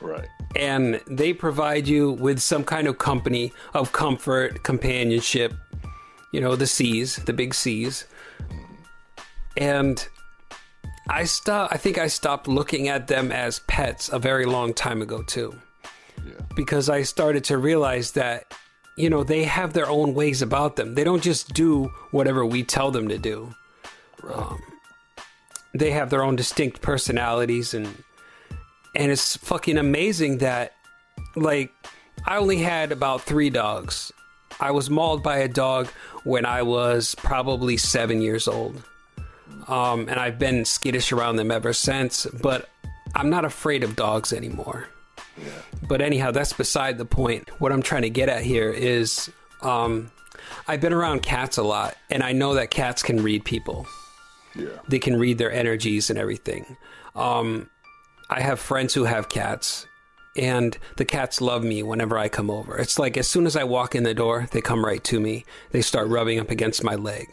Right. 0.00 0.28
And 0.56 1.00
they 1.06 1.32
provide 1.32 1.88
you 1.88 2.12
with 2.12 2.38
some 2.38 2.64
kind 2.64 2.86
of 2.86 2.98
company 2.98 3.52
of 3.74 3.92
comfort, 3.92 4.62
companionship, 4.62 5.52
you 6.32 6.40
know, 6.40 6.56
the 6.56 6.66
C's, 6.66 7.16
the 7.16 7.32
big 7.32 7.54
C's. 7.54 8.04
And 9.58 10.06
I 11.10 11.24
stop 11.24 11.70
I 11.72 11.76
think 11.76 11.98
I 11.98 12.06
stopped 12.06 12.46
looking 12.48 12.88
at 12.88 13.08
them 13.08 13.32
as 13.32 13.60
pets 13.60 14.08
a 14.12 14.18
very 14.18 14.46
long 14.46 14.72
time 14.74 15.02
ago 15.02 15.22
too 15.22 15.54
Yeah. 16.24 16.34
because 16.54 16.88
I 16.88 17.02
started 17.02 17.44
to 17.44 17.58
realize 17.58 18.12
that, 18.12 18.54
you 18.96 19.10
know, 19.10 19.24
they 19.24 19.44
have 19.44 19.72
their 19.72 19.88
own 19.88 20.14
ways 20.14 20.42
about 20.42 20.76
them. 20.76 20.94
They 20.94 21.04
don't 21.04 21.22
just 21.22 21.52
do 21.54 21.86
whatever 22.12 22.44
we 22.46 22.62
tell 22.62 22.90
them 22.90 23.08
to 23.08 23.18
do. 23.18 23.54
Um, 24.32 24.60
they 25.74 25.90
have 25.92 26.10
their 26.10 26.22
own 26.22 26.36
distinct 26.36 26.80
personalities, 26.82 27.74
and 27.74 27.86
and 28.96 29.12
it's 29.12 29.36
fucking 29.36 29.78
amazing 29.78 30.38
that, 30.38 30.72
like, 31.36 31.70
I 32.26 32.36
only 32.38 32.58
had 32.58 32.90
about 32.90 33.22
three 33.22 33.50
dogs. 33.50 34.10
I 34.60 34.72
was 34.72 34.90
mauled 34.90 35.22
by 35.22 35.38
a 35.38 35.46
dog 35.48 35.86
when 36.24 36.44
I 36.46 36.62
was 36.62 37.14
probably 37.14 37.76
seven 37.76 38.20
years 38.22 38.48
old. 38.48 38.82
Um, 39.66 40.08
and 40.08 40.18
I've 40.18 40.38
been 40.38 40.64
skittish 40.64 41.12
around 41.12 41.36
them 41.36 41.50
ever 41.50 41.72
since, 41.72 42.26
but 42.26 42.68
I'm 43.14 43.30
not 43.30 43.44
afraid 43.44 43.84
of 43.84 43.96
dogs 43.96 44.32
anymore. 44.32 44.88
But 45.86 46.00
anyhow, 46.00 46.30
that's 46.30 46.52
beside 46.52 46.98
the 46.98 47.04
point. 47.04 47.48
What 47.60 47.72
I'm 47.72 47.82
trying 47.82 48.02
to 48.02 48.10
get 48.10 48.28
at 48.28 48.42
here 48.42 48.70
is 48.70 49.30
um, 49.62 50.10
I've 50.66 50.80
been 50.80 50.92
around 50.92 51.22
cats 51.22 51.56
a 51.56 51.62
lot, 51.62 51.96
and 52.10 52.22
I 52.22 52.32
know 52.32 52.54
that 52.54 52.70
cats 52.70 53.02
can 53.02 53.22
read 53.22 53.44
people. 53.44 53.86
Yeah. 54.54 54.68
They 54.88 54.98
can 54.98 55.18
read 55.18 55.38
their 55.38 55.52
energies 55.52 56.10
and 56.10 56.18
everything. 56.18 56.76
Um, 57.14 57.70
I 58.30 58.40
have 58.40 58.60
friends 58.60 58.94
who 58.94 59.04
have 59.04 59.28
cats, 59.28 59.86
and 60.36 60.76
the 60.96 61.04
cats 61.04 61.40
love 61.40 61.64
me 61.64 61.82
whenever 61.82 62.18
I 62.18 62.28
come 62.28 62.50
over. 62.50 62.76
It's 62.76 62.98
like 62.98 63.16
as 63.16 63.28
soon 63.28 63.46
as 63.46 63.56
I 63.56 63.64
walk 63.64 63.94
in 63.94 64.02
the 64.02 64.14
door, 64.14 64.48
they 64.52 64.60
come 64.60 64.84
right 64.84 65.02
to 65.04 65.20
me. 65.20 65.44
They 65.70 65.82
start 65.82 66.08
rubbing 66.08 66.38
up 66.38 66.50
against 66.50 66.84
my 66.84 66.94
leg. 66.94 67.28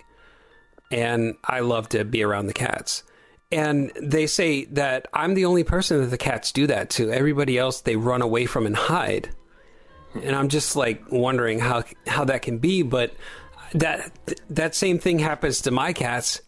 And 0.92 1.36
I 1.44 1.62
love 1.62 1.90
to 1.90 2.04
be 2.06 2.24
around 2.24 2.48
the 2.48 2.54
cats. 2.54 3.04
And 3.52 3.92
they 4.02 4.28
say 4.28 4.66
that 4.66 5.08
I'm 5.14 5.34
the 5.34 5.46
only 5.46 5.64
person 5.64 6.02
that 6.02 6.08
the 6.08 6.18
cats 6.18 6.52
do 6.52 6.68
that 6.68 6.90
to. 6.92 7.12
Everybody 7.12 7.58
else 7.58 7.82
they 7.82 7.96
run 7.96 8.22
away 8.22 8.46
from 8.46 8.66
and 8.66 8.76
hide. 8.76 9.30
And 10.22 10.36
I'm 10.36 10.50
just 10.50 10.76
like 10.76 11.04
wondering 11.12 11.60
how 11.60 11.84
how 12.08 12.26
that 12.26 12.42
can 12.42 12.58
be, 12.58 12.82
but 12.82 13.14
that 13.74 14.12
that 14.50 14.76
same 14.76 15.00
thing 15.00 15.20
happens 15.20 15.62
to 15.62 15.72
my 15.72 15.94
cats 15.94 16.42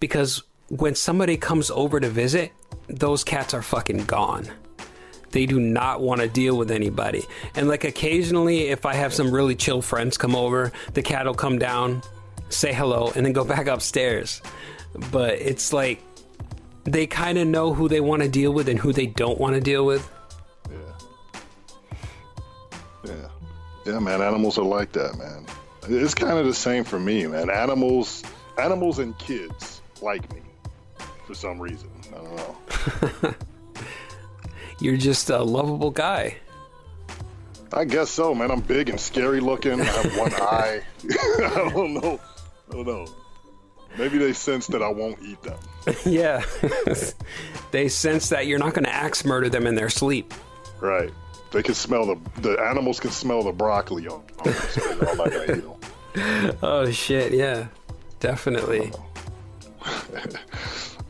because 0.00 0.42
when 0.68 0.94
somebody 0.94 1.36
comes 1.36 1.70
over 1.70 1.98
to 2.00 2.08
visit, 2.08 2.52
those 2.88 3.24
cats 3.24 3.54
are 3.54 3.62
fucking 3.62 4.04
gone. 4.04 4.48
They 5.30 5.46
do 5.46 5.60
not 5.60 6.00
want 6.00 6.20
to 6.20 6.28
deal 6.28 6.56
with 6.56 6.70
anybody. 6.70 7.24
And 7.54 7.68
like 7.68 7.84
occasionally, 7.84 8.68
if 8.68 8.86
I 8.86 8.94
have 8.94 9.12
some 9.12 9.30
really 9.30 9.54
chill 9.54 9.82
friends 9.82 10.16
come 10.16 10.34
over, 10.34 10.72
the 10.94 11.02
cat 11.02 11.26
will 11.26 11.34
come 11.34 11.58
down, 11.58 12.02
say 12.48 12.72
hello, 12.72 13.12
and 13.14 13.24
then 13.24 13.32
go 13.32 13.44
back 13.44 13.66
upstairs. 13.66 14.40
But 15.10 15.34
it's 15.34 15.72
like 15.72 16.02
they 16.84 17.06
kind 17.06 17.38
of 17.38 17.46
know 17.46 17.74
who 17.74 17.88
they 17.88 18.00
want 18.00 18.22
to 18.22 18.28
deal 18.28 18.52
with 18.52 18.68
and 18.68 18.78
who 18.78 18.92
they 18.92 19.06
don't 19.06 19.38
want 19.38 19.54
to 19.54 19.60
deal 19.60 19.84
with. 19.84 20.08
Yeah. 20.70 20.78
Yeah, 23.04 23.28
Yeah, 23.86 23.98
man. 24.00 24.20
Animals 24.22 24.58
are 24.58 24.64
like 24.64 24.92
that, 24.92 25.16
man. 25.18 25.46
It's 25.88 26.14
kind 26.14 26.38
of 26.38 26.46
the 26.46 26.54
same 26.54 26.84
for 26.84 26.98
me, 26.98 27.26
man. 27.26 27.48
Animals, 27.50 28.22
animals 28.58 28.98
and 28.98 29.16
kids 29.18 29.80
like 30.02 30.32
me 30.34 30.42
for 31.26 31.34
some 31.34 31.58
reason. 31.60 31.88
I 32.10 32.16
don't 32.16 32.36
know. 33.22 33.34
You're 34.80 34.96
just 34.96 35.30
a 35.30 35.42
lovable 35.42 35.90
guy. 35.90 36.36
I 37.72 37.84
guess 37.84 38.10
so, 38.10 38.34
man. 38.34 38.50
I'm 38.50 38.60
big 38.60 38.88
and 38.88 38.98
scary 38.98 39.40
looking. 39.40 39.80
I 39.80 39.84
have 39.84 40.16
one 40.16 40.32
eye. 40.36 40.82
I 41.10 41.70
don't 41.72 41.94
know. 41.94 42.20
I 42.70 42.74
don't 42.74 42.86
know. 42.86 43.06
Maybe 43.96 44.18
they 44.18 44.32
sense 44.32 44.66
that 44.68 44.82
I 44.82 44.88
won't 44.88 45.18
eat 45.22 45.42
them. 45.42 45.58
yeah. 46.06 46.42
they 47.70 47.88
sense 47.88 48.28
that 48.28 48.46
you're 48.46 48.58
not 48.58 48.74
going 48.74 48.84
to 48.84 48.94
axe 48.94 49.24
murder 49.24 49.48
them 49.48 49.66
in 49.66 49.74
their 49.74 49.90
sleep. 49.90 50.32
Right. 50.80 51.10
They 51.50 51.62
can 51.62 51.74
smell 51.74 52.04
the 52.04 52.16
the 52.42 52.60
animals 52.60 53.00
can 53.00 53.10
smell 53.10 53.42
the 53.42 53.52
broccoli 53.52 54.06
on. 54.06 54.22
on 54.40 54.52
so 54.52 54.80
they 54.80 55.00
know 55.00 55.10
I'm 55.10 55.16
not 55.16 55.32
eat 55.32 55.64
them. 55.64 56.58
Oh, 56.62 56.90
shit. 56.90 57.32
Yeah. 57.32 57.68
Definitely. 58.20 58.92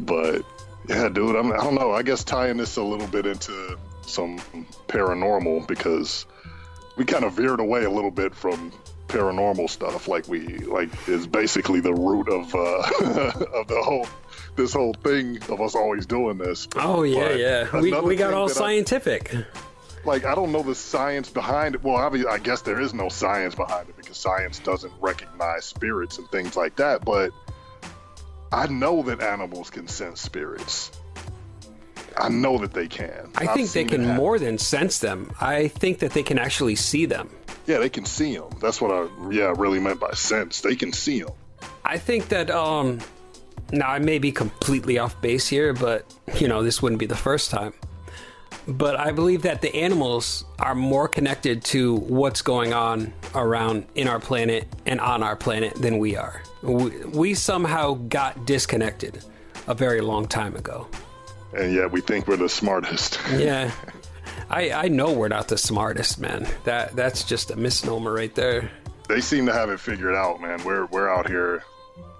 But 0.01 0.45
yeah, 0.89 1.09
dude, 1.09 1.37
I'm, 1.37 1.53
I 1.53 1.57
don't 1.57 1.75
know. 1.75 1.93
I 1.93 2.03
guess 2.03 2.25
tying 2.25 2.57
this 2.57 2.77
a 2.77 2.83
little 2.83 3.07
bit 3.09 3.27
into 3.27 3.79
some 4.03 4.39
paranormal 4.87 5.67
because 5.67 6.27
we 6.99 7.05
kind 7.05 7.25
of 7.25 7.33
veered 7.33 7.61
away 7.61 7.85
a 7.85 7.91
little 7.91 8.11
bit 8.11 8.35
from 8.35 8.73
paranormal 9.07 9.71
stuff. 9.71 10.09
Like 10.09 10.29
we 10.29 10.59
like 10.59 10.91
is 11.09 11.27
basically 11.27 11.81
the 11.81 11.95
root 11.95 12.29
of 12.29 12.55
uh, 12.55 12.59
of 13.55 13.69
the 13.69 13.81
whole 13.83 14.07
this 14.57 14.73
whole 14.75 14.93
thing 14.93 15.39
of 15.49 15.61
us 15.61 15.75
always 15.75 16.05
doing 16.05 16.37
this. 16.37 16.69
Oh, 16.77 17.05
yeah, 17.05 17.33
yeah. 17.33 17.81
We, 17.81 17.99
we 18.01 18.17
got 18.17 18.35
all 18.35 18.49
that 18.49 18.57
I- 18.57 18.59
scientific. 18.59 19.33
like 20.05 20.25
I 20.25 20.35
don't 20.35 20.51
know 20.53 20.63
the 20.63 20.75
science 20.75 21.31
behind 21.31 21.77
it. 21.77 21.83
Well, 21.85 21.97
obviously, 21.97 22.29
I 22.31 22.39
guess 22.39 22.63
there 22.63 22.81
is 22.81 22.93
no 22.93 23.09
science 23.09 23.55
behind 23.55 23.89
it 23.89 23.97
because 23.97 24.17
science 24.17 24.59
doesn't 24.59 24.93
recognize 25.01 25.65
spirits 25.65 26.19
and 26.19 26.29
things 26.31 26.57
like 26.57 26.77
that. 26.77 27.05
But 27.05 27.31
I 28.53 28.67
know 28.67 29.03
that 29.03 29.21
animals 29.23 29.71
can 29.71 29.87
sense 29.87 30.21
spirits. 30.21 30.91
I 32.19 32.29
know 32.29 32.59
that 32.59 32.73
they 32.73 32.89
can. 32.89 33.31
I 33.37 33.45
I've 33.45 33.55
think 33.55 33.71
they 33.71 33.85
can 33.85 34.07
more 34.17 34.39
than 34.39 34.59
sense 34.59 34.99
them. 34.99 35.33
I 35.41 35.69
think 35.69 36.01
that 36.01 36.13
they 36.13 36.23
can 36.23 36.39
actually 36.39 36.75
see 36.75 37.07
them. 37.07 37.31
Yeah, 37.67 37.79
they 37.79 37.89
can 37.89 38.05
see 38.05 38.37
them. 38.37 38.51
That's 38.61 38.81
what 38.81 38.91
I 38.91 39.09
yeah 39.31 39.55
really 39.57 39.79
meant 39.79 40.01
by 40.01 40.13
sense. 40.13 40.61
They 40.61 40.75
can 40.75 40.93
see 40.93 41.23
them. 41.23 41.35
I 41.85 41.99
think 41.99 42.29
that 42.29 42.51
um 42.51 43.01
now 43.73 43.91
I 43.91 43.99
may 43.99 44.19
be 44.19 44.33
completely 44.33 44.99
off 44.99 45.21
base 45.21 45.47
here, 45.47 45.73
but 45.73 46.13
you 46.39 46.49
know, 46.49 46.63
this 46.63 46.83
wouldn't 46.83 46.99
be 46.99 47.07
the 47.07 47.17
first 47.17 47.51
time. 47.51 47.73
But 48.67 48.97
I 48.97 49.13
believe 49.13 49.43
that 49.43 49.63
the 49.63 49.75
animals 49.75 50.45
are 50.59 50.75
more 50.75 51.09
connected 51.09 51.65
to 51.65 51.97
what's 51.97 52.43
going 52.43 52.75
on 52.75 53.15
around 53.35 53.87
in 53.95 54.09
our 54.09 54.21
planet 54.21 54.67
and 54.85 55.01
on 55.01 55.23
our 55.23 55.37
planet 55.37 55.75
than 55.75 55.99
we 55.99 56.17
are. 56.17 56.43
We, 56.63 56.91
we 57.07 57.35
somehow 57.35 57.95
got 57.95 58.45
disconnected 58.45 59.25
a 59.67 59.75
very 59.75 60.03
long 60.03 60.27
time 60.29 60.55
ago. 60.55 60.87
And 61.57 61.75
yet 61.75 61.91
we 61.91 62.01
think 62.01 62.27
we're 62.27 62.37
the 62.37 62.49
smartest. 62.49 63.19
Yeah. 63.37 63.71
I, 64.51 64.71
I 64.73 64.89
know 64.89 65.13
we're 65.13 65.29
not 65.29 65.49
the 65.49 65.59
smartest, 65.59 66.19
man. 66.19 66.49
That 66.65 66.97
that's 66.97 67.23
just 67.23 67.51
a 67.51 67.57
misnomer 67.57 68.13
right 68.13 68.35
there. 68.35 68.71
they 69.09 69.21
seem 69.21 69.47
to 69.47 69.53
have 69.53 69.69
it 69.71 69.81
figured 69.81 70.15
out, 70.15 70.41
man. 70.41 70.63
We're 70.65 70.87
we're 70.87 71.09
out 71.09 71.29
here, 71.29 71.63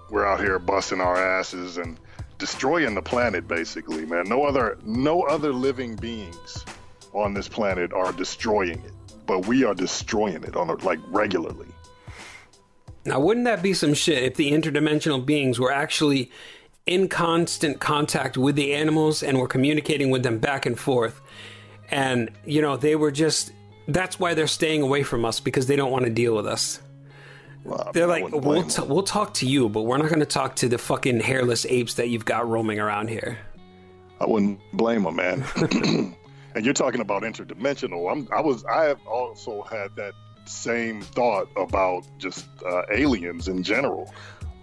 we're 0.09 0.25
out 0.25 0.39
here 0.39 0.59
busting 0.59 1.01
our 1.01 1.17
asses 1.17 1.77
and 1.77 1.99
destroying 2.37 2.93
the 2.93 3.01
planet, 3.01 3.47
basically, 3.47 4.05
man. 4.05 4.25
No 4.27 4.43
other 4.43 4.77
no 4.83 5.23
other 5.23 5.51
living 5.51 5.95
beings 5.95 6.65
on 7.13 7.33
this 7.33 7.47
planet 7.47 7.93
are 7.93 8.11
destroying 8.11 8.79
it, 8.83 8.93
but 9.25 9.47
we 9.47 9.63
are 9.63 9.73
destroying 9.73 10.43
it 10.43 10.55
on 10.55 10.69
a, 10.69 10.73
like 10.85 10.99
regularly. 11.07 11.67
Now, 13.05 13.19
wouldn't 13.19 13.45
that 13.45 13.63
be 13.63 13.73
some 13.73 13.93
shit 13.93 14.23
if 14.23 14.35
the 14.35 14.51
interdimensional 14.51 15.25
beings 15.25 15.59
were 15.59 15.71
actually 15.71 16.31
in 16.85 17.07
constant 17.07 17.79
contact 17.79 18.37
with 18.37 18.55
the 18.55 18.73
animals 18.73 19.23
and 19.23 19.37
were 19.39 19.47
communicating 19.47 20.09
with 20.09 20.23
them 20.23 20.39
back 20.39 20.65
and 20.65 20.79
forth? 20.79 21.21
And, 21.89 22.31
you 22.45 22.61
know, 22.61 22.77
they 22.77 22.95
were 22.95 23.11
just. 23.11 23.53
That's 23.87 24.19
why 24.19 24.35
they're 24.35 24.45
staying 24.45 24.83
away 24.83 25.01
from 25.01 25.25
us 25.25 25.39
because 25.39 25.65
they 25.65 25.75
don't 25.75 25.91
want 25.91 26.05
to 26.05 26.11
deal 26.11 26.35
with 26.35 26.45
us. 26.45 26.79
Well, 27.63 27.91
They're 27.93 28.07
like, 28.07 28.31
we'll, 28.31 28.63
t- 28.63 28.83
we'll 28.83 29.03
talk 29.03 29.33
to 29.35 29.47
you, 29.47 29.67
but 29.67 29.81
we're 29.81 29.97
not 29.97 30.07
going 30.07 30.19
to 30.19 30.25
talk 30.25 30.55
to 30.57 30.69
the 30.69 30.77
fucking 30.77 31.19
hairless 31.19 31.65
apes 31.65 31.95
that 31.95 32.09
you've 32.09 32.25
got 32.25 32.47
roaming 32.47 32.79
around 32.79 33.09
here. 33.09 33.37
I 34.19 34.25
wouldn't 34.27 34.59
blame 34.73 35.03
them, 35.03 35.15
man. 35.15 35.43
and 36.55 36.65
you're 36.65 36.73
talking 36.73 37.01
about 37.01 37.23
interdimensional. 37.23 38.11
I'm, 38.11 38.27
I 38.35 38.41
was, 38.41 38.63
I 38.65 38.85
have 38.85 39.05
also 39.05 39.63
had 39.63 39.95
that 39.95 40.13
same 40.45 41.01
thought 41.01 41.47
about 41.57 42.07
just 42.17 42.47
uh, 42.65 42.83
aliens 42.91 43.47
in 43.47 43.63
general. 43.63 44.13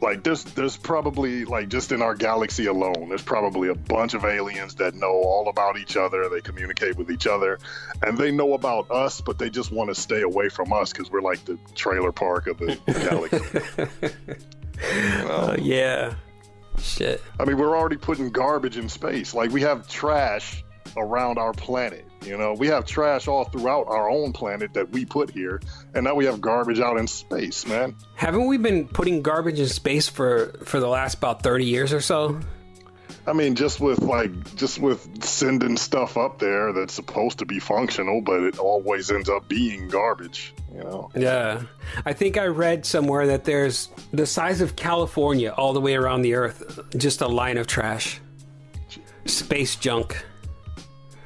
Like 0.01 0.24
there's, 0.24 0.44
there's 0.44 0.76
probably 0.76 1.44
like 1.44 1.68
just 1.68 1.90
in 1.90 2.03
our 2.03 2.14
galaxy 2.14 2.66
alone, 2.66 3.09
there's 3.09 3.22
probably 3.22 3.68
a 3.68 3.74
bunch 3.74 4.14
of 4.14 4.24
aliens 4.24 4.74
that 4.76 4.94
know 4.94 5.11
all 5.11 5.49
about 5.49 5.78
each 5.78 5.97
other. 5.97 6.28
They 6.28 6.40
communicate 6.40 6.97
with 6.97 7.11
each 7.11 7.26
other, 7.26 7.59
and 8.03 8.18
they 8.18 8.30
know 8.30 8.53
about 8.53 8.90
us, 8.90 9.20
but 9.20 9.38
they 9.38 9.49
just 9.49 9.72
want 9.72 9.88
to 9.88 9.94
stay 9.94 10.22
away 10.22 10.51
from 10.51 10.72
us 10.72 10.92
because 10.92 11.11
we're 11.11 11.22
like 11.22 11.44
the 11.47 11.59
trailer 11.74 12.12
park 12.12 12.47
of 12.47 12.59
the 12.59 12.78
galaxy. 12.86 14.11
You 14.82 15.24
know? 15.24 15.28
Uh, 15.28 15.57
yeah. 15.61 16.14
Shit. 16.78 17.22
I 17.40 17.44
mean, 17.44 17.57
we're 17.57 17.76
already 17.76 17.97
putting 17.97 18.30
garbage 18.30 18.76
in 18.76 18.88
space. 18.88 19.34
Like 19.34 19.51
we 19.51 19.62
have 19.62 19.88
trash 19.88 20.62
around 20.97 21.38
our 21.38 21.53
planet. 21.53 22.05
You 22.24 22.36
know, 22.36 22.54
we 22.54 22.66
have 22.68 22.84
trash 22.86 23.28
all 23.28 23.44
throughout 23.44 23.86
our 23.86 24.10
own 24.10 24.32
planet 24.32 24.74
that 24.74 24.90
we 24.90 25.04
put 25.04 25.30
here, 25.30 25.60
and 25.94 26.04
now 26.04 26.14
we 26.14 26.24
have 26.24 26.40
garbage 26.40 26.80
out 26.80 26.96
in 26.96 27.06
space, 27.06 27.66
man. 27.66 27.94
Haven't 28.16 28.46
we 28.46 28.56
been 28.58 28.88
putting 28.88 29.22
garbage 29.22 29.60
in 29.60 29.68
space 29.68 30.08
for, 30.08 30.48
for 30.64 30.80
the 30.80 30.88
last 30.88 31.14
about 31.14 31.42
30 31.42 31.64
years 31.64 31.92
or 31.92 32.00
so? 32.00 32.40
I 33.28 33.32
mean, 33.32 33.54
just 33.56 33.80
with 33.80 34.00
like, 34.02 34.54
just 34.56 34.78
with 34.80 35.24
sending 35.24 35.76
stuff 35.76 36.16
up 36.16 36.38
there 36.38 36.72
that's 36.72 36.94
supposed 36.94 37.38
to 37.40 37.44
be 37.44 37.58
functional, 37.58 38.20
but 38.20 38.40
it 38.42 38.58
always 38.58 39.10
ends 39.10 39.28
up 39.28 39.48
being 39.48 39.88
garbage. 39.88 40.54
You 40.72 40.82
know, 40.82 41.10
Yeah. 41.14 41.62
I 42.04 42.12
think 42.12 42.36
I 42.38 42.46
read 42.46 42.84
somewhere 42.86 43.26
that 43.28 43.44
there's 43.44 43.88
the 44.12 44.26
size 44.26 44.60
of 44.60 44.76
California 44.76 45.50
all 45.50 45.72
the 45.72 45.80
way 45.80 45.94
around 45.96 46.22
the 46.22 46.34
earth, 46.34 46.78
just 46.96 47.20
a 47.20 47.26
line 47.26 47.56
of 47.58 47.66
trash. 47.66 48.20
Space 49.24 49.74
junk. 49.76 50.24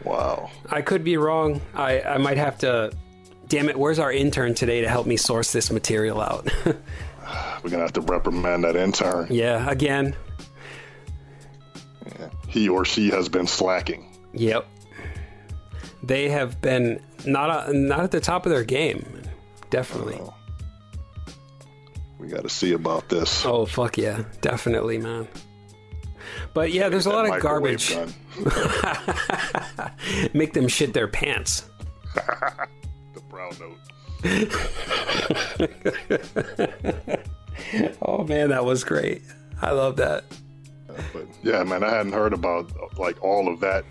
Wow. 0.05 0.51
I 0.69 0.83
could 0.83 1.05
be 1.05 1.17
wrong. 1.17 1.61
I, 1.75 2.01
I 2.01 2.19
might 2.19 2.37
have 2.37 2.59
to. 2.59 2.93
Damn 3.49 3.69
it, 3.69 3.77
where's 3.77 3.99
our 3.99 4.13
intern 4.13 4.55
today 4.55 4.81
to 4.81 4.89
help 4.89 5.07
me 5.07 5.17
source 5.17 5.53
this 5.53 5.73
material 5.73 6.21
out? 6.21 6.49
We're 6.65 7.71
gonna 7.71 7.83
have 7.83 7.93
to 7.95 8.01
reprimand 8.01 8.65
that 8.65 8.77
intern. 8.77 9.27
yeah, 9.31 9.69
again. 9.69 10.15
He 12.49 12.69
or 12.69 12.85
she 12.85 13.11
has 13.11 13.29
been 13.29 13.47
slacking. 13.47 14.07
Yep. 14.33 14.67
They 16.03 16.29
have 16.29 16.61
been 16.61 17.01
not 17.27 17.69
a, 17.69 17.73
not 17.73 18.01
at 18.01 18.11
the 18.11 18.21
top 18.21 18.47
of 18.47 18.51
their 18.51 18.65
game. 18.65 19.05
Definitely. 19.71 20.19
Oh. 20.21 20.35
We 22.19 22.29
got 22.29 22.43
to 22.43 22.49
see 22.49 22.73
about 22.73 23.09
this. 23.09 23.45
Oh 23.47 23.67
fuck 23.67 23.97
yeah, 23.97 24.25
definitely, 24.41 24.99
man. 24.99 25.29
But 26.55 26.73
yeah, 26.73 26.89
there's 26.89 27.07
a 27.07 27.11
lot 27.11 27.29
of 27.29 27.43
garbage. 27.43 27.95
Make 30.35 30.53
them 30.53 30.69
shit 30.69 30.95
their 30.95 31.09
pants. 31.09 31.65
The 33.13 33.21
brown 33.29 33.51
note. 33.59 33.77
Oh 38.03 38.25
man, 38.25 38.51
that 38.51 38.65
was 38.65 38.85
great. 38.85 39.23
I 39.61 39.73
love 39.73 39.97
that. 39.97 40.25
But 40.87 41.27
yeah, 41.43 41.63
man, 41.63 41.85
I 41.85 41.91
hadn't 41.91 42.13
heard 42.13 42.33
about 42.33 42.99
like 42.99 43.23
all 43.23 43.53
of 43.53 43.61
that 43.61 43.85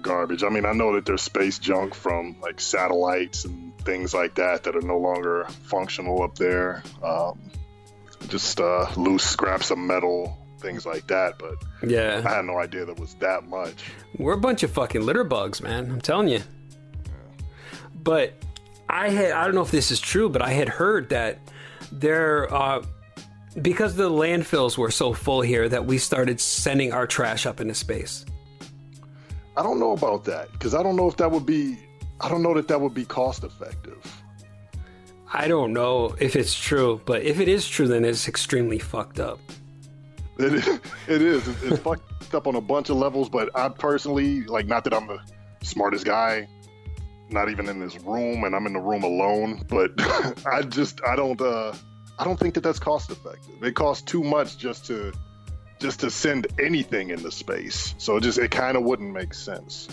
garbage. 0.00 0.42
I 0.42 0.48
mean, 0.48 0.64
I 0.64 0.72
know 0.72 0.94
that 0.94 1.04
there's 1.04 1.22
space 1.22 1.58
junk 1.58 1.94
from 1.94 2.36
like 2.40 2.60
satellites 2.60 3.44
and 3.44 3.76
things 3.80 4.14
like 4.14 4.36
that 4.36 4.64
that 4.64 4.76
are 4.76 4.82
no 4.82 4.98
longer 4.98 5.46
functional 5.64 6.22
up 6.22 6.36
there. 6.36 6.82
Um, 7.02 7.50
just 8.28 8.60
uh, 8.60 8.86
loose 8.96 9.24
scraps 9.24 9.70
of 9.70 9.78
metal, 9.78 10.38
things 10.58 10.86
like 10.86 11.06
that. 11.08 11.38
But 11.38 11.54
yeah, 11.88 12.22
I 12.24 12.36
had 12.36 12.44
no 12.44 12.58
idea 12.58 12.84
there 12.84 12.94
was 12.94 13.14
that 13.14 13.46
much. 13.48 13.84
we're 14.18 14.34
a 14.34 14.38
bunch 14.38 14.62
of 14.62 14.70
fucking 14.70 15.02
litter 15.02 15.24
bugs, 15.24 15.62
man. 15.62 15.90
I'm 15.90 16.00
telling 16.00 16.28
you. 16.28 16.42
But 18.02 18.34
I 18.88 19.08
had 19.08 19.32
I 19.32 19.44
don't 19.44 19.54
know 19.54 19.62
if 19.62 19.70
this 19.70 19.90
is 19.90 20.00
true, 20.00 20.28
but 20.28 20.42
I 20.42 20.50
had 20.50 20.68
heard 20.68 21.08
that 21.10 21.38
there 21.92 22.52
uh 22.52 22.84
because 23.62 23.94
the 23.94 24.10
landfills 24.10 24.76
were 24.76 24.90
so 24.90 25.12
full 25.12 25.40
here 25.40 25.68
that 25.68 25.86
we 25.86 25.98
started 25.98 26.40
sending 26.40 26.92
our 26.92 27.06
trash 27.06 27.46
up 27.46 27.60
into 27.60 27.74
space. 27.74 28.26
I 29.56 29.62
don't 29.62 29.80
know 29.80 29.92
about 29.92 30.24
that 30.24 30.52
because 30.52 30.74
I 30.74 30.82
don't 30.82 30.96
know 30.96 31.08
if 31.08 31.16
that 31.16 31.30
would 31.30 31.46
be. 31.46 31.78
I 32.20 32.28
don't 32.28 32.42
know 32.42 32.54
that 32.54 32.68
that 32.68 32.80
would 32.80 32.94
be 32.94 33.04
cost 33.04 33.44
effective. 33.44 33.98
I 35.32 35.48
don't 35.48 35.72
know 35.72 36.14
if 36.20 36.36
it's 36.36 36.54
true, 36.54 37.00
but 37.04 37.22
if 37.22 37.40
it 37.40 37.48
is 37.48 37.66
true, 37.68 37.88
then 37.88 38.04
it's 38.04 38.28
extremely 38.28 38.78
fucked 38.78 39.18
up. 39.18 39.40
It 40.38 40.54
is. 40.54 40.66
It 41.08 41.22
is. 41.22 41.46
It's, 41.46 41.62
it's 41.62 41.78
fucked 41.78 42.34
up 42.34 42.46
on 42.46 42.56
a 42.56 42.60
bunch 42.60 42.90
of 42.90 42.96
levels. 42.96 43.28
But 43.28 43.50
I 43.54 43.68
personally, 43.68 44.42
like, 44.44 44.66
not 44.66 44.84
that 44.84 44.92
I'm 44.94 45.06
the 45.06 45.20
smartest 45.62 46.04
guy, 46.04 46.48
not 47.30 47.48
even 47.48 47.68
in 47.68 47.78
this 47.80 47.96
room, 48.00 48.44
and 48.44 48.54
I'm 48.54 48.66
in 48.66 48.72
the 48.72 48.80
room 48.80 49.04
alone. 49.04 49.64
But 49.68 49.92
I 50.46 50.62
just, 50.62 51.00
I 51.06 51.14
don't, 51.16 51.40
uh, 51.40 51.74
I 52.18 52.24
don't 52.24 52.38
think 52.38 52.54
that 52.54 52.62
that's 52.62 52.78
cost 52.78 53.10
effective. 53.10 53.62
It 53.62 53.74
costs 53.74 54.02
too 54.02 54.24
much 54.24 54.58
just 54.58 54.84
to, 54.86 55.12
just 55.78 56.00
to 56.00 56.10
send 56.10 56.48
anything 56.58 57.10
into 57.10 57.30
space. 57.30 57.94
So 57.98 58.16
it 58.16 58.22
just, 58.22 58.38
it 58.38 58.50
kind 58.50 58.76
of 58.76 58.82
wouldn't 58.82 59.12
make 59.12 59.32
sense. 59.32 59.88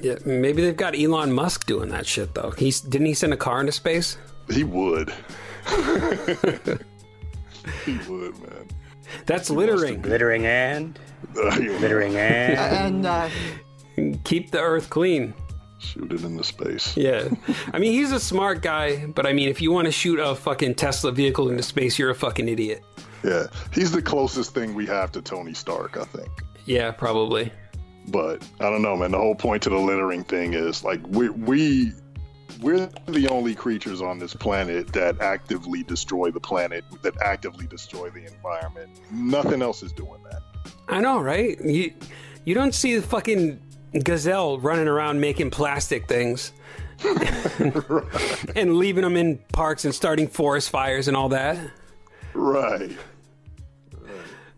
Yeah, 0.00 0.16
maybe 0.24 0.62
they've 0.62 0.76
got 0.76 0.94
Elon 0.98 1.32
Musk 1.32 1.66
doing 1.66 1.88
that 1.88 2.06
shit 2.06 2.34
though. 2.34 2.50
He's 2.50 2.80
didn't 2.80 3.06
he 3.06 3.14
send 3.14 3.32
a 3.32 3.36
car 3.36 3.60
into 3.60 3.72
space? 3.72 4.18
He 4.50 4.62
would. 4.62 5.10
he 7.84 7.98
would, 8.08 8.38
man. 8.38 8.68
That's 9.26 9.50
littering. 9.50 10.00
Glittering 10.02 10.46
and 10.46 10.98
he 11.34 11.68
would 11.68 11.78
glittering 11.78 12.16
and 12.16 12.58
And 12.58 13.06
uh, 13.06 13.28
Keep 14.24 14.50
the 14.50 14.60
earth 14.60 14.90
clean. 14.90 15.34
shoot 15.78 16.12
it 16.12 16.22
in 16.24 16.36
the 16.36 16.44
space. 16.44 16.96
Yeah. 16.96 17.28
I 17.72 17.78
mean, 17.78 17.92
he's 17.92 18.12
a 18.12 18.20
smart 18.20 18.62
guy, 18.62 19.06
but 19.06 19.26
I 19.26 19.32
mean, 19.32 19.48
if 19.48 19.60
you 19.60 19.72
want 19.72 19.86
to 19.86 19.92
shoot 19.92 20.18
a 20.18 20.34
fucking 20.34 20.74
Tesla 20.74 21.12
vehicle 21.12 21.48
into 21.50 21.62
space, 21.62 21.98
you're 21.98 22.10
a 22.10 22.14
fucking 22.14 22.48
idiot. 22.48 22.82
Yeah, 23.24 23.46
he's 23.72 23.90
the 23.92 24.02
closest 24.02 24.54
thing 24.54 24.74
we 24.74 24.86
have 24.86 25.10
to 25.12 25.22
Tony 25.22 25.54
Stark, 25.54 25.96
I 25.96 26.04
think. 26.04 26.28
Yeah, 26.64 26.90
probably. 26.92 27.52
But 28.08 28.46
I 28.60 28.70
don't 28.70 28.82
know, 28.82 28.96
man. 28.96 29.10
The 29.12 29.18
whole 29.18 29.34
point 29.34 29.62
to 29.64 29.70
the 29.70 29.78
littering 29.78 30.22
thing 30.24 30.54
is 30.54 30.84
like 30.84 31.00
we 31.08 31.28
we 31.30 31.92
we're 32.60 32.88
the 33.06 33.28
only 33.28 33.54
creatures 33.54 34.00
on 34.00 34.18
this 34.18 34.34
planet 34.34 34.92
that 34.92 35.20
actively 35.20 35.82
destroy 35.82 36.30
the 36.30 36.40
planet, 36.40 36.84
that 37.02 37.20
actively 37.22 37.66
destroy 37.66 38.10
the 38.10 38.24
environment. 38.26 38.90
Nothing 39.10 39.62
else 39.62 39.82
is 39.82 39.92
doing 39.92 40.22
that. 40.30 40.42
I 40.88 41.00
know, 41.00 41.20
right? 41.20 41.60
You 41.60 41.92
you 42.44 42.54
don't 42.54 42.74
see 42.74 42.96
the 42.96 43.02
fucking 43.02 43.60
gazelle 44.04 44.58
running 44.58 44.88
around 44.88 45.20
making 45.20 45.50
plastic 45.50 46.06
things 46.06 46.52
and 48.56 48.76
leaving 48.76 49.02
them 49.02 49.16
in 49.16 49.38
parks 49.52 49.84
and 49.84 49.94
starting 49.94 50.28
forest 50.28 50.70
fires 50.70 51.08
and 51.08 51.16
all 51.16 51.28
that. 51.30 51.58
Right. 52.34 52.96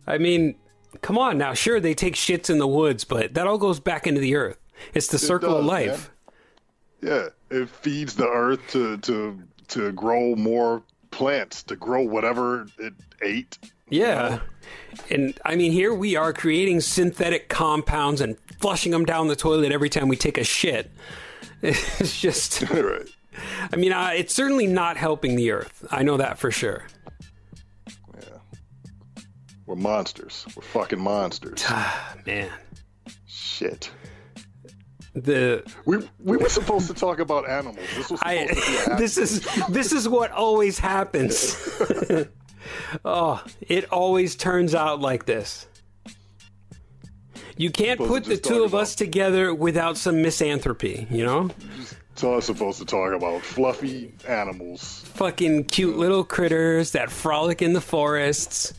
I 0.07 0.19
mean, 0.19 0.55
come 1.03 1.19
on 1.19 1.39
now. 1.39 1.55
Sure, 1.55 1.81
they 1.81 1.95
take 1.95 2.15
shits 2.15 2.51
in 2.51 2.59
the 2.59 2.69
woods, 2.69 3.05
but 3.05 3.35
that 3.35 3.47
all 3.47 3.59
goes 3.59 3.81
back 3.81 4.07
into 4.07 4.21
the 4.21 4.37
earth. 4.37 4.59
It's 4.95 5.09
the 5.09 5.19
circle 5.19 5.57
of 5.57 5.63
does, 5.63 5.67
life. 5.67 6.11
Yeah, 7.03 7.29
it 7.51 7.69
feeds 7.69 8.15
the 8.15 8.29
earth 8.29 8.61
to 8.71 8.99
to 8.99 9.39
to 9.69 9.93
grow 9.93 10.35
more 10.35 10.83
plants, 11.11 11.63
to 11.65 11.77
grow 11.77 12.03
whatever 12.03 12.67
it 12.79 12.95
ate. 13.23 13.59
Yeah. 13.91 14.41
And 15.11 15.39
I 15.45 15.57
mean, 15.57 15.73
here 15.73 15.95
we 15.95 16.17
are 16.17 16.33
creating 16.33 16.81
synthetic 16.81 17.49
compounds 17.49 18.21
and 18.21 18.37
flushing 18.61 18.93
them 18.93 19.05
down 19.05 19.29
the 19.29 19.37
toilet 19.37 19.73
every 19.73 19.89
time 19.89 20.09
we 20.09 20.17
take 20.17 20.39
a 20.39 20.45
shit. 20.45 20.91
It's 21.61 22.21
just, 22.21 22.63
right. 22.71 23.09
I 23.73 23.75
mean, 23.75 23.93
uh, 23.93 24.11
it's 24.15 24.33
certainly 24.33 24.69
not 24.69 24.97
helping 24.97 25.35
the 25.35 25.51
earth. 25.51 25.85
I 25.91 26.05
know 26.05 26.17
that 26.19 26.39
for 26.39 26.53
sure. 26.53 26.87
Yeah. 28.15 28.39
We're 29.67 29.75
monsters. 29.75 30.47
We're 30.55 30.63
fucking 30.63 31.01
monsters. 31.01 31.65
Man. 32.27 32.49
Shit. 33.27 33.91
The 35.15 35.65
We 35.85 35.99
we 36.19 36.37
were 36.37 36.49
supposed 36.49 36.87
to 36.89 36.95
talk 36.95 37.19
about 37.19 37.49
animals. 37.49 37.87
This 37.97 38.11
was 38.11 38.21
I 38.23 38.47
to 38.47 38.55
be 38.55 38.93
a 38.93 38.97
this 38.99 39.19
is 39.19 39.49
this 39.69 39.93
is 39.93 40.09
what 40.09 40.31
always 40.31 40.79
happens. 40.79 41.57
oh, 43.05 43.43
it 43.61 43.91
always 43.93 44.37
turns 44.37 44.75
out 44.75 45.01
like 45.01 45.27
this. 45.27 45.67
You 47.57 47.71
can't 47.71 47.99
put 47.99 48.25
the 48.25 48.37
two 48.37 48.63
of 48.63 48.75
us 48.75 48.95
together 48.95 49.53
without 49.53 49.97
some 49.97 50.23
misanthropy, 50.23 51.09
you 51.11 51.25
know? 51.25 51.51
So 52.15 52.33
I 52.33 52.37
was 52.37 52.45
supposed 52.45 52.79
to 52.79 52.85
talk 52.85 53.13
about 53.13 53.43
fluffy 53.43 54.15
animals. 54.29 55.03
Fucking 55.15 55.65
cute 55.65 55.97
little 55.97 56.23
critters 56.23 56.93
that 56.93 57.11
frolic 57.11 57.61
in 57.61 57.73
the 57.73 57.81
forests, 57.81 58.75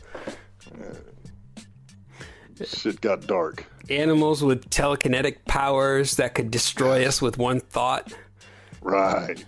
Shit 2.64 3.00
got 3.00 3.26
dark. 3.26 3.64
Animals 3.90 4.42
with 4.42 4.70
telekinetic 4.70 5.44
powers 5.46 6.16
that 6.16 6.34
could 6.34 6.50
destroy 6.50 7.06
us 7.06 7.20
with 7.20 7.38
one 7.38 7.60
thought. 7.60 8.12
Right. 8.82 9.44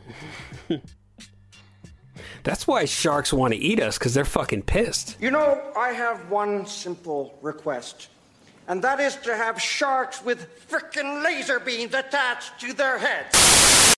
That's 2.45 2.67
why 2.67 2.85
sharks 2.87 3.33
want 3.33 3.55
to 3.55 3.59
eat 3.59 3.81
us 3.81 3.99
because 3.99 4.15
they're 4.15 4.25
fucking 4.25 4.63
pissed. 4.63 5.17
You 5.21 5.31
know, 5.31 5.61
I 5.77 5.93
have 5.93 6.29
one 6.29 6.67
simple 6.67 7.39
request, 7.41 8.09
and 8.67 8.83
that 8.83 8.99
is 8.99 9.17
to 9.17 9.37
have 9.37 9.61
sharks 9.61 10.25
with 10.25 10.49
frickin' 10.69 11.23
laser 11.23 11.61
beams 11.61 11.95
attached 11.95 12.61
to 12.61 12.73
their 12.73 12.99
heads. 12.99 13.95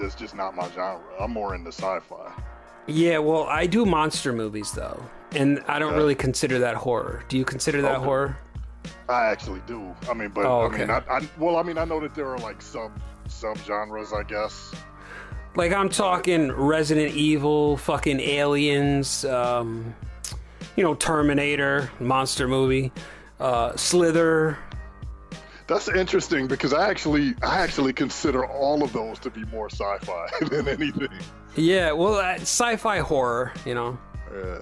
That's 0.00 0.14
just 0.14 0.34
not 0.34 0.54
my 0.54 0.68
genre. 0.70 1.00
I'm 1.20 1.30
more 1.32 1.54
into 1.54 1.72
sci-fi. 1.72 2.32
Yeah, 2.86 3.18
well, 3.18 3.44
I 3.44 3.66
do 3.66 3.86
monster 3.86 4.32
movies 4.32 4.72
though, 4.72 5.02
and 5.32 5.62
I 5.66 5.78
don't 5.78 5.90
Okay. 5.90 5.98
really 5.98 6.14
consider 6.14 6.58
that 6.60 6.74
horror. 6.76 7.22
Do 7.28 7.38
you 7.38 7.44
consider 7.44 7.80
that 7.82 7.96
Okay. 7.96 8.04
horror? 8.04 8.36
I 9.08 9.26
actually 9.26 9.62
do. 9.66 9.94
I 10.10 10.14
mean, 10.14 10.28
but 10.28 10.44
Oh, 10.44 10.66
I 10.66 10.68
mean, 10.68 10.90
I, 10.90 11.02
I 11.10 11.20
well, 11.38 11.56
I 11.56 11.62
mean, 11.62 11.78
I 11.78 11.84
know 11.84 12.00
that 12.00 12.14
there 12.14 12.28
are 12.28 12.38
like 12.38 12.60
some 12.60 12.92
some 13.28 13.54
genres, 13.64 14.12
I 14.12 14.22
guess. 14.22 14.74
Like 15.56 15.72
I'm 15.72 15.88
talking 15.88 16.52
Resident 16.52 17.14
Evil, 17.14 17.76
fucking 17.78 18.20
Aliens, 18.20 19.24
um, 19.24 19.94
you 20.76 20.82
know, 20.82 20.94
Terminator, 20.94 21.90
monster 22.00 22.48
movie, 22.48 22.92
uh, 23.40 23.74
Slither. 23.76 24.58
That's 25.66 25.88
interesting 25.88 26.46
because 26.46 26.72
I 26.74 26.88
actually 26.90 27.34
I 27.42 27.60
actually 27.60 27.92
consider 27.92 28.44
all 28.46 28.82
of 28.82 28.92
those 28.92 29.18
to 29.20 29.30
be 29.30 29.44
more 29.46 29.70
sci-fi 29.70 30.26
than 30.50 30.68
anything. 30.68 31.08
Yeah, 31.56 31.92
well, 31.92 32.14
uh, 32.16 32.34
sci-fi 32.34 32.98
horror. 32.98 33.52
You 33.64 33.74
know, 33.74 33.98
Yeah. 34.34 34.58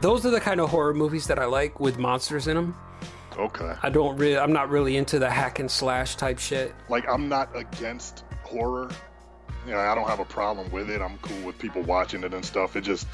those 0.00 0.24
are 0.24 0.30
the 0.30 0.40
kind 0.40 0.60
of 0.60 0.70
horror 0.70 0.94
movies 0.94 1.26
that 1.26 1.38
I 1.38 1.44
like 1.44 1.78
with 1.80 1.98
monsters 1.98 2.46
in 2.48 2.56
them. 2.56 2.74
Okay. 3.38 3.74
I 3.82 3.90
don't 3.90 4.16
really, 4.16 4.38
I'm 4.38 4.52
not 4.52 4.70
really 4.70 4.96
into 4.96 5.18
the 5.18 5.30
hack 5.30 5.58
and 5.60 5.70
slash 5.70 6.16
type 6.16 6.38
shit. 6.38 6.74
Like 6.88 7.08
I'm 7.08 7.28
not 7.28 7.54
against 7.54 8.24
horror. 8.42 8.90
You 9.66 9.72
know, 9.72 9.78
I 9.78 9.94
don't 9.94 10.08
have 10.08 10.20
a 10.20 10.24
problem 10.24 10.70
with 10.72 10.88
it. 10.90 11.02
I'm 11.02 11.18
cool 11.18 11.40
with 11.46 11.58
people 11.58 11.82
watching 11.82 12.24
it 12.24 12.32
and 12.32 12.44
stuff. 12.44 12.76
It 12.76 12.80
just 12.80 13.06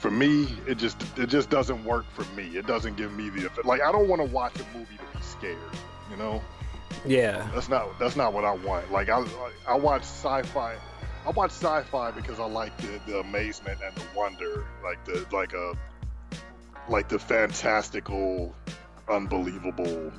for 0.00 0.10
me, 0.10 0.56
it 0.66 0.76
just 0.76 0.96
it 1.18 1.26
just 1.26 1.50
doesn't 1.50 1.84
work 1.84 2.06
for 2.14 2.24
me. 2.34 2.56
It 2.56 2.66
doesn't 2.66 2.96
give 2.96 3.12
me 3.14 3.28
the 3.28 3.46
effect. 3.46 3.66
Like 3.66 3.82
I 3.82 3.92
don't 3.92 4.08
want 4.08 4.22
to 4.22 4.28
watch 4.28 4.54
a 4.56 4.78
movie 4.78 4.96
to 4.96 5.18
be 5.18 5.22
scared. 5.22 5.58
You 6.10 6.16
know, 6.16 6.42
Yeah, 7.06 7.48
that's 7.54 7.68
not 7.68 7.98
that's 7.98 8.16
not 8.16 8.32
what 8.32 8.44
I 8.44 8.52
want. 8.52 8.90
Like 8.92 9.08
I 9.08 9.24
I 9.66 9.74
watch 9.76 10.02
sci-fi. 10.02 10.76
I 11.26 11.30
watch 11.30 11.52
sci-fi 11.52 12.10
because 12.10 12.38
I 12.38 12.44
like 12.44 12.76
the, 12.78 13.00
the 13.06 13.20
amazement 13.20 13.78
and 13.84 13.94
the 13.96 14.04
wonder, 14.14 14.66
like 14.82 15.02
the 15.04 15.26
like 15.32 15.52
a 15.54 15.72
like 16.88 17.08
the 17.08 17.18
fantastical, 17.18 18.54
unbelievable 19.08 20.12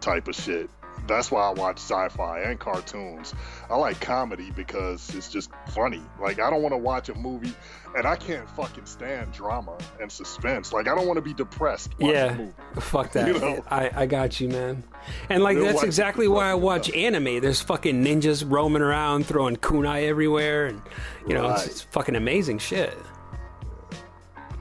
type 0.00 0.28
of 0.28 0.34
shit. 0.34 0.68
That's 1.10 1.30
why 1.30 1.42
I 1.42 1.50
watch 1.50 1.78
sci-fi 1.78 2.40
and 2.40 2.58
cartoons. 2.58 3.34
I 3.68 3.76
like 3.76 4.00
comedy 4.00 4.50
because 4.50 5.14
it's 5.14 5.28
just 5.28 5.50
funny. 5.68 6.02
Like 6.20 6.40
I 6.40 6.50
don't 6.50 6.62
want 6.62 6.72
to 6.72 6.78
watch 6.78 7.08
a 7.08 7.14
movie, 7.14 7.52
and 7.96 8.06
I 8.06 8.16
can't 8.16 8.48
fucking 8.50 8.86
stand 8.86 9.32
drama 9.32 9.76
and 10.00 10.10
suspense. 10.10 10.72
Like 10.72 10.88
I 10.88 10.94
don't 10.94 11.06
want 11.06 11.16
to 11.16 11.22
be 11.22 11.34
depressed. 11.34 11.90
Watching 11.98 12.14
yeah. 12.14 12.32
a 12.32 12.36
movie. 12.36 12.52
Fuck 12.80 13.12
that. 13.12 13.28
You 13.28 13.38
know? 13.38 13.64
I, 13.70 13.90
I 13.94 14.06
got 14.06 14.40
you, 14.40 14.48
man. 14.48 14.84
And 15.28 15.42
like 15.42 15.56
Real 15.56 15.66
that's 15.66 15.78
life 15.78 15.84
exactly 15.84 16.28
why 16.28 16.50
I 16.50 16.54
watch 16.54 16.90
anime. 16.92 17.40
There's 17.40 17.60
fucking 17.60 18.04
ninjas 18.04 18.44
roaming 18.46 18.82
around 18.82 19.26
throwing 19.26 19.56
kunai 19.56 20.06
everywhere, 20.08 20.66
and 20.66 20.80
you 21.26 21.34
know 21.34 21.50
it's, 21.50 21.66
it's 21.66 21.80
fucking 21.82 22.16
amazing 22.16 22.58
shit. 22.58 22.96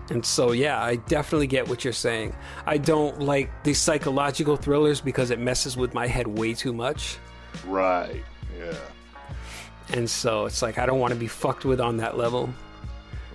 And 0.10 0.26
so 0.26 0.52
yeah, 0.52 0.82
I 0.82 0.96
definitely 0.96 1.48
get 1.48 1.68
what 1.68 1.84
you're 1.84 1.94
saying. 1.94 2.36
I 2.66 2.78
don't 2.78 3.20
like 3.22 3.52
these 3.64 3.80
psychological 3.80 4.58
thrillers 4.58 5.02
because 5.02 5.32
it 5.32 5.40
messes 5.40 5.78
with 5.78 5.94
my 5.94 6.08
head 6.08 6.28
way 6.28 6.54
too 6.54 6.74
much. 6.74 7.18
Right. 7.66 8.24
Yeah. 8.58 8.74
And 9.94 10.10
so 10.10 10.46
it's 10.46 10.62
like 10.62 10.78
I 10.78 10.86
don't 10.86 11.00
want 11.00 11.14
to 11.14 11.20
be 11.20 11.28
fucked 11.28 11.66
with 11.66 11.80
on 11.80 11.98
that 11.98 12.18
level. 12.18 12.50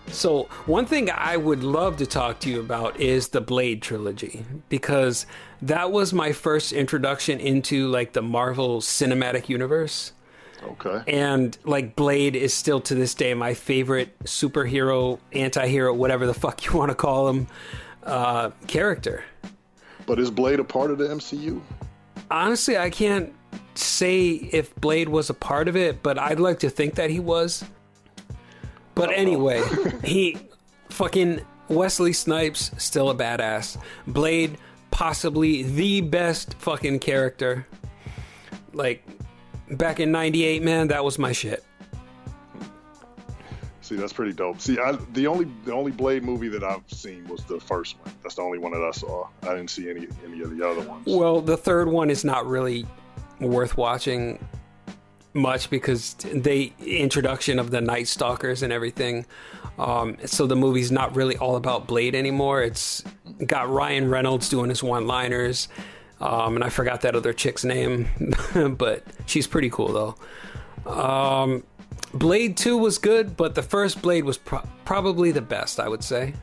So, 0.08 0.44
one 0.66 0.84
thing 0.86 1.10
I 1.10 1.36
would 1.36 1.64
love 1.64 1.96
to 1.96 2.06
talk 2.06 2.38
to 2.40 2.50
you 2.50 2.60
about 2.60 3.00
is 3.00 3.28
the 3.28 3.40
Blade 3.40 3.80
trilogy 3.80 4.44
because 4.68 5.26
that 5.62 5.90
was 5.90 6.12
my 6.12 6.32
first 6.32 6.72
introduction 6.72 7.40
into 7.40 7.88
like 7.88 8.12
the 8.12 8.22
Marvel 8.22 8.80
Cinematic 8.80 9.48
Universe. 9.48 10.12
Okay. 10.64 11.02
And 11.06 11.56
like 11.64 11.96
Blade 11.96 12.36
is 12.36 12.54
still 12.54 12.80
to 12.82 12.94
this 12.94 13.14
day 13.14 13.34
my 13.34 13.54
favorite 13.54 14.18
superhero, 14.20 15.18
anti-hero, 15.32 15.92
whatever 15.92 16.26
the 16.26 16.34
fuck 16.34 16.64
you 16.64 16.72
want 16.72 16.90
to 16.90 16.94
call 16.94 17.28
him, 17.28 17.46
uh, 18.02 18.50
character. 18.66 19.24
But 20.06 20.18
is 20.18 20.30
Blade 20.30 20.60
a 20.60 20.64
part 20.64 20.90
of 20.90 20.98
the 20.98 21.08
MCU? 21.08 21.60
Honestly, 22.30 22.76
I 22.76 22.90
can't 22.90 23.32
say 23.74 24.30
if 24.30 24.74
Blade 24.76 25.08
was 25.08 25.30
a 25.30 25.34
part 25.34 25.68
of 25.68 25.76
it, 25.76 26.02
but 26.02 26.18
I'd 26.18 26.40
like 26.40 26.60
to 26.60 26.70
think 26.70 26.94
that 26.96 27.10
he 27.10 27.20
was. 27.20 27.64
But 28.94 29.10
anyway, 29.10 29.62
he 30.04 30.38
fucking 30.90 31.40
Wesley 31.68 32.12
Snipes 32.12 32.70
still 32.78 33.10
a 33.10 33.14
badass. 33.14 33.80
Blade 34.06 34.58
possibly 34.90 35.64
the 35.64 36.00
best 36.00 36.54
fucking 36.54 37.00
character. 37.00 37.66
Like 38.72 39.04
back 39.70 40.00
in 40.00 40.12
98, 40.12 40.62
man, 40.62 40.88
that 40.88 41.04
was 41.04 41.18
my 41.18 41.32
shit. 41.32 41.64
See, 43.80 43.96
that's 43.96 44.14
pretty 44.14 44.32
dope. 44.32 44.62
See, 44.62 44.78
I, 44.78 44.92
the 45.12 45.26
only 45.26 45.46
the 45.66 45.72
only 45.74 45.90
Blade 45.90 46.24
movie 46.24 46.48
that 46.48 46.64
I've 46.64 46.90
seen 46.90 47.28
was 47.28 47.44
the 47.44 47.60
first 47.60 47.98
one. 48.00 48.14
That's 48.22 48.36
the 48.36 48.40
only 48.40 48.58
one 48.58 48.72
that 48.72 48.82
I 48.82 48.90
saw. 48.92 49.28
I 49.42 49.48
didn't 49.48 49.68
see 49.68 49.90
any 49.90 50.08
any 50.24 50.40
of 50.40 50.56
the 50.56 50.66
other 50.66 50.80
ones. 50.88 51.04
Well, 51.06 51.42
the 51.42 51.58
third 51.58 51.88
one 51.88 52.08
is 52.08 52.24
not 52.24 52.46
really 52.46 52.86
worth 53.40 53.76
watching 53.76 54.42
much 55.34 55.68
because 55.68 56.14
they 56.14 56.72
introduction 56.80 57.58
of 57.58 57.70
the 57.72 57.80
Night 57.82 58.08
Stalkers 58.08 58.62
and 58.62 58.72
everything. 58.72 59.26
Um, 59.78 60.16
so 60.24 60.46
the 60.46 60.56
movie's 60.56 60.90
not 60.90 61.14
really 61.14 61.36
all 61.36 61.56
about 61.56 61.86
Blade 61.86 62.14
anymore. 62.14 62.62
It's 62.62 63.02
got 63.44 63.68
Ryan 63.68 64.08
Reynolds 64.08 64.48
doing 64.48 64.70
his 64.70 64.82
one-liners, 64.82 65.68
um, 66.20 66.54
and 66.54 66.64
I 66.64 66.68
forgot 66.68 67.02
that 67.02 67.14
other 67.14 67.32
chick's 67.32 67.64
name, 67.64 68.08
but 68.78 69.04
she's 69.26 69.46
pretty 69.46 69.70
cool 69.70 70.14
though. 70.86 70.90
Um, 70.90 71.64
Blade 72.12 72.56
Two 72.56 72.76
was 72.78 72.98
good, 72.98 73.36
but 73.36 73.54
the 73.54 73.62
first 73.62 74.00
Blade 74.02 74.24
was 74.24 74.38
pro- 74.38 74.66
probably 74.84 75.32
the 75.32 75.42
best, 75.42 75.80
I 75.80 75.88
would 75.88 76.04
say. 76.04 76.34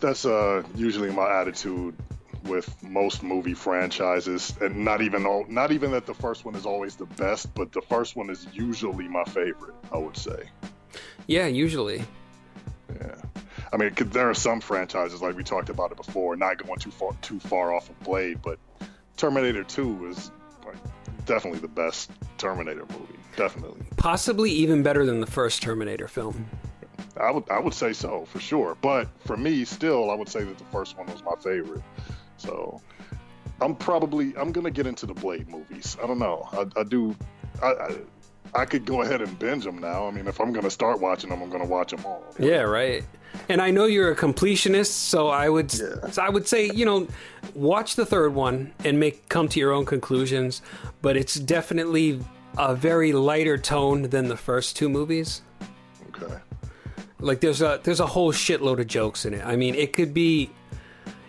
That's 0.00 0.24
uh, 0.24 0.62
usually 0.76 1.10
my 1.10 1.28
attitude 1.40 1.96
with 2.44 2.82
most 2.82 3.22
movie 3.22 3.54
franchises, 3.54 4.54
and 4.60 4.84
not 4.84 5.02
even 5.02 5.26
all, 5.26 5.44
not 5.48 5.72
even 5.72 5.90
that 5.90 6.06
the 6.06 6.14
first 6.14 6.44
one 6.44 6.54
is 6.54 6.64
always 6.66 6.96
the 6.96 7.06
best, 7.06 7.52
but 7.54 7.72
the 7.72 7.82
first 7.82 8.16
one 8.16 8.30
is 8.30 8.46
usually 8.52 9.08
my 9.08 9.24
favorite. 9.24 9.74
I 9.92 9.98
would 9.98 10.16
say. 10.16 10.48
Yeah, 11.26 11.46
usually. 11.46 12.04
Yeah. 12.94 13.16
I 13.72 13.76
mean, 13.76 13.92
there 13.96 14.30
are 14.30 14.34
some 14.34 14.60
franchises 14.60 15.20
like 15.20 15.36
we 15.36 15.44
talked 15.44 15.68
about 15.68 15.90
it 15.90 15.96
before, 15.96 16.36
not 16.36 16.64
going 16.64 16.78
too 16.78 16.90
far 16.90 17.12
too 17.20 17.38
far 17.38 17.74
off 17.74 17.90
of 17.90 18.00
Blade, 18.00 18.40
but 18.42 18.58
Terminator 19.18 19.64
2 19.64 20.08
is 20.08 20.30
like, 20.64 20.76
definitely 21.26 21.60
the 21.60 21.68
best 21.68 22.10
Terminator 22.38 22.86
movie. 22.90 23.18
Definitely. 23.36 23.84
Possibly 23.96 24.50
even 24.50 24.82
better 24.82 25.04
than 25.04 25.20
the 25.20 25.26
first 25.26 25.62
Terminator 25.62 26.08
film. 26.08 26.46
I 27.20 27.30
would 27.30 27.48
I 27.50 27.58
would 27.58 27.74
say 27.74 27.92
so 27.92 28.24
for 28.26 28.40
sure. 28.40 28.76
But 28.80 29.08
for 29.24 29.36
me, 29.36 29.64
still, 29.64 30.10
I 30.10 30.14
would 30.14 30.28
say 30.28 30.44
that 30.44 30.56
the 30.56 30.64
first 30.66 30.96
one 30.96 31.06
was 31.08 31.22
my 31.22 31.34
favorite. 31.40 31.82
So 32.36 32.80
I'm 33.60 33.74
probably 33.74 34.36
I'm 34.36 34.52
gonna 34.52 34.70
get 34.70 34.86
into 34.86 35.06
the 35.06 35.14
Blade 35.14 35.48
movies. 35.48 35.96
I 36.02 36.06
don't 36.06 36.18
know. 36.18 36.48
I, 36.52 36.80
I 36.80 36.84
do. 36.84 37.16
I, 37.62 37.66
I 37.72 37.96
I 38.54 38.64
could 38.64 38.84
go 38.84 39.02
ahead 39.02 39.20
and 39.22 39.38
binge 39.38 39.64
them 39.64 39.78
now. 39.78 40.06
I 40.06 40.10
mean, 40.10 40.26
if 40.26 40.40
I'm 40.40 40.52
gonna 40.52 40.70
start 40.70 41.00
watching 41.00 41.30
them, 41.30 41.42
I'm 41.42 41.50
gonna 41.50 41.66
watch 41.66 41.90
them 41.90 42.04
all. 42.04 42.24
Yeah, 42.38 42.62
right. 42.62 43.04
And 43.48 43.60
I 43.60 43.70
know 43.70 43.84
you're 43.84 44.10
a 44.10 44.16
completionist, 44.16 44.86
so 44.92 45.28
I 45.28 45.48
would 45.48 45.72
Yeah. 45.74 46.10
so 46.10 46.22
I 46.22 46.28
would 46.30 46.48
say, 46.48 46.70
you 46.74 46.84
know, 46.84 47.06
watch 47.54 47.96
the 47.96 48.06
third 48.06 48.34
one 48.34 48.72
and 48.84 48.98
make 48.98 49.28
come 49.28 49.48
to 49.48 49.60
your 49.60 49.72
own 49.72 49.84
conclusions, 49.84 50.62
but 51.02 51.16
it's 51.16 51.34
definitely 51.34 52.20
a 52.56 52.74
very 52.74 53.12
lighter 53.12 53.58
tone 53.58 54.02
than 54.04 54.28
the 54.28 54.36
first 54.36 54.76
two 54.76 54.88
movies. 54.88 55.42
Okay. 56.16 56.34
Like 57.20 57.40
there's 57.40 57.60
a 57.62 57.80
there's 57.82 58.00
a 58.00 58.06
whole 58.06 58.32
shitload 58.32 58.80
of 58.80 58.86
jokes 58.86 59.24
in 59.26 59.34
it. 59.34 59.44
I 59.44 59.56
mean, 59.56 59.74
it 59.74 59.92
could 59.92 60.14
be 60.14 60.50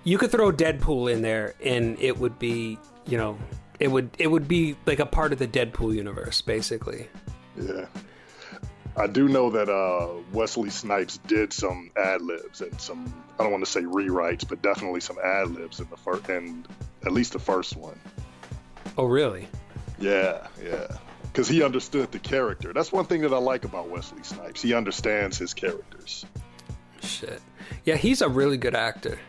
you 0.05 0.17
could 0.17 0.31
throw 0.31 0.51
Deadpool 0.51 1.11
in 1.11 1.21
there 1.21 1.53
and 1.63 1.97
it 1.99 2.17
would 2.17 2.39
be, 2.39 2.79
you 3.05 3.17
know, 3.17 3.37
it 3.79 3.89
would 3.89 4.09
it 4.17 4.27
would 4.27 4.47
be 4.47 4.75
like 4.85 4.99
a 4.99 5.05
part 5.05 5.33
of 5.33 5.39
the 5.39 5.47
Deadpool 5.47 5.95
universe 5.95 6.41
basically. 6.41 7.07
Yeah. 7.59 7.85
I 8.97 9.07
do 9.07 9.29
know 9.29 9.49
that 9.51 9.69
uh, 9.69 10.09
Wesley 10.33 10.69
Snipes 10.69 11.19
did 11.19 11.53
some 11.53 11.91
ad 11.95 12.21
libs 12.21 12.59
and 12.61 12.79
some 12.81 13.13
I 13.39 13.43
don't 13.43 13.51
want 13.51 13.63
to 13.63 13.71
say 13.71 13.81
rewrites, 13.81 14.47
but 14.47 14.61
definitely 14.61 14.99
some 14.99 15.17
ad 15.23 15.51
libs 15.51 15.79
in 15.79 15.89
the 15.89 15.97
first 15.97 16.27
and 16.29 16.67
at 17.05 17.13
least 17.13 17.33
the 17.33 17.39
first 17.39 17.77
one. 17.77 17.99
Oh, 18.97 19.05
really? 19.05 19.47
Yeah, 19.99 20.47
yeah. 20.61 20.87
Because 21.23 21.47
he 21.47 21.63
understood 21.63 22.11
the 22.11 22.19
character. 22.19 22.73
That's 22.73 22.91
one 22.91 23.05
thing 23.05 23.21
that 23.21 23.33
I 23.33 23.37
like 23.37 23.63
about 23.63 23.89
Wesley 23.89 24.23
Snipes. 24.23 24.61
He 24.61 24.73
understands 24.73 25.37
his 25.37 25.53
characters. 25.53 26.25
Shit. 27.01 27.41
Yeah, 27.85 27.95
he's 27.95 28.21
a 28.21 28.27
really 28.27 28.57
good 28.57 28.75
actor. 28.75 29.19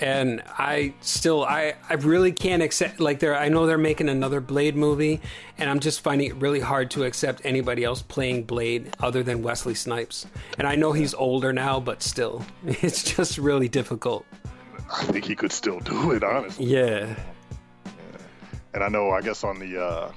And 0.00 0.42
I 0.48 0.94
still, 1.02 1.44
I, 1.44 1.74
I 1.88 1.94
really 1.94 2.32
can't 2.32 2.62
accept. 2.62 3.00
Like, 3.00 3.18
they're, 3.20 3.36
I 3.36 3.48
know 3.48 3.66
they're 3.66 3.76
making 3.76 4.08
another 4.08 4.40
Blade 4.40 4.74
movie, 4.74 5.20
and 5.58 5.68
I'm 5.68 5.78
just 5.80 6.00
finding 6.00 6.28
it 6.28 6.36
really 6.36 6.60
hard 6.60 6.90
to 6.92 7.04
accept 7.04 7.42
anybody 7.44 7.84
else 7.84 8.00
playing 8.00 8.44
Blade 8.44 8.94
other 9.00 9.22
than 9.22 9.42
Wesley 9.42 9.74
Snipes. 9.74 10.26
And 10.58 10.66
I 10.66 10.74
know 10.74 10.92
he's 10.92 11.12
older 11.12 11.52
now, 11.52 11.80
but 11.80 12.02
still, 12.02 12.44
it's 12.66 13.04
just 13.04 13.36
really 13.36 13.68
difficult. 13.68 14.24
I 14.90 15.04
think 15.04 15.26
he 15.26 15.36
could 15.36 15.52
still 15.52 15.80
do 15.80 16.12
it, 16.12 16.24
honestly. 16.24 16.64
Yeah. 16.66 17.14
And 18.72 18.82
I 18.82 18.88
know, 18.88 19.10
I 19.10 19.20
guess 19.20 19.44
on 19.44 19.58
the 19.58 19.82
uh, 19.82 20.12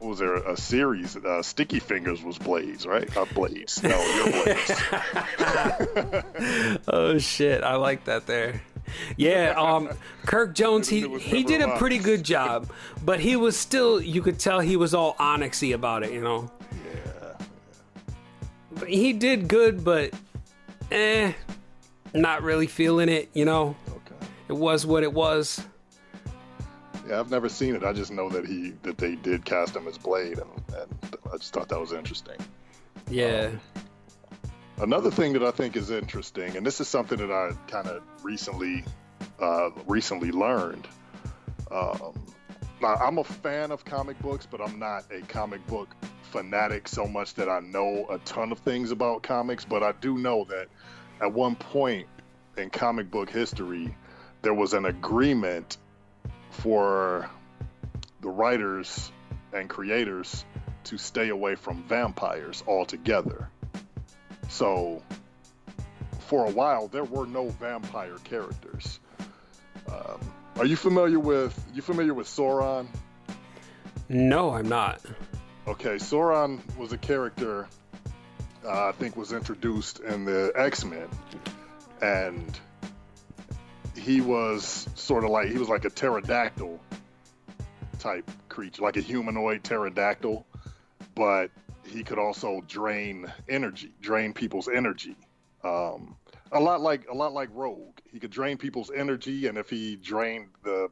what 0.00 0.08
was 0.08 0.18
there 0.18 0.36
a 0.36 0.56
series? 0.56 1.14
Uh, 1.16 1.42
Sticky 1.42 1.78
Fingaz 1.78 2.24
was 2.24 2.38
Blades, 2.38 2.86
right? 2.86 3.14
Not 3.14 3.32
Blades. 3.34 3.82
No, 3.82 4.00
you're 4.14 4.44
Blades. 4.44 4.72
Oh 6.88 7.18
shit, 7.18 7.62
I 7.62 7.74
like 7.76 8.04
that 8.04 8.26
there. 8.26 8.62
Yeah, 9.16 9.54
um, 9.56 9.90
Kirk 10.24 10.54
Jones, 10.54 10.88
he 10.88 11.08
he 11.18 11.42
did 11.42 11.60
a 11.60 11.76
pretty 11.76 11.98
good 11.98 12.24
job, 12.24 12.70
but 13.04 13.20
he 13.20 13.36
was 13.36 13.56
still, 13.56 14.00
you 14.00 14.22
could 14.22 14.38
tell 14.38 14.60
he 14.60 14.76
was 14.76 14.94
all 14.94 15.14
onyxy 15.14 15.74
about 15.74 16.02
it, 16.02 16.12
you 16.12 16.20
know. 16.20 16.50
yeah. 16.84 17.46
But 18.72 18.88
he 18.88 19.12
did 19.12 19.48
good, 19.48 19.84
but 19.84 20.14
eh, 20.90 21.32
not 22.14 22.42
really 22.42 22.66
feeling 22.66 23.08
it, 23.08 23.28
you 23.34 23.44
know. 23.44 23.76
Okay. 23.88 24.26
It 24.48 24.56
was 24.56 24.86
what 24.86 25.02
it 25.02 25.12
was. 25.12 25.62
Yeah, 27.08 27.18
I've 27.18 27.30
never 27.30 27.48
seen 27.48 27.74
it. 27.74 27.82
I 27.82 27.92
just 27.92 28.12
know 28.12 28.28
that 28.30 28.46
he 28.46 28.72
that 28.82 28.96
they 28.98 29.16
did 29.16 29.44
cast 29.44 29.74
him 29.74 29.88
as 29.88 29.98
Blade, 29.98 30.38
and, 30.38 30.50
and 30.76 31.16
I 31.32 31.36
just 31.36 31.52
thought 31.52 31.68
that 31.68 31.80
was 31.80 31.92
interesting. 31.92 32.36
Yeah. 33.08 33.50
Another 34.80 35.10
thing 35.10 35.34
that 35.34 35.42
I 35.42 35.50
think 35.50 35.76
is 35.76 35.90
interesting, 35.90 36.56
and 36.56 36.64
this 36.64 36.80
is 36.80 36.88
something 36.88 37.18
that 37.18 37.30
I 37.30 37.52
kind 37.70 37.86
of 37.86 38.02
recently 38.22 38.82
uh, 39.38 39.68
recently 39.86 40.32
learned. 40.32 40.88
Um, 41.70 42.24
now, 42.80 42.94
I'm 42.94 43.18
a 43.18 43.24
fan 43.24 43.72
of 43.72 43.84
comic 43.84 44.18
books, 44.20 44.46
but 44.50 44.62
I'm 44.62 44.78
not 44.78 45.04
a 45.10 45.20
comic 45.20 45.66
book 45.66 45.94
fanatic 46.30 46.88
so 46.88 47.06
much 47.06 47.34
that 47.34 47.46
I 47.46 47.60
know 47.60 48.06
a 48.08 48.18
ton 48.20 48.52
of 48.52 48.60
things 48.60 48.90
about 48.90 49.22
comics. 49.22 49.66
But 49.66 49.82
I 49.82 49.92
do 49.92 50.16
know 50.16 50.44
that 50.44 50.68
at 51.20 51.30
one 51.30 51.56
point 51.56 52.06
in 52.56 52.70
comic 52.70 53.10
book 53.10 53.28
history, 53.28 53.94
there 54.40 54.54
was 54.54 54.72
an 54.72 54.86
agreement 54.86 55.76
for 56.48 57.28
the 58.22 58.30
writers 58.30 59.12
and 59.52 59.68
creators 59.68 60.42
to 60.84 60.96
stay 60.96 61.28
away 61.28 61.54
from 61.54 61.82
vampires 61.82 62.64
altogether. 62.66 63.50
So, 64.50 65.00
for 66.26 66.46
a 66.46 66.50
while, 66.50 66.88
there 66.88 67.04
were 67.04 67.26
no 67.26 67.48
vampire 67.48 68.16
characters. 68.24 69.00
Um, 69.88 70.20
are 70.56 70.66
you 70.66 70.76
familiar 70.76 71.18
with 71.18 71.58
you 71.72 71.80
familiar 71.80 72.12
with 72.12 72.26
Sauron? 72.26 72.88
No, 74.08 74.50
I'm 74.50 74.68
not. 74.68 75.00
Okay, 75.66 75.94
Sauron 75.96 76.60
was 76.76 76.92
a 76.92 76.98
character 76.98 77.68
uh, 78.66 78.88
I 78.88 78.92
think 78.92 79.16
was 79.16 79.32
introduced 79.32 80.00
in 80.00 80.24
the 80.24 80.52
X 80.54 80.84
Men, 80.84 81.08
and 82.02 82.58
he 83.96 84.20
was 84.20 84.88
sort 84.96 85.24
of 85.24 85.30
like 85.30 85.48
he 85.48 85.58
was 85.58 85.68
like 85.68 85.84
a 85.84 85.90
pterodactyl 85.90 86.80
type 87.98 88.30
creature, 88.48 88.82
like 88.82 88.96
a 88.96 89.00
humanoid 89.00 89.62
pterodactyl, 89.62 90.44
but 91.14 91.50
he 91.90 92.04
could 92.04 92.18
also 92.18 92.62
drain 92.66 93.32
energy, 93.48 93.92
drain 94.00 94.32
people's 94.32 94.68
energy. 94.68 95.16
Um, 95.64 96.16
a 96.52 96.60
lot 96.60 96.80
like 96.80 97.08
a 97.08 97.14
lot 97.14 97.32
like 97.32 97.48
Rogue, 97.52 97.98
he 98.10 98.18
could 98.18 98.30
drain 98.30 98.56
people's 98.56 98.90
energy, 98.94 99.46
and 99.46 99.58
if 99.58 99.68
he 99.68 99.96
drained 99.96 100.48
the 100.62 100.88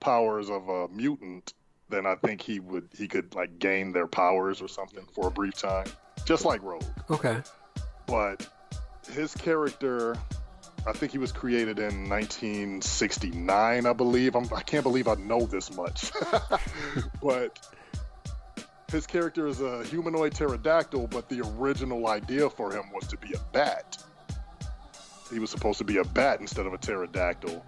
powers 0.00 0.48
of 0.48 0.68
a 0.68 0.88
mutant, 0.88 1.52
then 1.90 2.06
I 2.06 2.14
think 2.14 2.40
he 2.40 2.60
would 2.60 2.88
he 2.96 3.08
could 3.08 3.34
like 3.34 3.58
gain 3.58 3.92
their 3.92 4.06
powers 4.06 4.62
or 4.62 4.68
something 4.68 5.06
for 5.12 5.28
a 5.28 5.30
brief 5.30 5.54
time, 5.54 5.86
just 6.24 6.44
like 6.44 6.62
Rogue. 6.62 6.82
Okay. 7.10 7.42
But 8.06 8.48
his 9.12 9.34
character, 9.34 10.16
I 10.86 10.92
think 10.92 11.12
he 11.12 11.18
was 11.18 11.32
created 11.32 11.78
in 11.78 12.08
1969, 12.08 13.86
I 13.86 13.92
believe. 13.92 14.34
I'm, 14.34 14.48
I 14.54 14.62
can't 14.62 14.82
believe 14.82 15.08
I 15.08 15.14
know 15.14 15.42
this 15.46 15.74
much, 15.76 16.10
but 17.22 17.58
his 18.90 19.06
character 19.06 19.46
is 19.46 19.60
a 19.60 19.84
humanoid 19.84 20.34
pterodactyl, 20.34 21.06
but 21.08 21.28
the 21.28 21.40
original 21.56 22.08
idea 22.08 22.50
for 22.50 22.72
him 22.72 22.84
was 22.92 23.06
to 23.08 23.16
be 23.16 23.32
a 23.34 23.40
bat. 23.52 24.02
He 25.32 25.38
was 25.38 25.50
supposed 25.50 25.78
to 25.78 25.84
be 25.84 25.98
a 25.98 26.04
bat 26.04 26.40
instead 26.40 26.66
of 26.66 26.72
a 26.72 26.78
pterodactyl, 26.78 27.64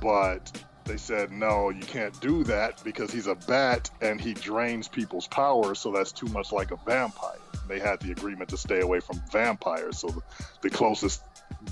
but 0.00 0.64
they 0.84 0.96
said 0.96 1.32
no, 1.32 1.70
you 1.70 1.82
can't 1.82 2.18
do 2.20 2.44
that 2.44 2.82
because 2.84 3.12
he's 3.12 3.26
a 3.26 3.34
bat 3.34 3.90
and 4.00 4.20
he 4.20 4.34
drains 4.34 4.88
people's 4.88 5.26
power, 5.26 5.74
so 5.74 5.90
that's 5.90 6.12
too 6.12 6.26
much 6.28 6.52
like 6.52 6.70
a 6.70 6.76
vampire. 6.86 7.38
They 7.68 7.78
had 7.78 8.00
the 8.00 8.12
agreement 8.12 8.50
to 8.50 8.56
stay 8.56 8.80
away 8.80 9.00
from 9.00 9.20
vampires, 9.30 9.98
so 9.98 10.22
the, 10.62 10.70
closest 10.70 11.22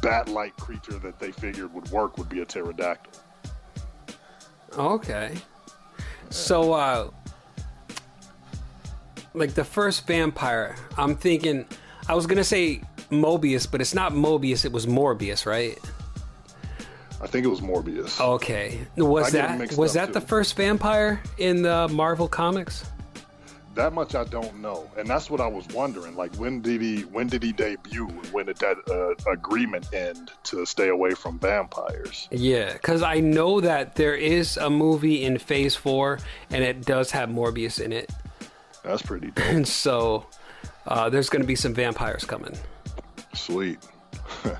bat-like 0.02 0.56
creature 0.56 0.98
that 0.98 1.18
they 1.18 1.32
figured 1.32 1.72
would 1.72 1.88
work 1.90 2.18
would 2.18 2.28
be 2.28 2.40
a 2.40 2.44
pterodactyl. 2.44 3.12
Okay. 4.76 5.34
So, 6.30 6.74
uh, 6.74 7.10
like 9.38 9.54
the 9.54 9.64
first 9.64 10.06
vampire, 10.06 10.76
I'm 10.96 11.16
thinking, 11.16 11.66
I 12.08 12.14
was 12.14 12.26
gonna 12.26 12.44
say 12.44 12.82
Mobius, 13.10 13.70
but 13.70 13.80
it's 13.80 13.94
not 13.94 14.12
Mobius, 14.12 14.64
it 14.64 14.72
was 14.72 14.86
Morbius, 14.86 15.46
right? 15.46 15.78
I 17.20 17.26
think 17.26 17.44
it 17.44 17.48
was 17.48 17.60
Morbius. 17.60 18.20
Okay. 18.20 18.78
Was 18.96 19.34
I 19.34 19.56
that 19.56 19.76
was 19.76 19.94
that 19.94 20.12
the 20.12 20.20
first 20.20 20.56
vampire 20.56 21.20
in 21.38 21.62
the 21.62 21.88
Marvel 21.88 22.28
comics? 22.28 22.84
That 23.74 23.92
much 23.92 24.14
I 24.14 24.24
don't 24.24 24.60
know, 24.60 24.90
and 24.96 25.06
that's 25.06 25.30
what 25.30 25.40
I 25.40 25.46
was 25.46 25.66
wondering. 25.68 26.16
Like, 26.16 26.34
when 26.34 26.60
did 26.60 26.80
he 26.80 27.02
when 27.02 27.28
did 27.28 27.42
he 27.42 27.52
debut? 27.52 28.06
When 28.32 28.46
did 28.46 28.56
that 28.58 28.76
uh, 28.90 29.30
agreement 29.30 29.92
end 29.92 30.32
to 30.44 30.64
stay 30.66 30.88
away 30.88 31.14
from 31.14 31.38
vampires? 31.38 32.28
Yeah, 32.30 32.72
because 32.72 33.02
I 33.02 33.20
know 33.20 33.60
that 33.60 33.94
there 33.94 34.16
is 34.16 34.56
a 34.56 34.68
movie 34.70 35.24
in 35.24 35.38
Phase 35.38 35.76
Four, 35.76 36.18
and 36.50 36.64
it 36.64 36.84
does 36.84 37.12
have 37.12 37.28
Morbius 37.28 37.80
in 37.80 37.92
it, 37.92 38.10
That's 38.88 39.02
pretty 39.02 39.28
dope. 39.28 39.44
and 39.46 39.68
so 39.68 40.26
uh, 40.86 41.08
there's 41.10 41.28
going 41.28 41.42
to 41.42 41.46
be 41.46 41.54
some 41.54 41.74
vampires 41.74 42.24
coming. 42.24 42.56
Sweet. 43.34 43.78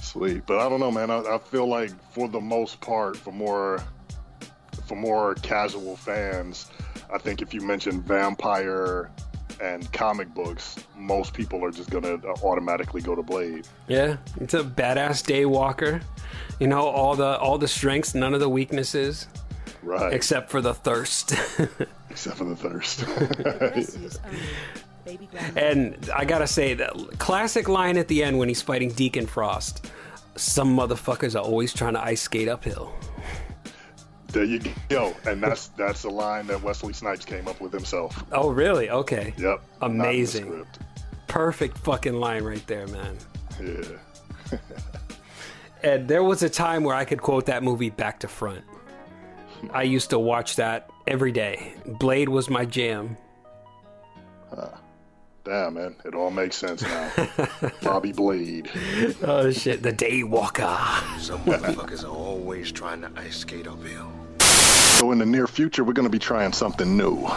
Sweet. 0.00 0.46
But 0.46 0.58
I 0.58 0.68
don't 0.68 0.80
know, 0.80 0.90
man. 0.90 1.10
I, 1.10 1.18
I 1.18 1.38
feel 1.38 1.66
like 1.68 1.90
for 2.12 2.28
the 2.28 2.40
most 2.40 2.80
part, 2.80 3.16
for 3.16 3.32
more 3.32 3.82
for 4.86 4.96
more 4.96 5.34
casual 5.36 5.96
fans, 5.96 6.70
I 7.12 7.18
think 7.18 7.40
if 7.42 7.54
you 7.54 7.60
mention 7.62 8.02
vampire 8.02 9.10
and 9.60 9.90
comic 9.92 10.32
books, 10.34 10.76
most 10.96 11.32
people 11.32 11.64
are 11.64 11.70
just 11.70 11.90
gonna 11.90 12.18
automatically 12.42 13.00
go 13.00 13.14
to 13.14 13.22
Blade. 13.22 13.66
Yeah, 13.88 14.16
it's 14.40 14.54
a 14.54 14.62
badass 14.62 15.22
daywalker. 15.24 16.02
You 16.60 16.66
know 16.68 16.82
all 16.86 17.14
the 17.14 17.38
all 17.38 17.58
the 17.58 17.68
strengths, 17.68 18.14
none 18.14 18.34
of 18.34 18.40
the 18.40 18.48
weaknesses, 18.48 19.26
Right. 19.82 20.12
except 20.12 20.50
for 20.50 20.60
the 20.60 20.74
thirst. 20.74 21.34
Except 22.14 22.36
for 22.36 22.44
the 22.44 22.54
thirst. 22.54 23.04
Rescues 23.60 24.20
only. 24.24 24.38
Um, 24.38 24.44
baby 25.04 25.28
grandma. 25.30 25.60
and 25.60 26.10
I 26.14 26.24
gotta 26.24 26.46
say 26.46 26.74
that 26.74 26.92
classic 27.18 27.68
line 27.68 27.98
at 27.98 28.06
the 28.06 28.22
end 28.22 28.38
when 28.38 28.48
he's 28.48 28.62
fighting 28.62 28.90
Deacon 28.90 29.26
Frost. 29.26 29.90
Some 30.36 30.76
motherfuckers 30.76 31.34
are 31.34 31.42
always 31.44 31.74
trying 31.74 31.94
to 31.94 32.00
ice 32.00 32.22
skate 32.22 32.48
uphill. 32.48 32.94
There 34.28 34.44
you 34.44 34.60
go. 34.88 35.12
And 35.26 35.42
that's 35.42 35.68
that's 35.68 36.04
a 36.04 36.08
line 36.08 36.46
that 36.46 36.62
Wesley 36.62 36.92
Snipes 36.92 37.24
came 37.24 37.48
up 37.48 37.60
with 37.60 37.72
himself. 37.72 38.24
Oh, 38.30 38.50
really? 38.50 38.90
Okay. 38.90 39.34
Yep. 39.36 39.62
not 39.80 39.90
in 39.90 39.98
the 39.98 40.04
Amazing. 40.04 40.66
Perfect 41.26 41.78
fucking 41.78 42.14
line 42.14 42.44
right 42.44 42.64
there, 42.68 42.86
man. 42.86 43.18
Yeah. 43.60 44.58
And 45.84 46.08
there 46.08 46.22
was 46.24 46.42
a 46.42 46.48
time 46.48 46.82
where 46.82 46.96
I 46.96 47.04
could 47.04 47.20
quote 47.20 47.44
that 47.44 47.62
movie 47.62 47.90
back 47.90 48.20
to 48.20 48.28
front. 48.28 48.64
I 49.70 49.82
used 49.82 50.08
to 50.10 50.18
watch 50.18 50.56
that 50.56 50.88
every 51.06 51.32
day. 51.32 51.74
Blade 51.86 52.28
was 52.28 52.48
my 52.48 52.64
jam. 52.64 53.16
Damn, 55.44 55.74
man. 55.74 55.94
It 56.06 56.14
all 56.14 56.30
makes 56.30 56.56
sense 56.56 56.80
now. 56.80 57.10
Bobby 57.82 58.12
Blade. 58.12 58.70
Oh 59.22 59.50
shit, 59.50 59.82
the 59.82 59.92
Daywalker. 59.92 61.20
Some 61.20 61.40
motherfuckers 61.44 62.02
are 62.02 62.08
always 62.08 62.72
trying 62.72 63.02
to 63.02 63.10
ice 63.14 63.36
skate 63.36 63.66
uphill. 63.66 64.10
So 64.40 65.12
in 65.12 65.18
the 65.18 65.26
near 65.26 65.46
future, 65.46 65.84
we're 65.84 65.92
going 65.92 66.06
to 66.06 66.10
be 66.10 66.18
trying 66.18 66.54
something 66.54 66.96
new. 66.96 67.28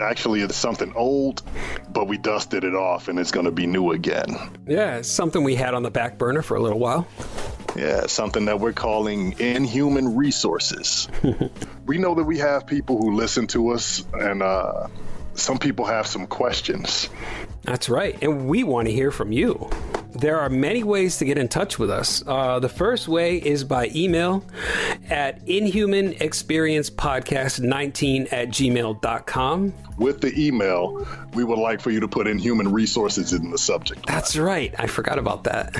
Actually, 0.00 0.40
it's 0.40 0.56
something 0.56 0.92
old, 0.96 1.42
but 1.92 2.08
we 2.08 2.18
dusted 2.18 2.64
it 2.64 2.74
off, 2.74 3.06
and 3.06 3.16
it's 3.16 3.30
going 3.30 3.46
to 3.46 3.52
be 3.52 3.66
new 3.66 3.92
again. 3.92 4.26
Yeah, 4.66 4.96
it's 4.96 5.08
something 5.08 5.44
we 5.44 5.54
had 5.54 5.74
on 5.74 5.84
the 5.84 5.90
back 5.90 6.18
burner 6.18 6.42
for 6.42 6.56
a 6.56 6.60
little 6.60 6.80
while. 6.80 7.06
Yeah, 7.76 8.06
something 8.06 8.46
that 8.46 8.60
we're 8.60 8.72
calling 8.72 9.38
inhuman 9.38 10.16
resources. 10.16 11.08
we 11.86 11.98
know 11.98 12.14
that 12.14 12.24
we 12.24 12.38
have 12.38 12.66
people 12.66 12.98
who 12.98 13.14
listen 13.14 13.46
to 13.48 13.70
us, 13.70 14.04
and 14.12 14.42
uh, 14.42 14.88
some 15.34 15.58
people 15.58 15.84
have 15.84 16.06
some 16.06 16.26
questions. 16.26 17.08
That's 17.62 17.88
right, 17.88 18.20
and 18.22 18.48
we 18.48 18.64
want 18.64 18.88
to 18.88 18.92
hear 18.92 19.10
from 19.10 19.32
you. 19.32 19.70
There 20.12 20.40
are 20.40 20.48
many 20.48 20.82
ways 20.82 21.18
to 21.18 21.24
get 21.24 21.38
in 21.38 21.46
touch 21.48 21.78
with 21.78 21.90
us. 21.90 22.24
Uh, 22.26 22.58
the 22.58 22.68
first 22.68 23.06
way 23.06 23.36
is 23.36 23.62
by 23.64 23.90
email 23.94 24.44
at 25.08 25.46
inhumanexperiencepodcast19 25.46 28.32
at 28.32 28.48
gmail.com. 28.48 29.74
With 29.98 30.20
the 30.22 30.32
email, 30.38 31.06
we 31.34 31.44
would 31.44 31.58
like 31.58 31.80
for 31.80 31.90
you 31.90 32.00
to 32.00 32.08
put 32.08 32.26
inhuman 32.26 32.72
resources 32.72 33.34
in 33.34 33.50
the 33.50 33.58
subject. 33.58 34.06
That's 34.06 34.36
right. 34.36 34.74
I 34.78 34.86
forgot 34.86 35.18
about 35.18 35.44
that. 35.44 35.76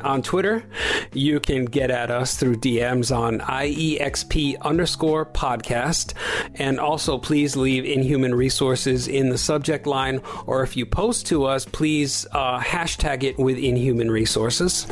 on 0.00 0.22
Twitter, 0.22 0.64
you 1.12 1.38
can 1.38 1.66
get 1.66 1.90
at 1.90 2.10
us 2.10 2.36
through 2.36 2.56
DMs 2.56 3.14
on 3.14 3.40
IEXP 3.40 4.60
underscore 4.62 5.26
podcast. 5.26 6.14
And 6.54 6.80
also, 6.80 7.18
please 7.18 7.56
leave 7.56 7.84
Inhuman 7.84 8.34
Resources 8.34 9.06
in 9.06 9.28
the 9.28 9.38
subject 9.38 9.86
line. 9.86 10.22
Or 10.46 10.62
if 10.70 10.76
you 10.76 10.86
post 10.86 11.26
to 11.26 11.46
us, 11.46 11.64
please 11.64 12.28
uh, 12.30 12.60
hashtag 12.60 13.24
it 13.24 13.36
with 13.36 13.58
Inhuman 13.58 14.08
Resources. 14.08 14.86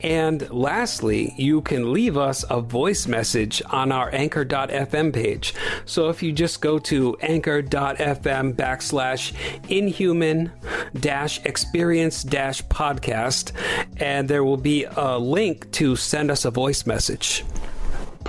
And 0.00 0.50
lastly, 0.50 1.34
you 1.36 1.60
can 1.60 1.92
leave 1.92 2.16
us 2.16 2.44
a 2.50 2.60
voice 2.60 3.06
message 3.06 3.62
on 3.70 3.92
our 3.92 4.12
anchor.fm 4.12 5.12
page. 5.12 5.54
So 5.84 6.08
if 6.08 6.20
you 6.20 6.32
just 6.32 6.60
go 6.60 6.80
to 6.80 7.16
anchor.fm 7.20 8.54
backslash 8.54 9.32
inhuman 9.68 10.50
dash 10.98 11.44
experience 11.44 12.24
dash 12.24 12.60
podcast, 12.64 13.52
and 13.98 14.28
there 14.28 14.42
will 14.42 14.56
be 14.56 14.84
a 14.96 15.16
link 15.16 15.70
to 15.72 15.94
send 15.94 16.32
us 16.32 16.44
a 16.44 16.50
voice 16.50 16.86
message. 16.86 17.44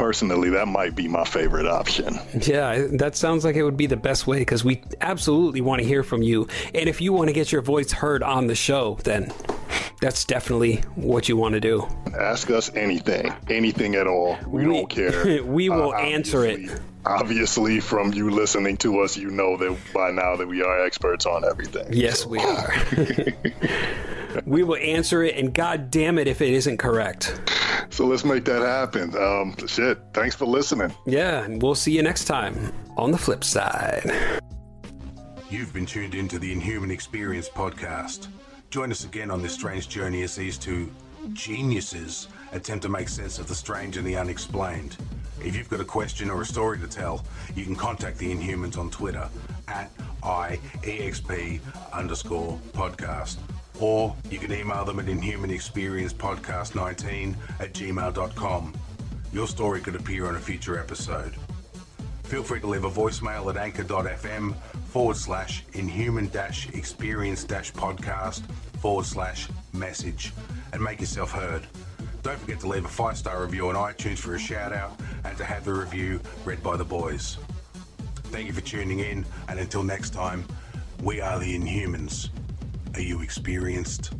Personally, 0.03 0.49
that 0.51 0.69
might 0.69 0.95
be 0.95 1.09
my 1.09 1.25
favorite 1.25 1.67
option. 1.67 2.17
Yeah, 2.41 2.87
that 2.93 3.17
sounds 3.17 3.43
like 3.43 3.57
it 3.57 3.63
would 3.63 3.75
be 3.75 3.85
the 3.85 3.97
best 3.97 4.27
way 4.27 4.39
because 4.39 4.63
we 4.63 4.81
absolutely 5.01 5.59
want 5.59 5.81
to 5.81 5.87
hear 5.87 6.03
from 6.03 6.21
you. 6.23 6.47
And 6.73 6.87
if 6.87 7.01
you 7.01 7.11
want 7.11 7.27
to 7.27 7.33
get 7.33 7.51
your 7.51 7.61
voice 7.61 7.91
heard 7.91 8.23
on 8.23 8.47
the 8.47 8.55
show, 8.55 8.97
then 9.03 9.33
that's 9.99 10.23
definitely 10.23 10.77
what 10.95 11.27
you 11.27 11.35
want 11.35 11.53
to 11.55 11.59
do. 11.59 11.85
Ask 12.17 12.49
us 12.49 12.73
anything, 12.75 13.33
anything 13.49 13.95
at 13.95 14.07
all. 14.07 14.37
We, 14.47 14.65
We- 14.65 14.73
don't 14.73 14.89
care. 14.89 15.43
we 15.43 15.67
will 15.67 15.91
Uh, 15.91 15.97
answer 15.99 16.45
it. 16.45 16.59
obviously- 16.61 16.79
Obviously, 17.05 17.79
from 17.79 18.13
you 18.13 18.29
listening 18.29 18.77
to 18.77 18.99
us, 18.99 19.17
you 19.17 19.29
know 19.31 19.55
that 19.57 19.75
by 19.93 20.11
now 20.11 20.35
that 20.35 20.47
we 20.47 20.61
are 20.61 20.85
experts 20.85 21.25
on 21.25 21.43
everything. 21.45 21.87
Yes, 21.91 22.25
we 22.25 22.39
are. 22.39 22.73
we 24.45 24.63
will 24.63 24.77
answer 24.77 25.23
it, 25.23 25.35
and 25.35 25.53
god 25.53 25.91
damn 25.91 26.17
it 26.17 26.27
if 26.27 26.41
it 26.41 26.53
isn't 26.53 26.77
correct. 26.77 27.39
So 27.89 28.05
let's 28.05 28.23
make 28.23 28.45
that 28.45 28.61
happen. 28.61 29.15
Um, 29.17 29.55
shit. 29.67 29.99
Thanks 30.13 30.35
for 30.35 30.45
listening. 30.45 30.93
Yeah, 31.05 31.43
and 31.43 31.61
we'll 31.61 31.75
see 31.75 31.91
you 31.91 32.03
next 32.03 32.25
time 32.25 32.71
on 32.97 33.11
the 33.11 33.17
flip 33.17 33.43
side. 33.43 34.11
You've 35.49 35.73
been 35.73 35.85
tuned 35.85 36.13
into 36.13 36.37
the 36.37 36.51
Inhuman 36.51 36.91
Experience 36.91 37.49
podcast. 37.49 38.27
Join 38.69 38.91
us 38.91 39.03
again 39.03 39.31
on 39.31 39.41
this 39.41 39.53
strange 39.53 39.89
journey 39.89 40.21
as 40.21 40.35
these 40.35 40.57
two 40.57 40.91
geniuses 41.33 42.27
attempt 42.51 42.83
to 42.83 42.89
make 42.89 43.09
sense 43.09 43.39
of 43.39 43.47
the 43.47 43.55
strange 43.55 43.97
and 43.97 44.05
the 44.05 44.15
unexplained. 44.15 44.95
If 45.43 45.55
you've 45.55 45.69
got 45.69 45.79
a 45.79 45.85
question 45.85 46.29
or 46.29 46.41
a 46.41 46.45
story 46.45 46.77
to 46.79 46.87
tell, 46.87 47.25
you 47.55 47.65
can 47.65 47.75
contact 47.75 48.17
the 48.17 48.31
Inhumans 48.31 48.77
on 48.77 48.91
Twitter 48.91 49.27
at 49.67 49.89
IEXP 50.21 51.61
underscore 51.93 52.59
podcast. 52.73 53.37
Or 53.79 54.15
you 54.29 54.37
can 54.39 54.51
email 54.51 54.83
them 54.85 54.99
at 54.99 55.05
inhumanexperiencepodcast19 55.05 57.35
at 57.59 57.73
gmail.com. 57.73 58.73
Your 59.31 59.47
story 59.47 59.79
could 59.81 59.95
appear 59.95 60.27
on 60.27 60.35
a 60.35 60.39
future 60.39 60.79
episode. 60.79 61.35
Feel 62.23 62.41
free 62.43 62.59
to 62.59 62.67
leave 62.67 62.83
a 62.83 62.89
voicemail 62.89 63.49
at 63.49 63.57
anchor.fm 63.57 64.55
forward 64.89 65.17
slash 65.17 65.63
inhuman 65.73 66.27
dash 66.29 66.69
experience 66.69 67.43
dash 67.43 67.71
podcast 67.73 68.41
forward 68.79 69.05
slash 69.05 69.47
message 69.73 70.33
and 70.73 70.83
make 70.83 70.99
yourself 70.99 71.31
heard. 71.31 71.65
Don't 72.21 72.37
forget 72.37 72.59
to 72.59 72.67
leave 72.67 72.85
a 72.85 72.89
five 72.89 73.17
star 73.17 73.41
review 73.41 73.69
on 73.69 73.75
iTunes 73.75 74.17
for 74.17 74.35
a 74.35 74.39
shout 74.39 74.73
out 74.73 74.99
and 75.23 75.37
to 75.37 75.45
have 75.45 75.65
the 75.65 75.73
review 75.73 76.19
read 76.45 76.61
by 76.61 76.77
the 76.77 76.83
boys. 76.83 77.37
Thank 78.25 78.47
you 78.47 78.53
for 78.53 78.61
tuning 78.61 78.99
in, 78.99 79.25
and 79.47 79.59
until 79.59 79.81
next 79.81 80.11
time, 80.11 80.45
we 81.01 81.21
are 81.21 81.39
the 81.39 81.57
Inhumans. 81.57 82.29
You 82.99 83.21
experienced? 83.21 84.13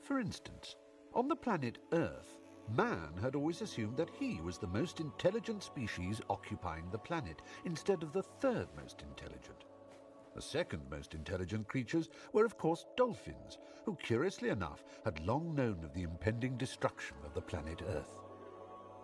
For 0.00 0.18
instance, 0.18 0.74
on 1.14 1.28
the 1.28 1.36
planet 1.36 1.78
Earth, 1.92 2.38
man 2.68 3.10
had 3.22 3.36
always 3.36 3.60
assumed 3.60 3.96
that 3.96 4.10
he 4.10 4.40
was 4.40 4.58
the 4.58 4.66
most 4.66 4.98
intelligent 4.98 5.62
species 5.62 6.20
occupying 6.28 6.90
the 6.90 6.98
planet, 6.98 7.42
instead 7.64 8.02
of 8.02 8.12
the 8.12 8.22
third 8.22 8.66
most 8.76 9.02
intelligent. 9.02 9.64
The 10.34 10.42
second 10.42 10.82
most 10.90 11.14
intelligent 11.14 11.68
creatures 11.68 12.08
were, 12.32 12.44
of 12.44 12.56
course, 12.56 12.86
dolphins, 12.96 13.58
who, 13.84 13.96
curiously 13.96 14.48
enough, 14.48 14.84
had 15.04 15.26
long 15.26 15.54
known 15.54 15.82
of 15.84 15.92
the 15.92 16.02
impending 16.02 16.56
destruction 16.56 17.16
of 17.24 17.34
the 17.34 17.40
planet 17.40 17.82
Earth. 17.88 18.18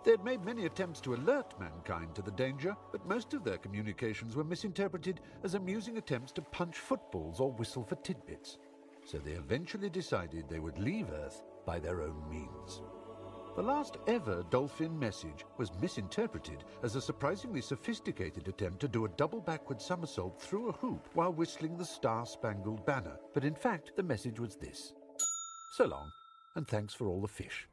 They 0.03 0.11
had 0.11 0.23
made 0.23 0.45
many 0.45 0.65
attempts 0.65 1.01
to 1.01 1.15
alert 1.15 1.59
mankind 1.59 2.15
to 2.15 2.21
the 2.21 2.31
danger, 2.31 2.75
but 2.91 3.05
most 3.05 3.33
of 3.33 3.43
their 3.43 3.57
communications 3.57 4.35
were 4.35 4.43
misinterpreted 4.43 5.19
as 5.43 5.55
amusing 5.55 5.97
attempts 5.97 6.31
to 6.33 6.41
punch 6.41 6.77
footballs 6.77 7.39
or 7.41 7.51
whistle 7.51 7.83
for 7.83 7.95
tidbits. 7.95 8.57
So 9.03 9.17
they 9.17 9.31
eventually 9.31 9.89
decided 9.89 10.47
they 10.47 10.59
would 10.59 10.79
leave 10.79 11.09
Earth 11.11 11.43
by 11.65 11.79
their 11.79 12.01
own 12.01 12.23
means. 12.29 12.81
The 13.57 13.63
last 13.63 13.97
ever 14.05 14.45
dolphin 14.51 14.99
message 14.99 15.43
was 15.57 15.73
misinterpreted 15.81 16.63
as 16.83 16.95
a 16.95 17.01
surprisingly 17.01 17.59
sophisticated 17.59 18.47
attempt 18.47 18.79
to 18.81 18.87
do 18.87 19.05
a 19.05 19.09
double 19.09 19.41
backward 19.41 19.81
somersault 19.81 20.39
through 20.39 20.69
a 20.69 20.73
hoop 20.73 21.09
while 21.15 21.33
whistling 21.33 21.75
the 21.75 21.83
Star 21.83 22.27
Spangled 22.27 22.85
Banner. 22.85 23.17
But 23.33 23.43
in 23.43 23.55
fact, 23.55 23.93
the 23.95 24.03
message 24.03 24.39
was 24.39 24.57
this 24.57 24.93
So 25.73 25.85
long, 25.85 26.11
and 26.55 26.67
thanks 26.67 26.93
for 26.93 27.07
all 27.07 27.19
the 27.19 27.27
fish. 27.27 27.67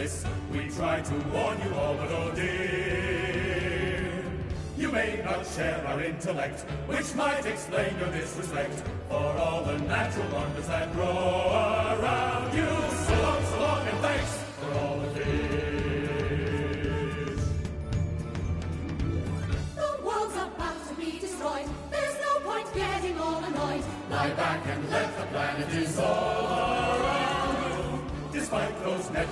This. 0.00 0.24
We 0.52 0.68
tried 0.70 1.04
to 1.06 1.14
warn 1.32 1.60
you 1.62 1.74
all, 1.74 1.94
but 1.94 2.10
oh 2.10 2.32
dear. 2.34 4.24
You 4.78 4.90
may 4.90 5.20
not 5.22 5.46
share 5.46 5.84
our 5.86 6.00
intellect, 6.02 6.60
which 6.86 7.14
might 7.14 7.44
explain 7.44 7.98
your 7.98 8.10
disrespect 8.10 8.82
for 9.10 9.30
all 9.44 9.62
the 9.64 9.78
natural 9.80 10.28
wonders 10.32 10.66
that 10.68 10.92
grow 10.94 11.06
around 11.06 12.56
you. 12.56 12.79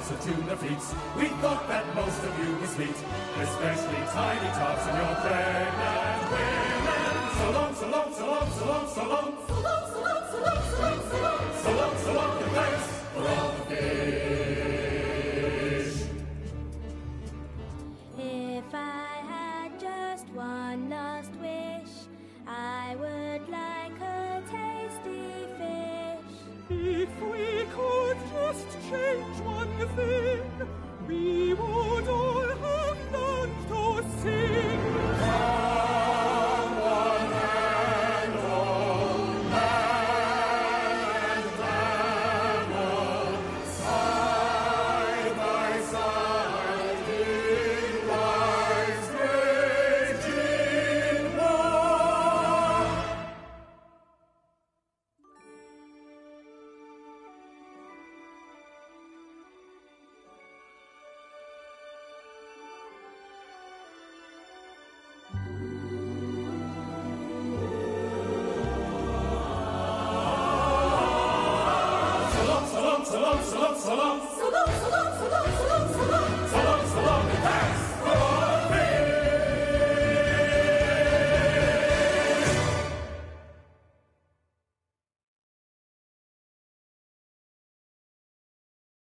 dancer 0.09 0.31
to 0.31 0.41
the 0.43 0.57
fleets, 0.57 0.95
We 1.17 1.29
thought 1.41 1.69
that 1.69 1.95
most 1.95 2.23
of 2.23 2.39
you 2.39 2.57
were 2.57 2.67
sweet, 2.67 2.97
especially 3.41 4.03
tiny 4.13 4.49
tops 4.57 4.87
and 4.87 4.99
your 4.99 5.15
pregnant 5.17 6.33
women. 6.33 7.35
So 7.37 7.51
long, 7.51 7.75
so 7.75 7.89
long, 7.89 8.15
so 8.15 8.27
long, 8.27 8.51
so 8.51 8.67
long, 8.67 8.89
so 8.89 9.09
long. 9.09 9.48